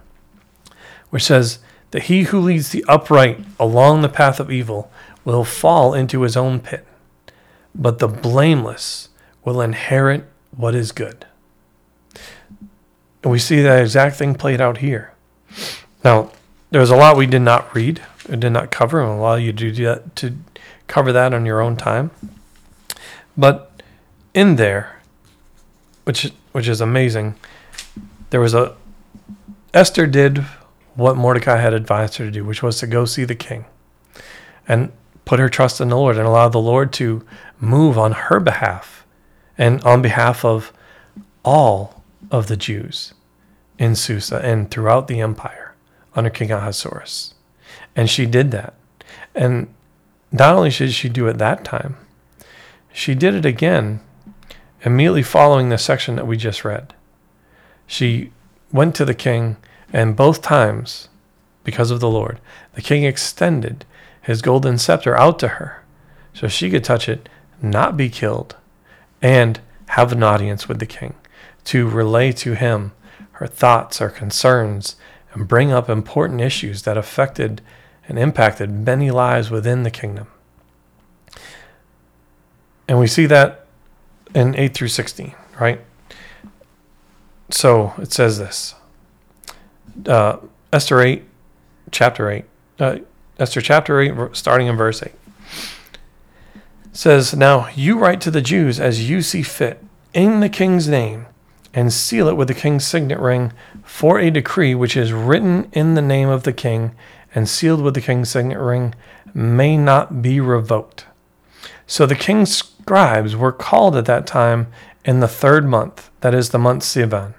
which 1.13 1.25
says 1.25 1.59
that 1.91 2.05
he 2.05 2.23
who 2.23 2.39
leads 2.39 2.69
the 2.71 2.83
upright 2.87 3.39
along 3.59 4.01
the 4.01 4.09
path 4.09 4.39
of 4.39 4.49
evil 4.49 4.91
will 5.23 5.43
fall 5.43 5.93
into 5.93 6.23
his 6.23 6.35
own 6.35 6.59
pit, 6.59 6.87
but 7.75 7.99
the 7.99 8.07
blameless 8.07 9.09
will 9.45 9.61
inherit 9.61 10.25
what 10.57 10.73
is 10.73 10.91
good. 10.91 11.27
And 13.21 13.31
we 13.31 13.37
see 13.37 13.61
that 13.61 13.79
exact 13.79 14.15
thing 14.15 14.33
played 14.33 14.59
out 14.59 14.79
here. 14.79 15.13
Now, 16.03 16.31
there's 16.71 16.89
a 16.89 16.95
lot 16.95 17.15
we 17.15 17.27
did 17.27 17.43
not 17.43 17.75
read 17.75 18.01
I 18.27 18.35
did 18.35 18.49
not 18.49 18.71
cover 18.71 18.99
and 18.99 19.11
allow 19.11 19.35
you 19.35 19.53
to 19.53 19.71
do 19.71 19.85
that, 19.85 20.15
to 20.15 20.35
cover 20.87 21.11
that 21.11 21.31
on 21.31 21.45
your 21.45 21.61
own 21.61 21.77
time. 21.77 22.09
But 23.37 23.83
in 24.33 24.55
there, 24.55 24.99
which 26.05 26.31
which 26.53 26.67
is 26.67 26.81
amazing, 26.81 27.35
there 28.31 28.39
was 28.39 28.55
a 28.55 28.75
Esther 29.75 30.07
did 30.07 30.43
what 30.95 31.17
Mordecai 31.17 31.57
had 31.57 31.73
advised 31.73 32.17
her 32.17 32.25
to 32.25 32.31
do, 32.31 32.45
which 32.45 32.63
was 32.63 32.79
to 32.79 32.87
go 32.87 33.05
see 33.05 33.23
the 33.23 33.35
king 33.35 33.65
and 34.67 34.91
put 35.25 35.39
her 35.39 35.49
trust 35.49 35.81
in 35.81 35.89
the 35.89 35.97
Lord 35.97 36.17
and 36.17 36.27
allow 36.27 36.49
the 36.49 36.59
Lord 36.59 36.93
to 36.93 37.25
move 37.59 37.97
on 37.97 38.11
her 38.11 38.39
behalf 38.39 39.05
and 39.57 39.81
on 39.83 40.01
behalf 40.01 40.43
of 40.43 40.73
all 41.43 42.03
of 42.31 42.47
the 42.47 42.57
Jews 42.57 43.13
in 43.77 43.95
Susa 43.95 44.37
and 44.43 44.69
throughout 44.69 45.07
the 45.07 45.19
empire 45.19 45.75
under 46.15 46.29
King 46.29 46.51
Ahasuerus. 46.51 47.33
And 47.95 48.09
she 48.09 48.25
did 48.25 48.51
that. 48.51 48.73
And 49.35 49.73
not 50.31 50.55
only 50.55 50.69
did 50.69 50.93
she 50.93 51.09
do 51.09 51.27
it 51.27 51.37
that 51.37 51.63
time, 51.63 51.97
she 52.91 53.15
did 53.15 53.33
it 53.33 53.45
again 53.45 54.01
immediately 54.85 55.23
following 55.23 55.69
the 55.69 55.77
section 55.77 56.15
that 56.15 56.27
we 56.27 56.37
just 56.37 56.65
read. 56.65 56.93
She 57.87 58.31
went 58.71 58.95
to 58.95 59.05
the 59.05 59.13
king, 59.13 59.57
and 59.93 60.15
both 60.15 60.41
times, 60.41 61.07
because 61.63 61.91
of 61.91 61.99
the 61.99 62.09
Lord, 62.09 62.41
the 62.73 62.81
king 62.81 63.03
extended 63.03 63.85
his 64.21 64.41
golden 64.41 64.77
scepter 64.77 65.15
out 65.15 65.39
to 65.39 65.47
her 65.49 65.83
so 66.33 66.47
she 66.47 66.69
could 66.69 66.83
touch 66.83 67.07
it, 67.07 67.29
not 67.61 67.95
be 67.95 68.09
killed, 68.09 68.55
and 69.21 69.59
have 69.89 70.11
an 70.11 70.23
audience 70.23 70.67
with 70.67 70.79
the 70.79 70.85
king 70.85 71.13
to 71.65 71.87
relay 71.87 72.31
to 72.31 72.55
him 72.55 72.91
her 73.33 73.47
thoughts, 73.47 73.97
her 73.97 74.09
concerns, 74.09 74.95
and 75.33 75.47
bring 75.47 75.71
up 75.71 75.89
important 75.89 76.41
issues 76.41 76.83
that 76.83 76.97
affected 76.97 77.61
and 78.07 78.19
impacted 78.19 78.69
many 78.69 79.09
lives 79.11 79.49
within 79.49 79.83
the 79.83 79.91
kingdom. 79.91 80.27
And 82.87 82.99
we 82.99 83.07
see 83.07 83.25
that 83.27 83.65
in 84.35 84.55
8 84.55 84.73
through 84.73 84.89
16, 84.89 85.33
right? 85.59 85.81
So 87.49 87.93
it 87.97 88.11
says 88.11 88.37
this 88.37 88.75
uh, 90.07 90.37
Esther 90.71 91.01
8, 91.01 91.23
chapter 91.91 92.29
8, 92.29 92.45
uh, 92.79 92.97
Esther 93.39 93.61
chapter 93.61 93.99
8, 93.99 94.35
starting 94.35 94.67
in 94.67 94.75
verse 94.75 95.03
8 95.03 95.11
says, 96.93 97.35
Now 97.35 97.67
you 97.75 97.97
write 97.97 98.21
to 98.21 98.31
the 98.31 98.41
Jews 98.41 98.79
as 98.79 99.09
you 99.09 99.21
see 99.21 99.41
fit, 99.41 99.83
in 100.13 100.39
the 100.39 100.49
king's 100.49 100.87
name, 100.87 101.25
and 101.73 101.91
seal 101.91 102.27
it 102.27 102.37
with 102.37 102.47
the 102.47 102.53
king's 102.53 102.85
signet 102.85 103.19
ring 103.19 103.51
for 103.83 104.19
a 104.19 104.29
decree 104.29 104.75
which 104.75 104.95
is 104.95 105.11
written 105.11 105.67
in 105.73 105.95
the 105.95 106.01
name 106.01 106.29
of 106.29 106.43
the 106.43 106.53
king 106.53 106.95
and 107.33 107.49
sealed 107.49 107.81
with 107.81 107.95
the 107.95 108.01
king's 108.01 108.29
signet 108.29 108.59
ring 108.59 108.93
may 109.33 109.75
not 109.75 110.21
be 110.21 110.39
revoked. 110.39 111.07
So 111.87 112.05
the 112.05 112.15
king's 112.15 112.55
scribes 112.55 113.35
were 113.35 113.51
called 113.51 113.95
at 113.95 114.05
that 114.05 114.27
time 114.27 114.67
in 115.03 115.19
the 115.19 115.27
third 115.27 115.65
month, 115.65 116.11
that 116.21 116.35
is 116.35 116.51
the 116.51 116.59
month 116.59 116.83
Sivan, 116.83 117.33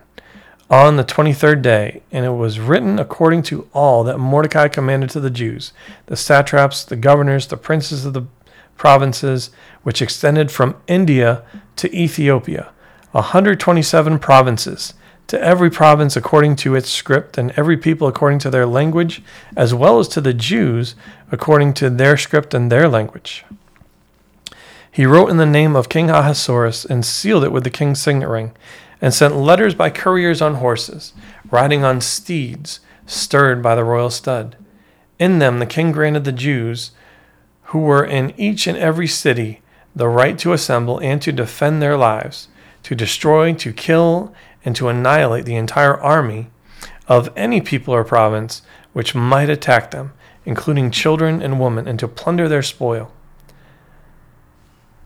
on 0.71 0.97
the 0.97 1.05
twenty 1.05 1.33
third 1.33 1.62
day, 1.62 2.03
and 2.11 2.25
it 2.25 2.31
was 2.31 2.59
written 2.59 2.99
according 2.99 3.43
to 3.45 3.69
all 3.73 4.03
that 4.05 4.19
Mordecai 4.19 4.69
commanded 4.69 5.11
to 5.11 5.21
the 5.21 5.31
Jews, 5.31 5.73
the 6.07 6.17
satraps, 6.17 6.85
the 6.85 6.97
governors, 6.97 7.47
the 7.47 7.57
princes 7.57 8.05
of 8.05 8.15
the 8.15 8.27
provinces, 8.77 9.51
which 9.83 10.03
extended 10.03 10.51
from 10.51 10.77
India 10.87 11.43
to 11.77 11.95
Ethiopia, 11.95 12.71
a 13.12 13.19
127 13.19 14.19
provinces 14.19 14.95
to 15.27 15.41
every 15.41 15.71
province 15.71 16.17
according 16.17 16.57
to 16.57 16.75
its 16.75 16.91
script, 16.91 17.39
and 17.39 17.53
every 17.53 17.77
people 17.77 18.09
according 18.09 18.39
to 18.41 18.51
their 18.51 18.67
language, 18.67 19.23
as 19.57 19.73
well 19.73 19.99
as 19.99 20.09
to 20.09 20.21
the 20.21 20.35
Jews 20.35 20.95
according 21.33 21.75
to 21.75 21.89
their 21.89 22.17
script 22.17 22.53
and 22.53 22.71
their 22.71 22.89
language. 22.89 23.45
He 24.91 25.07
wrote 25.07 25.31
in 25.31 25.39
the 25.39 25.47
name 25.47 25.75
of 25.75 25.89
King 25.89 26.09
Ahasuerus 26.09 26.85
and 26.85 27.05
sealed 27.05 27.43
it 27.43 27.53
with 27.53 27.65
the 27.65 27.71
king's 27.71 28.01
signet 28.01 28.29
ring, 28.29 28.53
and 29.05 29.12
sent 29.12 29.36
letters 29.36 29.74
by 29.74 29.90
couriers 29.90 30.40
on 30.40 30.55
horses, 30.55 31.12
riding 31.50 31.84
on 31.84 32.00
steeds, 32.00 32.80
stirred 33.05 33.62
by 33.62 33.74
the 33.74 33.84
royal 33.84 34.09
stud. 34.09 34.57
In 35.18 35.40
them 35.40 35.59
the 35.59 35.66
king 35.66 35.92
granted 35.92 36.24
the 36.24 36.32
Jews, 36.32 36.92
who 37.64 37.80
were 37.80 38.02
in 38.02 38.32
each 38.38 38.66
and 38.66 38.78
every 38.78 39.07
city, 39.07 39.61
the 39.94 40.09
right 40.09 40.38
to 40.38 40.55
assemble 40.55 40.98
and 41.00 41.20
to 41.20 41.32
defend 41.32 41.82
their 41.82 41.98
lives, 41.98 42.48
to 42.84 42.94
destroy, 42.94 43.52
to 43.52 43.74
kill, 43.74 44.34
and 44.64 44.74
to 44.74 44.88
annihilate 44.88 45.44
the 45.44 45.57
entire 45.57 46.00
army 46.00 46.46
of 47.07 47.28
any 47.36 47.61
people 47.61 47.92
or 47.92 48.05
province 48.05 48.62
which 48.94 49.14
might 49.14 49.50
attack 49.50 49.90
them, 49.90 50.14
including 50.46 50.90
children 50.90 51.42
and 51.42 51.61
women, 51.61 51.86
and 51.86 51.98
to 51.98 52.09
plunder 52.09 52.48
their 52.48 52.62
spoil. 52.62 53.12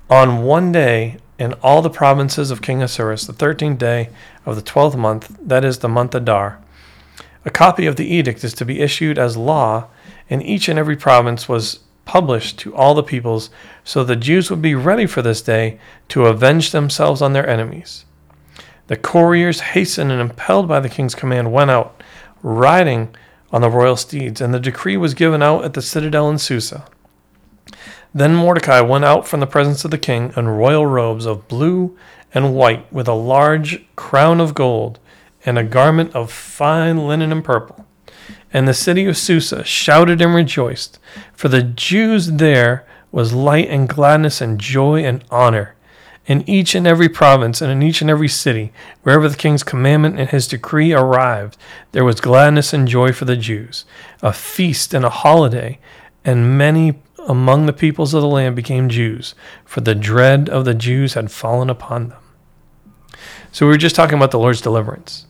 On 0.09 0.44
one 0.44 0.70
day 0.70 1.16
in 1.39 1.53
all 1.55 1.82
the 1.82 1.91
provinces 1.91 2.51
of 2.51 2.62
King 2.62 2.78
Ahasuerus, 2.78 3.26
the 3.26 3.32
thirteenth 3.32 3.78
day 3.78 4.11
of 4.45 4.57
the 4.57 4.62
twelfth 4.62 4.97
month, 4.97 5.36
that 5.41 5.64
is 5.64 5.78
the 5.78 5.89
month 5.89 6.14
Adar, 6.14 6.59
a 7.45 7.51
copy 7.51 7.86
of 7.86 7.97
the 7.97 8.07
edict 8.07 8.45
is 8.45 8.53
to 8.55 8.64
be 8.64 8.80
issued 8.80 9.18
as 9.18 9.36
law 9.36 9.86
in 10.28 10.43
each 10.43 10.68
and 10.68 10.78
every 10.78 10.97
province 10.97 11.49
was 11.49 11.80
published 12.05 12.59
to 12.59 12.74
all 12.74 12.95
the 12.95 13.03
peoples, 13.03 13.51
so 13.84 14.03
the 14.03 14.16
Jews 14.16 14.51
would 14.51 14.62
be 14.62 14.74
ready 14.74 15.07
for 15.07 15.22
this 15.22 15.43
day 15.43 15.78
to 16.09 16.26
avenge 16.26 16.72
themselves 16.72 17.22
on 17.22 17.32
their 17.32 17.49
enemies. 17.49 18.05
The 18.89 18.97
couriers, 18.97 19.61
hastened 19.61 20.11
and 20.11 20.20
impelled 20.20 20.66
by 20.66 20.80
the 20.80 20.89
king's 20.89 21.14
command, 21.14 21.53
went 21.53 21.70
out, 21.70 22.03
riding 22.43 23.14
on 23.53 23.61
the 23.61 23.70
royal 23.70 23.97
steeds, 23.97 24.41
and 24.41 24.53
the 24.53 24.61
decree 24.61 24.97
was 24.97 25.14
given 25.14 25.43
out 25.43 25.64
at 25.64 25.74
the 25.74 25.82
citadel 25.82 26.30
in 26.30 26.39
Susa. 26.39 26.86
Then 28.15 28.35
Mordecai 28.35 28.81
went 28.81 29.05
out 29.05 29.29
from 29.29 29.41
the 29.41 29.47
presence 29.47 29.85
of 29.85 29.91
the 29.91 29.99
king 29.99 30.33
in 30.37 30.49
royal 30.49 30.87
robes 30.87 31.27
of 31.27 31.49
blue 31.49 31.97
and 32.35 32.55
white, 32.55 32.91
with 32.93 33.09
a 33.09 33.15
large 33.15 33.87
crown 33.97 34.41
of 34.41 34.55
gold, 34.55 34.99
and 35.45 35.59
a 35.59 35.65
garment 35.65 36.15
of 36.15 36.33
fine 36.33 37.07
linen 37.07 37.33
and 37.33 37.45
purple. 37.45 37.87
And 38.53 38.67
the 38.67 38.75
city 38.75 39.07
of 39.07 39.17
Susa 39.17 39.65
shouted 39.65 40.21
and 40.21 40.35
rejoiced, 40.35 40.99
for 41.33 41.49
the 41.49 41.63
Jews 41.63 42.33
there 42.33 42.87
was 43.13 43.33
light 43.33 43.69
and 43.69 43.89
gladness 43.89 44.41
and 44.41 44.59
joy 44.59 45.05
and 45.05 45.25
honor. 45.31 45.75
In 46.27 46.49
each 46.49 46.75
and 46.75 46.87
every 46.87 47.09
province 47.09 47.63
and 47.63 47.73
in 47.73 47.83
each 47.83 48.03
and 48.03 48.11
every 48.11 48.29
city, 48.29 48.73
wherever 49.03 49.29
the 49.29 49.37
king's 49.37 49.63
commandment 49.63 50.19
and 50.19 50.29
his 50.29 50.47
decree 50.47 50.93
arrived, 50.93 51.57
there 51.93 52.05
was 52.05 52.21
gladness 52.21 52.75
and 52.75 52.87
joy 52.87 53.13
for 53.13 53.25
the 53.25 53.37
Jews, 53.37 53.87
a 54.21 54.35
feast 54.35 54.93
and 54.93 55.07
a 55.07 55.11
holiday, 55.11 55.79
and 56.27 56.59
many 56.59 57.01
among 57.29 57.66
the 57.66 57.72
peoples 57.72 58.14
of 58.14 58.22
the 58.22 58.29
land 58.29 58.57
became 58.57 58.89
Jews, 58.89 59.35
for 59.64 59.83
the 59.83 59.95
dread 59.95 60.49
of 60.49 60.64
the 60.64 60.74
Jews 60.74 61.14
had 61.14 61.31
fallen 61.31 61.68
upon 61.70 62.09
them. 62.09 62.18
So 63.53 63.66
we 63.66 63.72
were 63.72 63.79
just 63.79 63.95
talking 63.95 64.16
about 64.16 64.31
the 64.31 64.39
Lord's 64.39 64.62
deliverance. 64.62 65.26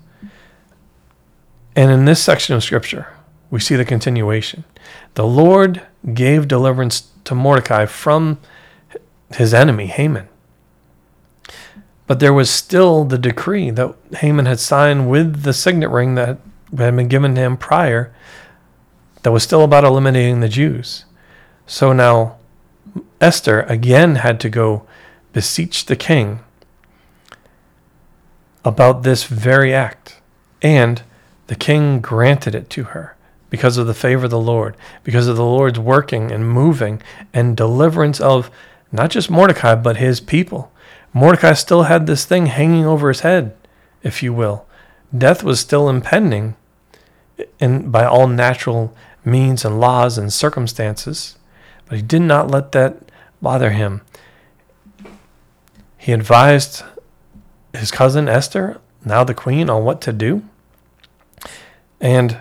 And 1.76 1.90
in 1.90 2.05
this 2.05 2.22
section 2.22 2.55
of 2.55 2.64
scripture, 2.64 3.12
we 3.51 3.61
see 3.61 3.76
the 3.76 3.84
continuation. 3.84 4.64
The 5.14 5.26
Lord 5.26 5.82
gave 6.14 6.49
deliverance 6.49 7.11
to 7.24 7.34
Mordecai 7.34 7.86
from 7.86 8.38
his 9.34 9.53
enemy, 9.53 9.86
Haman. 9.86 10.28
But 12.07 12.20
there 12.20 12.32
was 12.32 12.49
still 12.49 13.05
the 13.05 13.18
decree 13.18 13.70
that 13.70 13.94
Haman 14.16 14.46
had 14.46 14.61
signed 14.61 15.11
with 15.11 15.42
the 15.42 15.53
signet 15.53 15.90
ring 15.90 16.14
that 16.14 16.38
had 16.76 16.96
been 16.96 17.09
given 17.09 17.34
to 17.34 17.40
him 17.40 17.57
prior 17.57 18.14
that 19.22 19.32
was 19.32 19.42
still 19.42 19.62
about 19.62 19.84
eliminating 19.84 20.40
the 20.40 20.49
Jews. 20.49 21.05
So 21.68 21.92
now 21.92 22.38
Esther 23.20 23.60
again 23.60 24.16
had 24.16 24.40
to 24.40 24.48
go 24.48 24.86
beseech 25.32 25.84
the 25.84 25.96
king 25.96 26.40
about 28.64 29.02
this 29.02 29.24
very 29.24 29.72
act. 29.72 30.20
And 30.62 31.02
the 31.46 31.54
king 31.54 32.00
granted 32.00 32.54
it 32.54 32.68
to 32.70 32.84
her 32.84 33.16
because 33.50 33.76
of 33.76 33.86
the 33.86 33.94
favor 33.94 34.24
of 34.24 34.30
the 34.30 34.40
Lord, 34.40 34.76
because 35.04 35.28
of 35.28 35.36
the 35.36 35.44
Lord's 35.44 35.78
working 35.78 36.32
and 36.32 36.48
moving 36.48 37.02
and 37.32 37.56
deliverance 37.56 38.18
of 38.18 38.50
not 38.90 39.10
just 39.10 39.30
Mordecai, 39.30 39.74
but 39.74 39.98
his 39.98 40.20
people. 40.20 40.72
Mordecai 41.12 41.52
still 41.52 41.84
had 41.84 42.06
this 42.06 42.24
thing 42.24 42.46
hanging 42.46 42.86
over 42.86 43.08
his 43.08 43.20
head, 43.20 43.54
if 44.02 44.22
you 44.22 44.32
will. 44.32 44.66
Death 45.16 45.42
was 45.42 45.60
still 45.60 45.88
impending 45.88 46.56
and 47.60 47.92
by 47.92 48.04
all 48.04 48.26
natural 48.26 48.94
means 49.24 49.64
and 49.64 49.80
laws 49.80 50.18
and 50.18 50.32
circumstances, 50.32 51.38
but 51.89 51.97
he 51.97 52.03
did 52.03 52.22
not 52.22 52.51
let 52.51 52.72
that 52.72 52.99
bother 53.41 53.70
him. 53.70 54.03
He 55.97 56.12
advised 56.12 56.82
his 57.74 57.91
cousin 57.91 58.28
Esther, 58.28 58.80
now 59.05 59.24
the 59.24 59.34
queen, 59.34 59.68
on 59.68 59.84
what 59.84 60.01
to 60.03 60.12
do. 60.12 60.43
And 62.01 62.39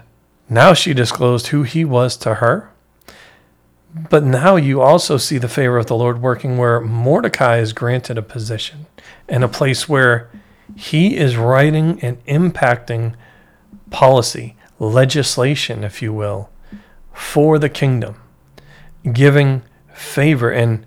now 0.50 0.74
she 0.74 0.94
disclosed 0.94 1.48
who 1.48 1.64
he 1.64 1.84
was 1.84 2.16
to 2.18 2.36
her. 2.36 2.70
But 4.10 4.24
now 4.24 4.58
you 4.58 4.82
also 4.82 5.18
see 5.18 5.38
the 5.38 5.50
favor 5.50 5.78
of 5.78 5.88
the 5.88 5.96
Lord 5.96 6.22
working 6.22 6.58
where 6.58 6.80
Mordecai 6.80 7.58
is 7.58 7.74
granted 7.74 8.18
a 8.18 8.22
position 8.22 8.86
and 9.28 9.44
a 9.44 9.48
place 9.48 9.90
where 9.90 10.30
he 10.76 11.18
is 11.18 11.38
writing 11.38 12.00
and 12.02 12.24
impacting 12.26 13.16
policy, 13.90 14.56
legislation, 14.80 15.84
if 15.84 16.02
you 16.02 16.14
will, 16.14 16.50
for 17.14 17.58
the 17.58 17.70
kingdom, 17.70 18.22
giving 19.14 19.64
favor 19.94 20.52
and 20.52 20.86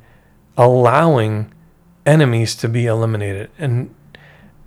allowing 0.56 1.52
enemies 2.06 2.54
to 2.56 2.68
be 2.68 2.86
eliminated. 2.86 3.50
And 3.58 3.94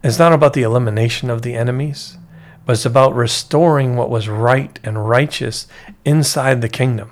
it's 0.03 0.19
not 0.19 0.33
about 0.33 0.53
the 0.53 0.63
elimination 0.63 1.29
of 1.29 1.41
the 1.41 1.55
enemies, 1.55 2.17
but 2.65 2.73
it's 2.73 2.85
about 2.85 3.15
restoring 3.15 3.95
what 3.95 4.09
was 4.09 4.27
right 4.27 4.79
and 4.83 5.07
righteous 5.07 5.67
inside 6.03 6.61
the 6.61 6.69
kingdom. 6.69 7.11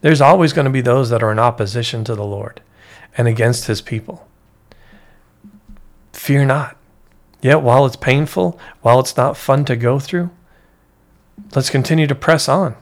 There's 0.00 0.20
always 0.20 0.52
going 0.52 0.64
to 0.64 0.70
be 0.70 0.80
those 0.80 1.10
that 1.10 1.22
are 1.22 1.32
in 1.32 1.38
opposition 1.38 2.04
to 2.04 2.14
the 2.14 2.24
Lord 2.24 2.60
and 3.16 3.28
against 3.28 3.66
his 3.66 3.80
people. 3.80 4.26
Fear 6.12 6.46
not. 6.46 6.76
Yet, 7.42 7.62
while 7.62 7.86
it's 7.86 7.96
painful, 7.96 8.58
while 8.82 9.00
it's 9.00 9.16
not 9.16 9.36
fun 9.36 9.64
to 9.66 9.76
go 9.76 9.98
through, 9.98 10.30
let's 11.54 11.70
continue 11.70 12.06
to 12.06 12.14
press 12.14 12.48
on. 12.48 12.76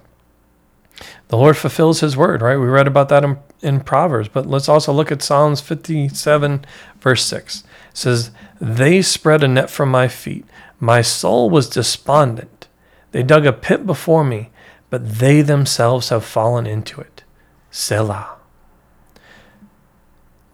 The 1.29 1.37
Lord 1.37 1.57
fulfills 1.57 2.01
his 2.01 2.17
word, 2.17 2.43
right? 2.43 2.57
We 2.57 2.67
read 2.67 2.87
about 2.87 3.09
that 3.11 3.25
in, 3.25 3.39
in 3.61 3.81
Proverbs, 3.81 4.29
but 4.29 4.47
let's 4.47 4.69
also 4.69 4.93
look 4.93 5.13
at 5.13 5.23
Psalms 5.23 5.61
57, 5.61 6.65
verse 7.01 7.25
6. 7.27 7.61
It 7.61 7.65
says, 7.93 8.31
They 8.61 9.03
spread 9.03 9.43
a 9.43 9.49
net 9.49 9.71
for 9.71 9.87
my 9.87 10.09
feet. 10.09 10.47
My 10.81 11.03
soul 11.03 11.51
was 11.51 11.69
despondent. 11.69 12.69
They 13.13 13.23
dug 13.23 13.47
a 13.47 13.53
pit 13.53 13.85
before 13.87 14.25
me 14.25 14.51
but 14.91 15.19
they 15.19 15.43
themselves 15.43 16.09
have 16.09 16.25
fallen 16.25 16.67
into 16.67 17.01
it. 17.01 17.25
Selah. 17.71 18.37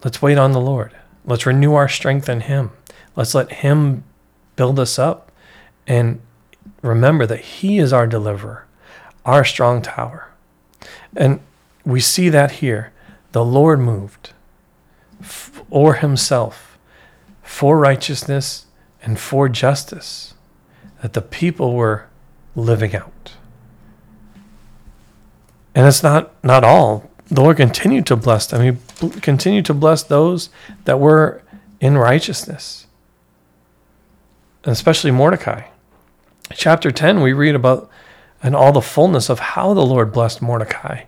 Let's 0.03 0.20
wait 0.20 0.39
on 0.39 0.53
the 0.53 0.61
Lord. 0.61 0.93
Let's 1.25 1.47
renew 1.47 1.75
our 1.75 1.89
strength 1.89 2.29
in 2.29 2.43
Him. 2.43 2.72
Let's 3.16 3.35
let 3.35 3.51
Him 3.53 4.05
build 4.57 4.79
us 4.79 4.99
up 4.99 5.31
and 5.87 6.20
remember 6.83 7.27
that 7.27 7.41
He 7.41 7.79
is 7.79 7.93
our 7.93 8.07
deliverer, 8.07 8.66
our 9.25 9.45
strong 9.45 9.81
tower. 9.81 10.31
And 11.17 11.41
we 11.85 12.01
see 12.01 12.29
that 12.29 12.53
here. 12.53 12.93
The 13.33 13.45
Lord 13.45 13.81
moved 13.81 14.33
for 15.21 15.95
Himself, 15.95 16.79
for 17.43 17.79
righteousness, 17.79 18.67
and 19.03 19.19
for 19.19 19.49
justice, 19.49 20.35
that 21.03 21.12
the 21.12 21.23
people 21.23 21.75
were 21.75 22.07
living 22.55 22.95
out. 22.95 23.33
And 25.75 25.87
it's 25.87 26.03
not 26.03 26.33
not 26.45 26.65
all. 26.65 27.11
The 27.27 27.43
Lord 27.43 27.57
continued 27.57 28.07
to 28.07 28.17
bless 28.17 28.47
them. 28.47 28.79
He 29.01 29.21
continued 29.21 29.65
to 29.67 29.75
bless 29.75 30.03
those 30.03 30.51
that 30.85 31.01
were 31.01 31.43
in 31.81 31.99
righteousness, 31.99 32.87
and 34.62 34.73
especially 34.73 35.11
Mordecai. 35.11 35.65
Chapter 36.53 36.91
10, 36.91 37.23
we 37.23 37.33
read 37.33 37.55
about 37.55 37.91
and 38.45 38.55
all 38.55 38.70
the 38.70 38.82
fullness 38.82 39.30
of 39.30 39.40
how 39.40 39.74
the 39.74 39.84
Lord 39.84 40.12
blessed 40.12 40.42
Mordecai. 40.42 41.05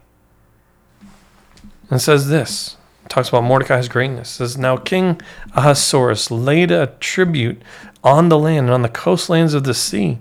And 1.90 2.00
says 2.02 2.28
this 2.28 2.76
talks 3.08 3.28
about 3.28 3.44
Mordecai's 3.44 3.88
greatness. 3.88 4.32
It 4.32 4.38
says, 4.38 4.58
Now 4.58 4.76
King 4.76 5.20
Ahasuerus 5.54 6.30
laid 6.32 6.72
a 6.72 6.88
tribute 6.98 7.62
on 8.02 8.30
the 8.30 8.38
land 8.38 8.66
and 8.66 8.70
on 8.70 8.82
the 8.82 8.88
coastlands 8.88 9.54
of 9.54 9.62
the 9.62 9.74
sea 9.74 10.18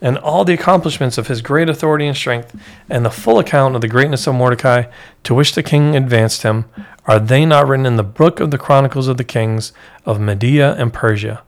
and 0.00 0.16
all 0.18 0.44
the 0.44 0.54
accomplishments 0.54 1.18
of 1.18 1.28
his 1.28 1.42
great 1.42 1.68
authority 1.68 2.06
and 2.06 2.16
strength, 2.16 2.54
and 2.90 3.04
the 3.04 3.10
full 3.10 3.38
account 3.38 3.74
of 3.74 3.80
the 3.80 3.88
greatness 3.88 4.26
of 4.26 4.34
Mordecai, 4.34 4.84
to 5.22 5.34
which 5.34 5.54
the 5.54 5.62
king 5.62 5.96
advanced 5.96 6.42
him, 6.42 6.66
are 7.06 7.18
they 7.18 7.46
not 7.46 7.66
written 7.66 7.86
in 7.86 7.96
the 7.96 8.02
book 8.02 8.40
of 8.40 8.50
the 8.50 8.58
Chronicles 8.58 9.08
of 9.08 9.16
the 9.16 9.24
Kings 9.24 9.72
of 10.04 10.20
Media 10.20 10.74
and 10.74 10.92
Persia? 10.92 11.42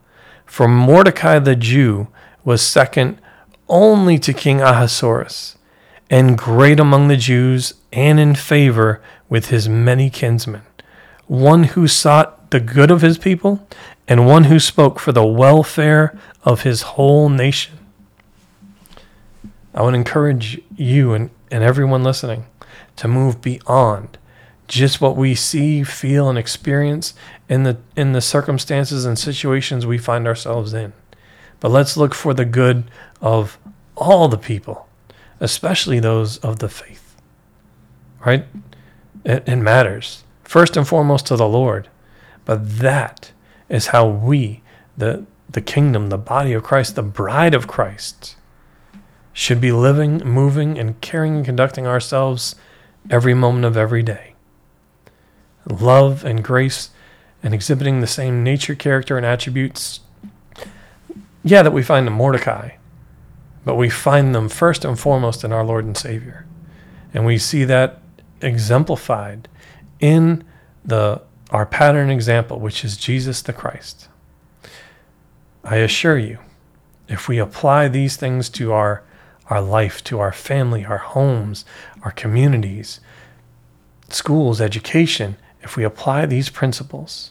For 0.46 0.66
Mordecai 0.66 1.38
the 1.38 1.56
Jew 1.56 2.08
was 2.44 2.62
second 2.62 3.20
only 3.68 4.18
to 4.18 4.32
King 4.32 4.60
Ahasuerus, 4.60 5.56
and 6.08 6.38
great 6.38 6.78
among 6.78 7.08
the 7.08 7.16
Jews, 7.16 7.74
and 7.92 8.20
in 8.20 8.34
favor 8.34 9.02
with 9.28 9.48
his 9.48 9.68
many 9.68 10.10
kinsmen, 10.10 10.62
one 11.26 11.64
who 11.64 11.88
sought 11.88 12.50
the 12.50 12.60
good 12.60 12.90
of 12.90 13.02
his 13.02 13.18
people, 13.18 13.66
and 14.06 14.26
one 14.26 14.44
who 14.44 14.60
spoke 14.60 15.00
for 15.00 15.12
the 15.12 15.26
welfare 15.26 16.16
of 16.44 16.62
his 16.62 16.82
whole 16.82 17.28
nation. 17.28 17.78
I 19.74 19.82
would 19.82 19.94
encourage 19.94 20.60
you 20.76 21.12
and, 21.12 21.30
and 21.50 21.62
everyone 21.62 22.02
listening 22.02 22.46
to 22.96 23.08
move 23.08 23.42
beyond 23.42 24.16
just 24.68 25.00
what 25.00 25.16
we 25.16 25.34
see, 25.34 25.84
feel, 25.84 26.28
and 26.28 26.38
experience 26.38 27.14
in 27.48 27.62
the 27.62 27.76
in 27.94 28.12
the 28.12 28.20
circumstances 28.20 29.04
and 29.04 29.18
situations 29.18 29.86
we 29.86 29.98
find 29.98 30.26
ourselves 30.26 30.72
in. 30.72 30.92
But 31.60 31.70
let's 31.70 31.96
look 31.96 32.14
for 32.14 32.34
the 32.34 32.44
good 32.44 32.84
of 33.20 33.58
all 33.96 34.28
the 34.28 34.38
people, 34.38 34.88
especially 35.40 36.00
those 36.00 36.38
of 36.38 36.58
the 36.58 36.68
faith. 36.68 37.16
Right? 38.24 38.44
It, 39.24 39.44
it 39.46 39.56
matters. 39.56 40.24
First 40.44 40.76
and 40.76 40.86
foremost 40.86 41.26
to 41.26 41.36
the 41.36 41.48
Lord. 41.48 41.88
But 42.44 42.78
that 42.78 43.32
is 43.68 43.88
how 43.88 44.06
we, 44.06 44.62
the 44.96 45.26
the 45.48 45.60
kingdom, 45.60 46.08
the 46.08 46.18
body 46.18 46.52
of 46.52 46.62
Christ, 46.62 46.96
the 46.96 47.02
bride 47.02 47.54
of 47.54 47.66
Christ, 47.68 48.36
should 49.32 49.60
be 49.60 49.72
living, 49.72 50.18
moving, 50.18 50.78
and 50.78 51.00
caring 51.00 51.36
and 51.36 51.44
conducting 51.44 51.86
ourselves 51.86 52.56
every 53.10 53.34
moment 53.34 53.64
of 53.64 53.76
every 53.76 54.02
day. 54.02 54.34
Love 55.68 56.24
and 56.24 56.42
grace 56.42 56.90
and 57.42 57.54
exhibiting 57.54 58.00
the 58.00 58.06
same 58.06 58.42
nature, 58.42 58.74
character, 58.74 59.16
and 59.16 59.24
attributes, 59.24 60.00
yeah, 61.46 61.62
that 61.62 61.72
we 61.72 61.82
find 61.82 62.08
in 62.08 62.12
Mordecai, 62.12 62.70
but 63.64 63.76
we 63.76 63.88
find 63.88 64.34
them 64.34 64.48
first 64.48 64.84
and 64.84 64.98
foremost 64.98 65.44
in 65.44 65.52
our 65.52 65.64
Lord 65.64 65.84
and 65.84 65.96
Savior. 65.96 66.44
And 67.14 67.24
we 67.24 67.38
see 67.38 67.62
that 67.64 68.00
exemplified 68.42 69.48
in 70.00 70.44
the 70.84 71.22
our 71.52 71.64
pattern 71.64 72.10
example, 72.10 72.58
which 72.58 72.84
is 72.84 72.96
Jesus 72.96 73.42
the 73.42 73.52
Christ. 73.52 74.08
I 75.62 75.76
assure 75.76 76.18
you, 76.18 76.40
if 77.06 77.28
we 77.28 77.38
apply 77.38 77.86
these 77.86 78.16
things 78.16 78.48
to 78.50 78.72
our 78.72 79.04
our 79.48 79.60
life, 79.60 80.02
to 80.02 80.18
our 80.18 80.32
family, 80.32 80.84
our 80.84 80.98
homes, 80.98 81.64
our 82.02 82.10
communities, 82.10 82.98
schools, 84.08 84.60
education, 84.60 85.36
if 85.62 85.76
we 85.76 85.84
apply 85.84 86.26
these 86.26 86.50
principles, 86.50 87.30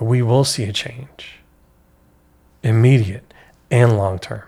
we 0.00 0.22
will 0.22 0.44
see 0.44 0.62
a 0.62 0.72
change, 0.72 1.37
immediate 2.62 3.32
and 3.70 3.96
long 3.96 4.18
term. 4.18 4.42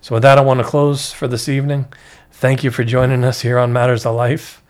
So, 0.00 0.14
with 0.14 0.22
that, 0.22 0.38
I 0.38 0.42
want 0.42 0.60
to 0.60 0.64
close 0.64 1.12
for 1.12 1.28
this 1.28 1.48
evening. 1.48 1.86
Thank 2.30 2.64
you 2.64 2.70
for 2.70 2.84
joining 2.84 3.24
us 3.24 3.42
here 3.42 3.58
on 3.58 3.72
Matters 3.72 4.04
of 4.06 4.14
Life, 4.14 4.62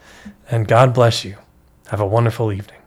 and 0.51 0.67
God 0.67 0.95
bless 0.95 1.25
you. 1.25 1.37
Have 1.89 2.01
a 2.01 2.07
wonderful 2.07 2.53
evening. 2.53 2.80